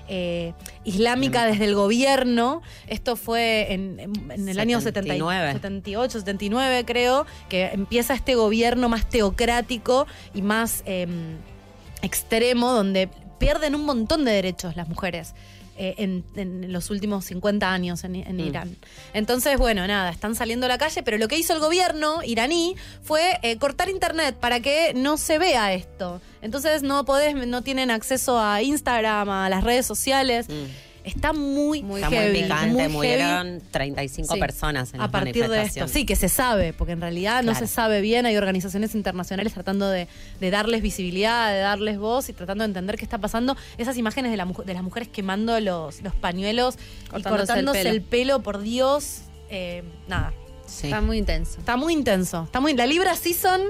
[0.07, 0.53] eh,
[0.83, 2.61] islámica desde el gobierno.
[2.87, 5.53] Esto fue en, en- en el año 70 y- 79.
[5.53, 11.07] 78, 79 creo, que empieza este gobierno más teocrático y más eh,
[12.01, 13.09] extremo, donde
[13.39, 15.33] pierden un montón de derechos las mujeres.
[15.77, 18.39] Eh, en, en los últimos 50 años en, en Mm.
[18.39, 18.77] Irán.
[19.13, 22.75] Entonces, bueno, nada, están saliendo a la calle, pero lo que hizo el gobierno iraní
[23.01, 26.21] fue eh, cortar internet para que no se vea esto.
[26.41, 30.47] Entonces no podés, no tienen acceso a Instagram, a las redes sociales.
[30.49, 30.65] Mm.
[31.05, 32.67] Está muy, Muy Está heavy, muy picante.
[32.73, 34.39] muy heavy murieron 35 Sí.
[34.39, 35.49] personas en a las partir de esto.
[35.51, 35.91] manifestaciones.
[35.91, 37.67] Sí, que se sabe, porque en realidad no Claro.
[37.67, 38.25] se sabe bien.
[38.25, 40.07] Hay organizaciones internacionales tratando de,
[40.39, 43.55] de darles visibilidad, de darles voz y tratando de entender qué está pasando.
[43.77, 47.47] Esas imágenes de, la mu- de las mujeres quemando los, los pañuelos y Cortándose el
[47.47, 47.89] cortándose pelo.
[47.91, 49.21] el pelo, por Dios.
[49.49, 50.33] eh, nada.
[50.65, 50.87] Sí.
[50.87, 51.59] Está muy intenso.
[51.59, 52.43] Está muy intenso.
[52.45, 53.61] Está muy, la Libra Season.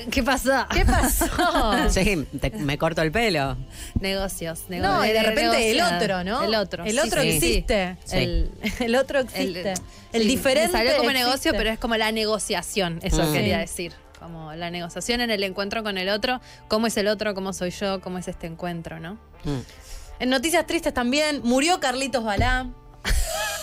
[0.00, 0.66] Eh, ¿Qué pasó?
[0.72, 1.26] ¿Qué pasó?
[1.90, 3.56] Sí, te- me corto el pelo.
[4.00, 4.94] Negocios, negocios.
[4.98, 6.42] No, y de repente el otro, ¿no?
[6.44, 6.84] El otro.
[6.84, 7.96] El sí, otro sí, existe.
[8.04, 8.16] Sí.
[8.16, 8.50] El,
[8.80, 9.74] El otro existe.
[10.12, 10.72] El, sí, diferente.
[10.72, 11.26] me Salió como existe.
[11.26, 13.32] negocio, pero es como la negociación, eso Mm.
[13.32, 13.60] quería Sí.
[13.62, 13.92] decir.
[14.18, 16.40] Como la negociación en el encuentro con el otro.
[16.68, 17.34] ¿Cómo es el otro?
[17.34, 18.00] ¿Cómo soy yo?
[18.00, 18.98] ¿Cómo es este encuentro?
[18.98, 19.14] ¿no?
[19.44, 19.60] Mm.
[20.20, 22.68] En noticias tristes también, murió Carlitos Balá.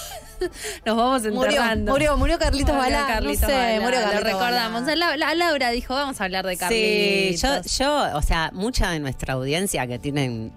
[0.86, 1.92] Nos vamos Murió, enterrando.
[1.92, 3.08] murió, murió Carlitos Murió Balá.
[3.08, 4.86] Carlitos no sé, Balá, murió lo recordamos.
[4.86, 4.96] Balá.
[4.96, 7.78] La, la- Laura dijo, vamos a hablar de Sí, Carlitos.
[7.78, 10.52] yo, yo, o sea, mucha de nuestra audiencia que tienen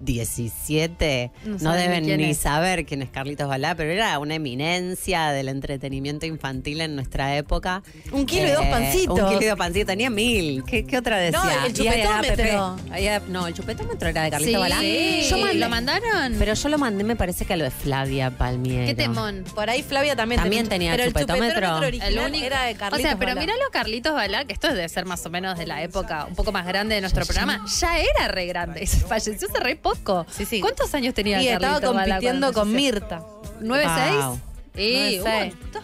[0.00, 1.30] 17
[1.60, 6.80] No deben ni saber quién es Carlitos Balá, pero era una eminencia del entretenimiento infantil
[6.80, 7.82] en nuestra época.
[8.12, 9.18] Un kilo y dos pancitos.
[9.18, 10.64] Un kilo y dos pancitos, tenía mil.
[10.64, 11.40] ¿Qué, qué otra decía?
[11.42, 12.76] No, el chupetómetro.
[12.94, 14.80] Era- no, el chupetómetro era de Carlitos Sí, Balá.
[14.80, 15.26] sí.
[15.30, 16.34] Yo mandé- ¿Lo mandaron?
[16.38, 18.86] Pero yo lo mandé, me parece que a lo de Flavia Palmiero.
[18.86, 19.44] Qué temón.
[19.54, 21.60] Por ahí Flavia también, También tenía pero el chupetómetro.
[21.60, 22.44] chupetómetro El único.
[22.44, 25.30] era de Carlitos o sea, pero míralo Carlitos Balá, que esto debe ser más o
[25.30, 27.64] menos de la época un poco más grande de nuestro programa.
[27.80, 28.82] Ya era re grande.
[28.82, 30.26] y se Falleció hace re poco.
[30.30, 30.60] Sí, sí.
[30.60, 32.72] ¿Cuántos años tenía Y estaba Balá compitiendo cuando con?
[32.72, 33.22] Mirta.
[33.60, 33.84] ¿9,
[34.16, 34.40] Wow.
[34.78, 35.82] Un montón.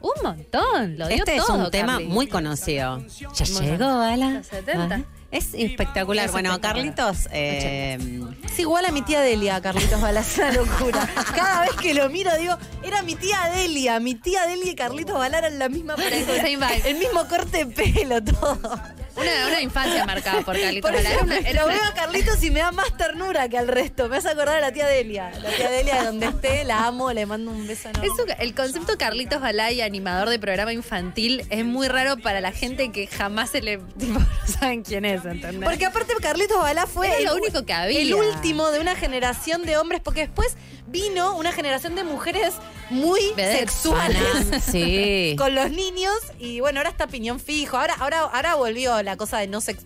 [0.00, 0.98] Un montón.
[0.98, 2.06] Lo dio Este es todo, un tema Carly.
[2.06, 3.04] muy conocido.
[3.34, 4.30] Ya llegó a la...
[4.30, 4.94] los 70.
[4.94, 5.00] Ah,
[5.32, 6.26] Es espectacular.
[6.26, 6.94] Es bueno, espectacular.
[6.94, 7.98] Carlitos, eh,
[8.44, 11.08] Es igual a mi tía Delia, Carlitos Balá, es una locura.
[11.34, 15.18] Cada vez que lo miro digo, era mi tía Delia, mi tía Delia y Carlitos
[15.18, 16.36] Balá eran la misma persona.
[16.36, 16.82] Same vibe.
[16.90, 18.80] El mismo corte de pelo, todo.
[19.20, 22.42] Una, una infancia marcada por Carlitos Por eso una- era lo una- veo a Carlitos
[22.42, 24.08] y me da más ternura que al resto.
[24.08, 25.30] Me hace acordar a la tía Delia.
[25.40, 28.06] La tía Delia de donde esté, la amo, le mando un beso enorme.
[28.06, 32.52] Es un- el concepto Carlitos Balay, animador de programa infantil, es muy raro para la
[32.52, 33.78] gente que jamás se le.
[33.98, 35.68] Tipo, no saben quién es, ¿entendés?
[35.68, 38.00] Porque aparte Carlitos Balá fue Era lo el, único que había.
[38.00, 42.54] el último de una generación de hombres, porque después vino una generación de mujeres
[42.88, 43.72] muy Vedettes.
[43.72, 44.22] sexuales.
[44.70, 45.34] sí.
[45.38, 47.76] con los niños y bueno, ahora está piñón fijo.
[47.76, 49.84] Ahora, ahora, ahora volvió la cosa de no sex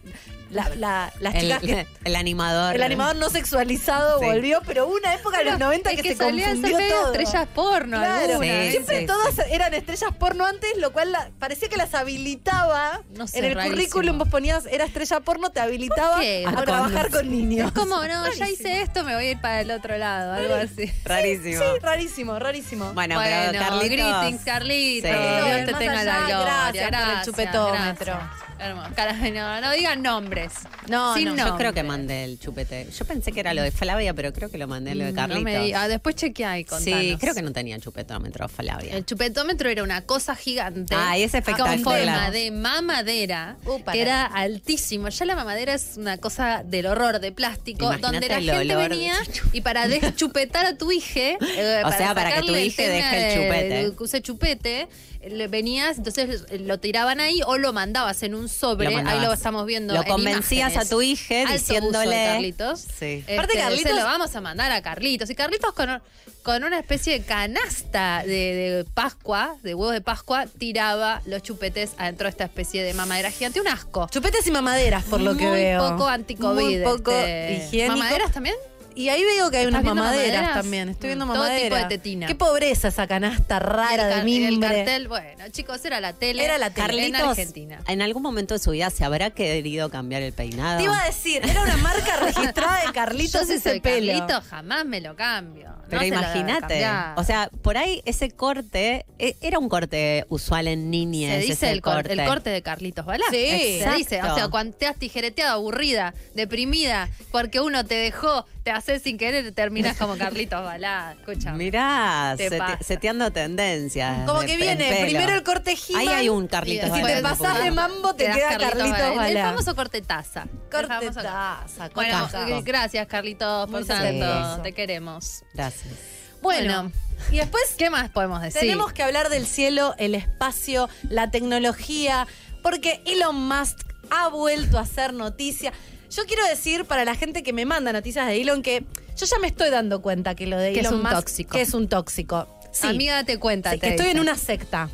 [0.50, 2.74] la, la- las el, chicas que el animador.
[2.74, 4.26] el animador no sexualizado Sí.
[4.26, 6.94] volvió, pero hubo una época de los 90 Es que, que se solían ser confundió
[6.96, 7.12] todo.
[7.14, 8.40] estrellas porno Claro.
[8.42, 13.00] Sí, siempre sí, todas eran estrellas porno antes, lo cual la- parecía que las habilitaba.
[13.16, 13.76] No sé, en el rarísimo.
[13.76, 17.68] currículum vos ponías era estrella porno, te habilitaba a Ah, trabajar con niños.
[17.68, 20.54] Es como, no, ya hice esto, me voy a ir para el otro lado, algo
[20.54, 20.92] así.
[21.04, 21.62] Rarísimo.
[21.62, 22.92] Sí, rarísimo, rarísimo.
[22.92, 23.88] Bueno, Bueno, pero Carlitos.
[23.88, 25.10] greetings, Carlitos.
[25.10, 25.16] Sí.
[25.46, 26.38] Dios te tenga la gloria.
[26.40, 28.14] gracias por el Gracias, chupetómetro.
[28.14, 28.51] gracias.
[28.62, 28.90] Hermoso.
[29.32, 30.52] No, no digan nombres.
[30.88, 32.86] No, Sin no, Yo creo que mandé el chupete.
[32.96, 35.14] Yo pensé que era lo de Flavia, pero creo que lo mandé lo de Mm,
[35.16, 35.38] Carlitos.
[35.42, 35.88] No me diga.
[35.88, 37.00] Después chequea y contanos.
[37.00, 38.94] sí, creo que no tenía chupetómetro Flavia.
[38.96, 40.94] El chupetómetro era una cosa gigante.
[40.96, 41.78] Ah, y es Con espectacular.
[41.80, 45.08] forma de mamadera, Upa, que era altísimo.
[45.08, 48.88] Ya la mamadera es una cosa del horror de plástico, donde la gente olor.
[48.90, 49.14] venía
[49.52, 51.20] y para deschupetar a tu hija,
[51.56, 53.68] eh, O sea, para que tu tema deje el de- chupete.
[53.68, 54.88] de use chupete,
[55.30, 58.90] le venías, entonces eh, lo tiraban ahí o lo mandabas en un sobre.
[58.90, 59.94] Lo ahí lo estamos viendo.
[59.94, 60.86] Lo en convencías imágenes.
[60.86, 62.80] a tu hija Alto diciéndole- de Carlitos.
[62.80, 63.04] Sí.
[63.20, 65.30] Este, Aparte, Carlitos- Se lo vamos a mandar a Carlitos.
[65.30, 66.02] Y Carlitos con,
[66.42, 71.92] con una especie de canasta de, de Pascua, de huevos de Pascua, tiraba los chupetes
[71.98, 73.60] adentro de esta especie de mamadera gigante.
[73.60, 74.08] Un asco.
[74.10, 75.90] Chupetes y mamaderas, por lo que veo.
[75.90, 76.62] poco anti-COVID.
[76.62, 77.64] Muy poco este.
[77.66, 77.96] higiénico.
[77.96, 78.54] ¿Mamaderas también?
[78.94, 80.54] Y ahí veo que hay ¿Estás unas mamaderas, mamaderas?
[80.62, 80.88] también.
[80.88, 81.62] Estoy viendo Mm, todo mamaderas.
[81.62, 82.26] tipo de tetina.
[82.26, 84.68] Qué pobreza esa canasta rara de y el mimbre.
[84.76, 86.44] cartel, bueno, chicos, era la tele.
[86.44, 86.82] Era la tele.
[87.06, 87.80] en Carlitos, Argentina.
[87.86, 90.78] en algún momento de su vida se habrá querido cambiar el peinado.
[90.78, 94.12] Te iba a decir, era una marca registrada de Carlitos Yo si ese soy pelo.
[94.12, 95.72] Carlito, jamás me lo cambio.
[95.88, 96.86] Pero imagínate,
[97.16, 101.32] o sea, por ahí ese corte eh, era un corte usual en niñez.
[101.34, 103.24] Se dice ese el, cor- el corte de Carlitos Balá.
[103.30, 103.80] Sí.
[103.82, 104.22] se dice.
[104.22, 109.18] O sea, cuando te has tijereteado, aburrida, deprimida, porque uno te dejó, te haces sin
[109.18, 111.16] querer, terminas como Carlitos Balá.
[111.18, 111.52] Escucha.
[111.52, 114.26] Mirá, Te sete- seteando tendencias.
[114.26, 115.06] Como que en viene pelo.
[115.06, 115.76] primero el corte.
[115.96, 118.98] Ahí hay un Carlitos Y Si Balá te pasás de mambo, te das queda Carlitos
[119.00, 119.44] El Balá.
[119.50, 120.42] famoso corte taza.
[120.42, 122.60] El Corte taza, Bueno, corte eh, taza.
[122.62, 124.62] gracias, Carlitos, por Muy tanto.
[124.62, 125.42] Te queremos.
[125.54, 125.94] Gracias.
[126.40, 126.90] Bueno,
[127.30, 128.60] y después ¿Qué más podemos decir?
[128.60, 132.26] tenemos que hablar del cielo, el espacio, la tecnología,
[132.64, 133.78] porque Elon Musk
[134.10, 135.72] ha vuelto a hacer noticia.
[136.14, 138.84] Yo quiero decir para la gente que me manda noticias de Elon que
[139.16, 141.52] yo ya me estoy dando cuenta que lo de Que es Elon un Musk tóxico.
[141.52, 142.48] que es un tóxico.
[142.72, 142.86] Sí.
[142.86, 143.70] Amiga, date cuenta.
[143.72, 144.88] Sí, te que estoy en una secta.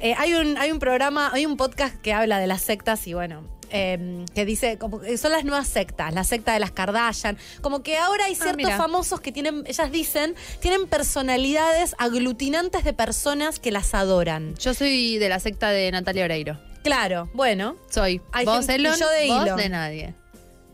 [0.00, 3.14] Eh, hay, un, hay un programa, hay un podcast que habla de las sectas y
[3.14, 7.36] bueno, eh, que dice, como que son las nuevas sectas, la secta de las Kardashian.
[7.60, 12.92] Como que ahora hay Ah, ciertos famosos que tienen, ellas dicen, tienen personalidades aglutinantes de
[12.92, 14.54] personas que las adoran.
[14.56, 16.60] Yo soy de la secta de Natalia Oreiro.
[16.84, 17.76] Claro, bueno.
[17.90, 18.20] Soy.
[18.32, 19.56] Hay vos, gente- Elon, yo de vos Elon.
[19.56, 20.14] de nadie.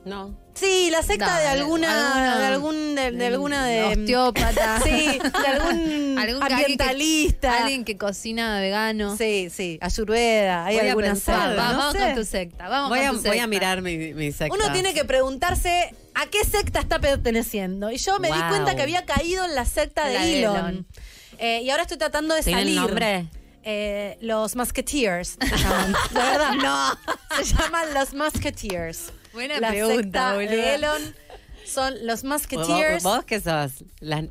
[0.04, 0.38] No.
[0.54, 4.80] Sí, la secta de alguna, alguna- de algún, de, de alguna de Osteópata.
[4.84, 7.62] Sí, de algún, Algún- ambientalista.
[7.64, 9.16] Alguien que cocina vegano.
[9.16, 11.98] Sí, sí, ayurveda, hay Voy a alguna pensar, secta, Va, no vamos sé.
[12.00, 12.68] con tu secta.
[12.68, 13.46] Vamos Voy a, con tu voy a secta.
[13.48, 14.54] mirar mi, mi secta.
[14.54, 17.90] Uno tiene que preguntarse a qué secta está perteneciendo.
[17.90, 20.56] Y yo me di cuenta que había caído en la secta de La de Elon.
[20.56, 20.86] Elon.
[21.38, 22.80] Eh, y ahora estoy tratando de ¿Tiene el salir.
[22.80, 23.26] nombre?
[23.64, 25.92] Eh, los Musketeers se llaman.
[26.10, 27.42] De verdad, no.
[27.42, 29.12] Se llaman los Musketeers.
[29.34, 31.14] Buena la pregunta, secta de Elon
[31.66, 33.02] son los ¿Vos, Musketeers.
[33.02, 33.84] vos qué sos?
[34.00, 34.24] La.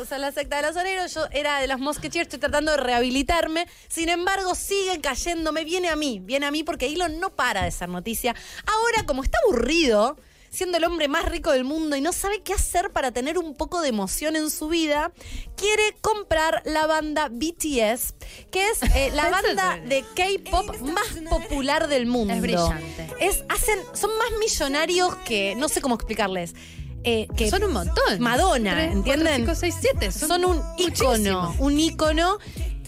[0.00, 2.78] O sea, la secta de los oreros, yo era de los Musketeers, estoy tratando de
[2.78, 3.66] rehabilitarme.
[3.88, 7.70] Sin embargo, sigue cayéndome, viene a mí, viene a mí porque Elon no para de
[7.70, 8.34] ser noticia.
[8.66, 10.16] Ahora, como está aburrido,
[10.56, 13.54] siendo el hombre más rico del mundo y no sabe qué hacer para tener un
[13.54, 15.12] poco de emoción en su vida,
[15.54, 18.14] quiere comprar la banda BTS,
[18.50, 22.32] que es eh, la banda de K-pop más popular del mundo.
[22.32, 23.06] Es brillante.
[23.20, 26.54] Es, hacen, son más millonarios que, no sé cómo explicarles.
[27.04, 28.18] eh, que Son un montón.
[28.20, 29.44] Madonna, ¿entienden?
[29.44, 30.10] cuatro, cinco, seis, siete.
[30.10, 32.38] Son, un ícono, un ícono.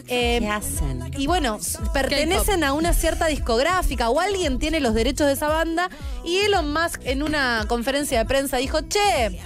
[0.09, 1.10] Eh, ¿Qué hacen?
[1.16, 1.59] y bueno,
[1.93, 5.90] pertenecen a una cierta discográfica o alguien tiene los derechos de esa banda.
[6.24, 9.40] Y Elon Musk en una conferencia de prensa dijo, che,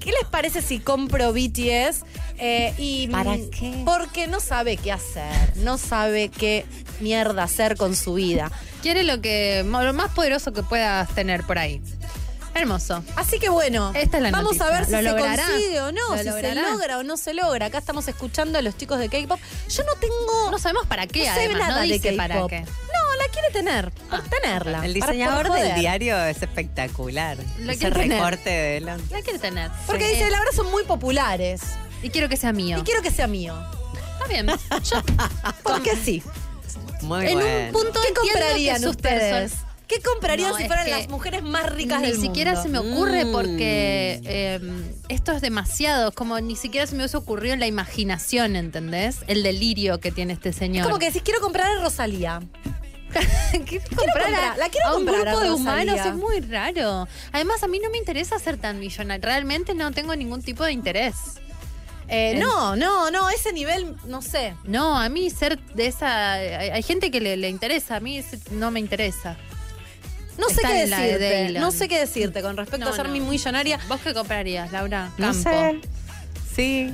[0.00, 2.04] ¿qué les parece si compro BTS?
[2.38, 3.82] Eh, y, ¿Para mm, qué?
[3.84, 6.66] Porque no sabe qué hacer, no sabe qué
[7.00, 8.50] mierda hacer con su vida.
[8.82, 11.80] Quiere lo que lo más poderoso que puedas tener por ahí.
[12.54, 13.02] Hermoso.
[13.16, 14.66] Así que bueno, Esta es la vamos noticia.
[14.66, 15.44] a ver si ¿Lo se logrará?
[15.46, 16.62] consigue o no, ¿Lo si logrará?
[16.64, 17.66] se logra o no se logra.
[17.66, 19.40] Acá estamos escuchando a los chicos de K-pop.
[19.68, 20.50] Yo no tengo.
[20.50, 22.60] No sabemos para qué, no sé además, nada no de para qué.
[22.60, 24.84] No, la quiere tener, por tenerla.
[24.84, 27.38] El diseñador del diario es espectacular.
[27.60, 28.08] Lo Ese tener.
[28.18, 29.02] recorte de Elon.
[29.10, 29.70] La quiere tener.
[29.86, 30.10] Porque Sí.
[30.14, 31.62] dice, la verdad son muy populares.
[32.02, 32.78] Y quiero que sea mío.
[32.78, 33.54] Y quiero que sea mío.
[34.12, 34.46] Está bien.
[34.90, 35.02] Yo
[35.62, 36.22] Porque sí.
[37.02, 37.66] Muy en bueno.
[37.66, 39.50] un punto ¿Qué comprarían que sus ustedes?
[39.52, 42.30] personas- ¿Qué comprarían No, si es fueran las mujeres más ricas ni del mundo?
[42.32, 43.32] siquiera se me ocurre Mm.
[43.32, 44.60] porque eh,
[45.08, 49.18] esto es demasiado, como ni siquiera se me hubiese ocurrido en la imaginación, ¿entendés?
[49.26, 50.86] El delirio que tiene este señor.
[50.86, 52.40] Como que decís, quiero comprar a Rosalía.
[53.66, 57.06] Quiero comprar la quiero a un comprar a grupo de humanos es muy raro.
[57.32, 59.22] Además, a mí no me interesa ser tan millonario.
[59.22, 61.14] Realmente no tengo ningún tipo de interés.
[62.08, 64.54] Eh, no, no, no, ese nivel, no sé.
[64.64, 66.32] No, a mí ser de esa...
[66.32, 69.36] Hay, hay gente que le, le interesa, a mí ese no me interesa.
[70.38, 71.44] No sé Está qué en la de decirte.
[71.46, 71.62] Dylan.
[71.62, 73.12] No sé qué decirte con respecto No, a ser no.
[73.12, 73.78] mi millonaria.
[73.88, 75.10] ¿Vos qué comprarías, Laura?
[75.18, 75.50] No Campo.
[75.50, 75.80] sé.
[76.54, 76.90] Sí.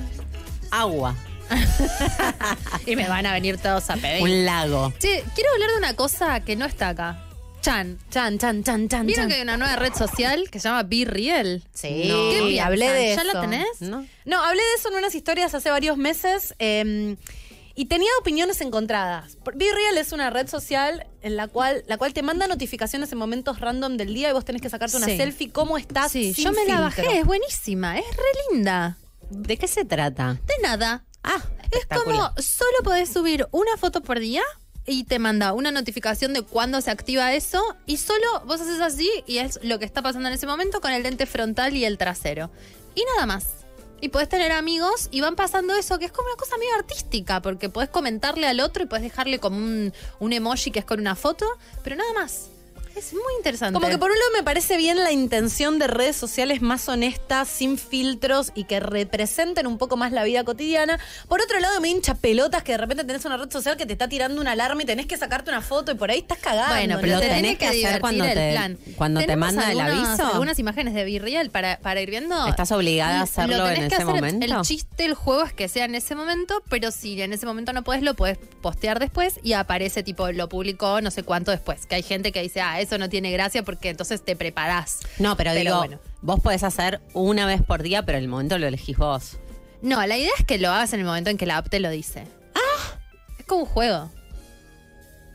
[0.70, 1.15] Agua.
[2.86, 4.23] Y me van a venir todos a pedir.
[4.23, 4.93] Un lago.
[4.98, 7.24] Che, quiero hablar de una cosa que no está acá.
[7.60, 7.98] Chan.
[8.10, 9.28] Chan, chan, chan, chan, ¿Vieron chan.
[9.31, 11.62] que hay una nueva red social que se llama Be Real?
[11.74, 12.66] Sí, ¿Qué piensan?
[12.66, 13.24] hablé de ¿Ya eso.
[13.32, 13.81] la tenés?
[13.81, 14.06] ¿No?
[14.24, 17.16] No, hablé de eso en unas historias hace varios meses eh,
[17.79, 19.39] y tenía opiniones encontradas.
[19.55, 23.19] Be Real es una red social en la cual, la cual te manda notificaciones en
[23.19, 25.17] momentos random del día y vos tenés que sacarte una Sí.
[25.17, 26.11] selfie cómo estás.
[26.11, 28.99] Sí, sin yo me la bajé, es buenísima, es re linda.
[29.31, 30.41] ¿De qué se trata?
[30.45, 31.05] De nada.
[31.23, 31.41] Ah,
[31.71, 34.43] Es como, solo podés subir una foto por día
[34.85, 39.09] y te manda una notificación de cuándo se activa eso y solo vos haces así
[39.29, 41.97] y es lo que está pasando en ese momento con el lente frontal y el
[41.97, 42.51] trasero.
[42.97, 43.58] Y nada más.
[44.01, 47.43] Y podés tener amigos y van pasando eso, que es como una cosa medio artística,
[47.43, 51.01] porque podés comentarle al otro y podés dejarle como un, un emoji que es con
[51.01, 51.47] una foto,
[51.83, 52.51] pero nada más.
[52.99, 53.75] Es muy interesante.
[53.75, 57.49] Como que por un lado me parece bien la intención de redes sociales más honestas,
[57.49, 60.99] sin filtros y que representen un poco más la vida cotidiana.
[61.29, 63.93] Por otro lado me hincha pelotas que de repente tenés una red social que te
[63.93, 66.75] está tirando una alarma y tenés que sacarte una foto y por ahí estás cagando.
[66.75, 67.20] Bueno, pero ¿no?
[67.20, 68.79] te tenés tenés que hacer cuando el te- plan.
[68.97, 70.27] cuando te Tenemos manda el aviso.
[70.33, 72.47] Algunas imágenes de Virreal para, para ir viendo.
[72.47, 74.45] ¿Estás obligada a hacerlo Lo tenés en que ese hacer, momento?
[74.47, 77.73] El chiste del juego es que sea en ese momento, pero si en ese momento
[77.73, 81.87] no puedes, lo puedes postear después y aparece tipo, lo publicó no sé cuánto después.
[81.87, 85.01] Que hay gente que dice, ah, eso no tiene gracia porque entonces te preparás.
[85.19, 85.98] No, pero, Pero digo, bueno.
[86.23, 89.36] vos podés hacer una vez por día, pero el momento lo elegís vos.
[89.82, 91.78] No, la idea es que lo hagas en el momento en que la app te
[91.81, 92.24] lo dice.
[92.55, 92.98] ¡Ah!
[93.39, 94.10] Es como un juego.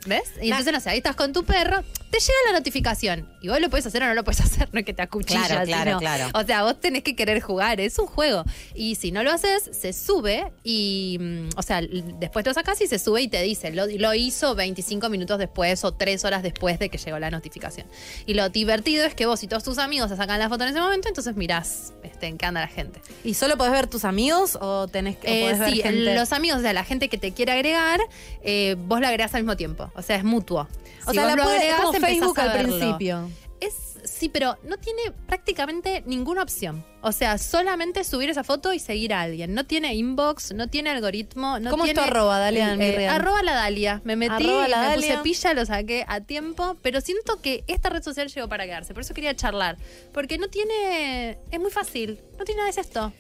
[0.06, 0.24] ¿Ves?
[0.42, 1.82] Y entonces, no sé, ahí estás con tu perro,
[2.14, 3.28] te llega la notificación.
[3.42, 5.48] Y vos lo puedes hacer o no lo puedes hacer, no es que te acuchillas.
[5.48, 6.30] Claro, claro, sino- claro.
[6.34, 8.44] O sea, vos tenés que querer jugar, es un juego.
[8.76, 11.82] Y si no lo haces, se sube y, mm, o sea,
[12.20, 15.84] después lo sacas y se sube y te dice, lo, lo hizo 25 minutos después
[15.84, 17.88] o 3 horas después de que llegó la notificación.
[18.26, 20.70] Y lo divertido es que vos y todos tus amigos se sacan la foto en
[20.70, 23.02] ese momento, entonces mirás este, en qué anda la gente.
[23.24, 26.14] ¿Y solo podés ver tus amigos o tenés que Eh, sí, gente?
[26.16, 28.00] los amigos, o sea, la gente que te quiere agregar,
[28.44, 29.92] eh, vos la agregás al mismo tiempo.
[29.96, 30.68] O sea, es mutuo.
[31.06, 32.78] o Si sea, la lo puede, es agregás, como Facebook al verlo.
[32.78, 33.30] principio.
[33.60, 36.86] Es, sí, pero no tiene prácticamente ninguna opción.
[37.02, 39.54] O sea, solamente subir esa foto y seguir a alguien.
[39.54, 42.10] No tiene inbox, no tiene algoritmo, no ¿Cómo es tu tiene...
[42.10, 44.02] arroba, Dalia, en mi Eh, arroba la Dalia.
[44.04, 44.96] Me metí, la me Dalia.
[44.96, 48.94] puse pilla, lo saqué a tiempo, pero siento que esta red social llegó para quedarse.
[48.94, 49.78] Por eso quería charlar.
[50.14, 51.38] Porque no tiene...
[51.52, 52.20] Es muy fácil.
[52.38, 53.14] No tiene nada de esto.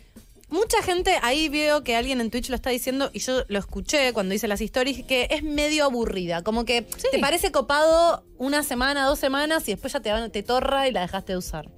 [0.53, 4.13] Mucha gente, ahí veo que alguien en Twitch lo está diciendo y yo lo escuché
[4.13, 6.43] cuando hice las stories, que es medio aburrida.
[6.43, 10.91] Como que te parece copado una semana, dos semanas y después ya te, torra y
[10.91, 11.71] la dejaste de usar.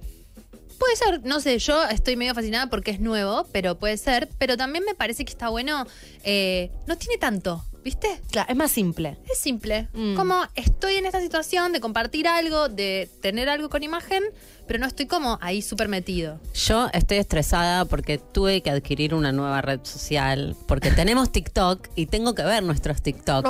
[0.78, 4.28] Puede ser, no sé, yo estoy medio fascinada porque es nuevo, pero puede ser.
[4.36, 5.86] Pero también me parece que está bueno.
[6.22, 8.20] eh, no tiene tanto, ¿viste?
[8.32, 9.16] Claro, es más simple.
[9.30, 9.86] Es simple.
[9.92, 10.16] Mm.
[10.16, 14.24] Como estoy en esta situación de compartir algo, de tener algo con imagen,
[14.66, 16.40] pero no estoy como ahí súper metido.
[16.52, 22.06] Yo estoy estresada porque tuve que adquirir una nueva red social, porque tenemos TikTok y
[22.06, 23.48] tengo que ver nuestros TikToks.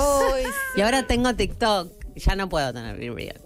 [0.76, 3.45] Y ahora tengo TikTok, ya no puedo tener Be Real.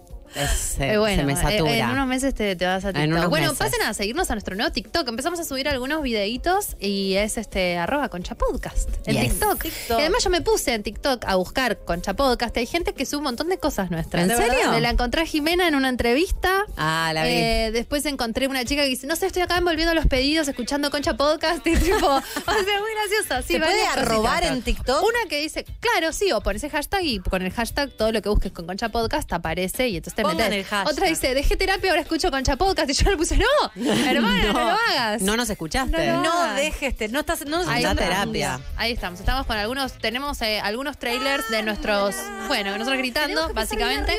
[0.55, 1.71] Se, Eh, bueno, se me satura.
[1.71, 3.29] eh, en unos meses te, te vas a TikTok.
[3.29, 3.57] bueno, meses.
[3.59, 5.07] pasen a seguirnos a nuestro nuevo TikTok.
[5.07, 9.31] Empezamos a subir algunos videitos y es este arroba concha podcast en Yes.
[9.33, 9.61] TikTok.
[9.61, 9.97] TikTok.
[9.97, 12.55] Y además yo me puse en TikTok a buscar concha podcast.
[12.57, 14.23] Hay gente que sube un montón de cosas nuestras.
[14.23, 14.53] ¿En ¿De serio?
[14.53, 14.71] verdad?
[14.71, 16.65] Me la encontré a Jimena en una entrevista.
[16.77, 17.29] Ah, la vi.
[17.31, 20.89] Eh, después encontré una chica que dice, no sé, estoy acá envolviendo los pedidos, escuchando
[20.91, 21.65] Concha Podcast.
[21.71, 23.41] Y tipo, o sea, muy graciosa.
[23.41, 25.03] Sí, ¿Se puede arrobar en TikTok?
[25.03, 28.21] Una que dice, claro, sí, o por ese hashtag y con el hashtag todo lo
[28.21, 30.67] que busques con Concha Podcast aparece y entonces te metes.
[30.85, 32.89] Otra dice, dejé terapia, ahora escucho Concha Podcast.
[32.89, 33.45] Y yo le puse, no,
[34.05, 35.21] hermana, no, lo hagas.
[35.21, 36.07] No nos escuchaste.
[36.07, 36.53] No, No Ah.
[36.55, 37.95] dejes, no estás, no Ahí está.
[37.95, 38.59] terapia.
[38.77, 42.15] Ahí estamos, estamos con algunos, tenemos eh, algunos trailers de nuestros,
[42.47, 44.17] bueno, nosotros gritando, básicamente.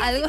[0.00, 0.28] Algo-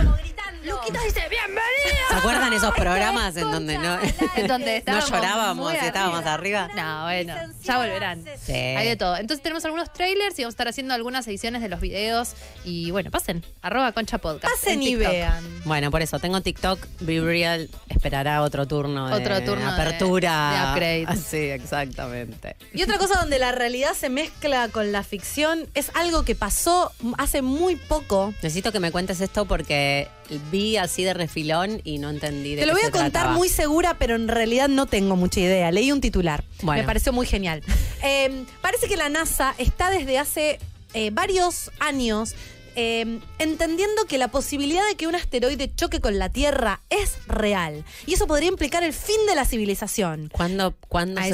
[2.10, 3.98] ¿Se acuerdan esos programas en donde no,
[4.36, 6.70] En donde no estábamos llorábamos estábamos arriba?
[6.76, 8.26] No, bueno, ya volverán.
[8.46, 8.52] Sí.
[8.54, 9.16] Hay de todo.
[9.18, 12.34] Entonces tenemos algunos trailers y vamos a estar haciendo algunas ediciones de los videos.
[12.66, 14.54] Y bueno, pasen, arroba concha podcast.
[14.54, 15.09] Pasen en y TikTok.
[15.12, 15.62] Vean.
[15.66, 20.52] Bueno, por eso tengo TikTok, Be Real esperará otro turno de Otro turno apertura.
[20.52, 21.06] de upgrade.
[21.08, 22.56] Ah, Sí, exactamente.
[22.74, 26.92] Y otra cosa donde la realidad se mezcla con la ficción es algo que pasó
[27.18, 28.34] hace muy poco.
[28.42, 30.08] Necesito que me cuentes esto porque
[30.52, 33.34] vi así de refilón y no entendí de Te lo qué voy a contar trataba.
[33.36, 35.72] muy segura, pero en realidad no tengo mucha idea.
[35.72, 36.44] Leí un titular.
[36.62, 36.82] Bueno.
[36.82, 37.62] Me pareció muy genial.
[38.02, 40.58] Eh, parece que la NASA está desde hace
[40.94, 42.34] eh, varios años
[42.76, 47.84] eh, entendiendo que la posibilidad de que un asteroide choque con la Tierra es real.
[48.06, 50.30] Y eso podría implicar el fin de la civilización.
[50.32, 51.34] ¿Cuándo, cuándo se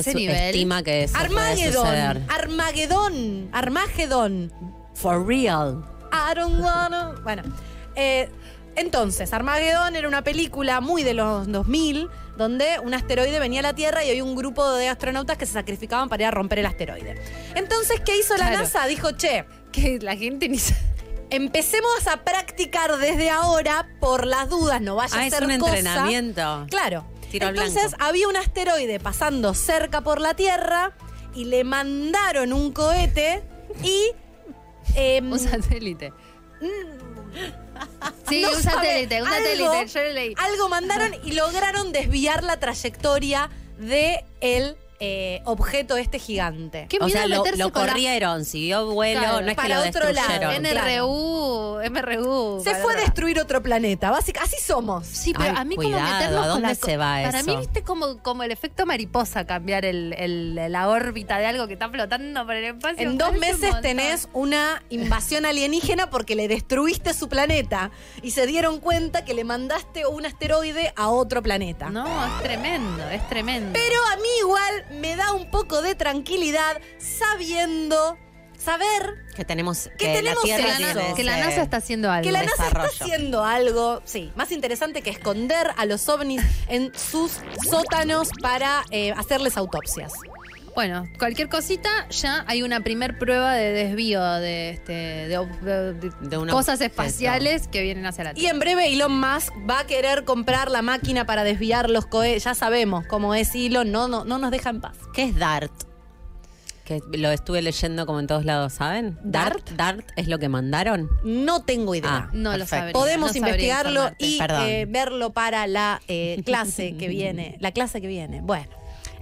[0.49, 1.85] estima que eso puede Armagedón.
[1.85, 2.21] suceder?
[2.29, 3.49] Armagedón.
[3.51, 4.51] Armagedón.
[4.95, 5.83] For real.
[6.11, 7.13] I don't wanna.
[7.23, 7.43] Bueno,
[7.95, 8.29] eh,
[8.75, 13.73] entonces, Armageddon era una película muy de los 2000, donde un asteroide venía a la
[13.73, 16.65] Tierra y había un grupo de astronautas que se sacrificaban para ir a romper el
[16.65, 17.15] asteroide.
[17.55, 18.63] Entonces, ¿qué hizo la Claro.
[18.63, 18.85] NASA?
[18.87, 20.73] Dijo, che, Que la gente ni se-
[21.29, 25.57] empecemos a practicar desde ahora por las dudas, no vaya Ah, a es ser un
[25.59, 25.77] cosa.
[25.77, 26.65] entrenamiento.
[26.69, 27.05] Claro.
[27.31, 28.05] Tiro Entonces blanco.
[28.05, 30.93] había un asteroide pasando cerca por la Tierra
[31.33, 33.43] y le mandaron un cohete
[33.83, 34.11] y...
[34.95, 36.13] em, Un satélite.
[38.29, 39.87] Sí, no un satélite, un algo- satélite.
[39.87, 40.33] Yo lo leí.
[40.37, 46.85] Algo mandaron y lograron desviar la trayectoria de el eh, objeto este gigante.
[46.89, 49.49] Qué O miedo sea, lo, meterse lo con la- corrieron, siguió vuelo, Claro, no es
[49.49, 50.27] que para lo otro lado.
[50.51, 50.65] destruyeron.
[50.65, 52.61] NRU, MRU.
[52.63, 54.55] Se para fue a otro destruir otro planeta, básicamente.
[54.55, 55.05] Así somos.
[55.07, 57.39] Sí, pero Ay, a mí cuidado, como meternos ¿a con dónde la se va Para
[57.39, 57.47] eso?
[57.49, 61.73] mí, viste, como, como el efecto mariposa cambiar el, el- la órbita de algo que
[61.73, 63.03] está flotando por el espacio.
[63.03, 63.81] En me dos parece un meses montón.
[63.81, 67.91] tenés una invasión alienígena porque le destruiste su planeta
[68.21, 71.89] y se dieron cuenta que le mandaste un asteroide a otro planeta.
[71.89, 73.71] No, es tremendo, es tremendo.
[73.73, 78.17] Pero a mí igual me da un poco de tranquilidad sabiendo,
[78.57, 82.23] saber Que tenemos Que que, tenemos la Tierra que la NASA está haciendo algo.
[82.23, 82.89] que la NASA desarrollo.
[82.91, 87.39] está haciendo algo, sí, más interesante que esconder a los ovnis en sus
[87.69, 90.13] sótanos para eh, hacerles autopsias.
[90.75, 95.93] Bueno, cualquier cosita, ya hay una primer prueba de desvío de, este, de, ob- de-
[95.93, 96.85] de De un cosas objeto.
[97.01, 98.53] espaciales que vienen hacia la Y Tierra.
[98.53, 102.43] en breve Elon Musk va a querer comprar la máquina para desviar los cohetes.
[102.43, 104.97] Ya sabemos cómo es Elon, no, no, no nos deja en paz.
[105.13, 105.71] ¿Qué es DART?
[106.83, 109.17] Que lo estuve leyendo como en todos lados, ¿saben?
[109.23, 109.67] ¿Dart?
[109.71, 111.09] DART es lo que mandaron.
[111.23, 112.27] No tengo idea.
[112.27, 112.93] Ah, No lo sabría.
[112.93, 117.55] Podemos no investigarlo y eh, verlo para la eh, clase que viene.
[117.59, 118.41] La clase que viene.
[118.41, 118.67] Bueno,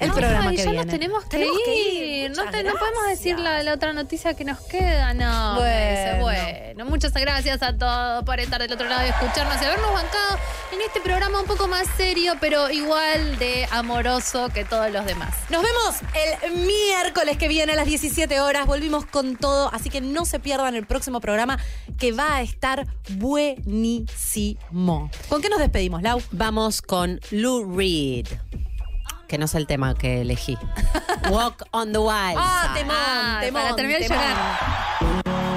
[0.03, 0.85] el No, programa ay, que ya viene.
[0.85, 1.65] nos tenemos que Tenemos ir.
[1.65, 2.31] que ir.
[2.31, 5.13] No, Muchas te- no podemos decir la, la otra noticia que nos queda.
[5.13, 5.55] No.
[5.55, 6.21] Bueno.
[6.21, 10.38] bueno, muchas gracias a todos por estar del otro lado y escucharnos y habernos bancado
[10.73, 15.35] en este programa un poco más serio, pero igual de amoroso que todos los demás.
[15.49, 15.95] Nos vemos
[16.43, 18.65] el miércoles que viene a las 17 horas.
[18.65, 21.59] Volvimos con todo, así que no se pierdan el próximo programa
[21.99, 25.09] que va a estar buenísimo.
[25.30, 26.21] ¿Con qué nos despedimos, Lau?
[26.31, 28.27] Vamos con Lou Reed,
[29.34, 30.60] que no es el tema que elegí.
[31.31, 34.19] Walk on the Wild Ah, temón, Ah, temón, para terminar temón.
[34.19, 35.52] llorar.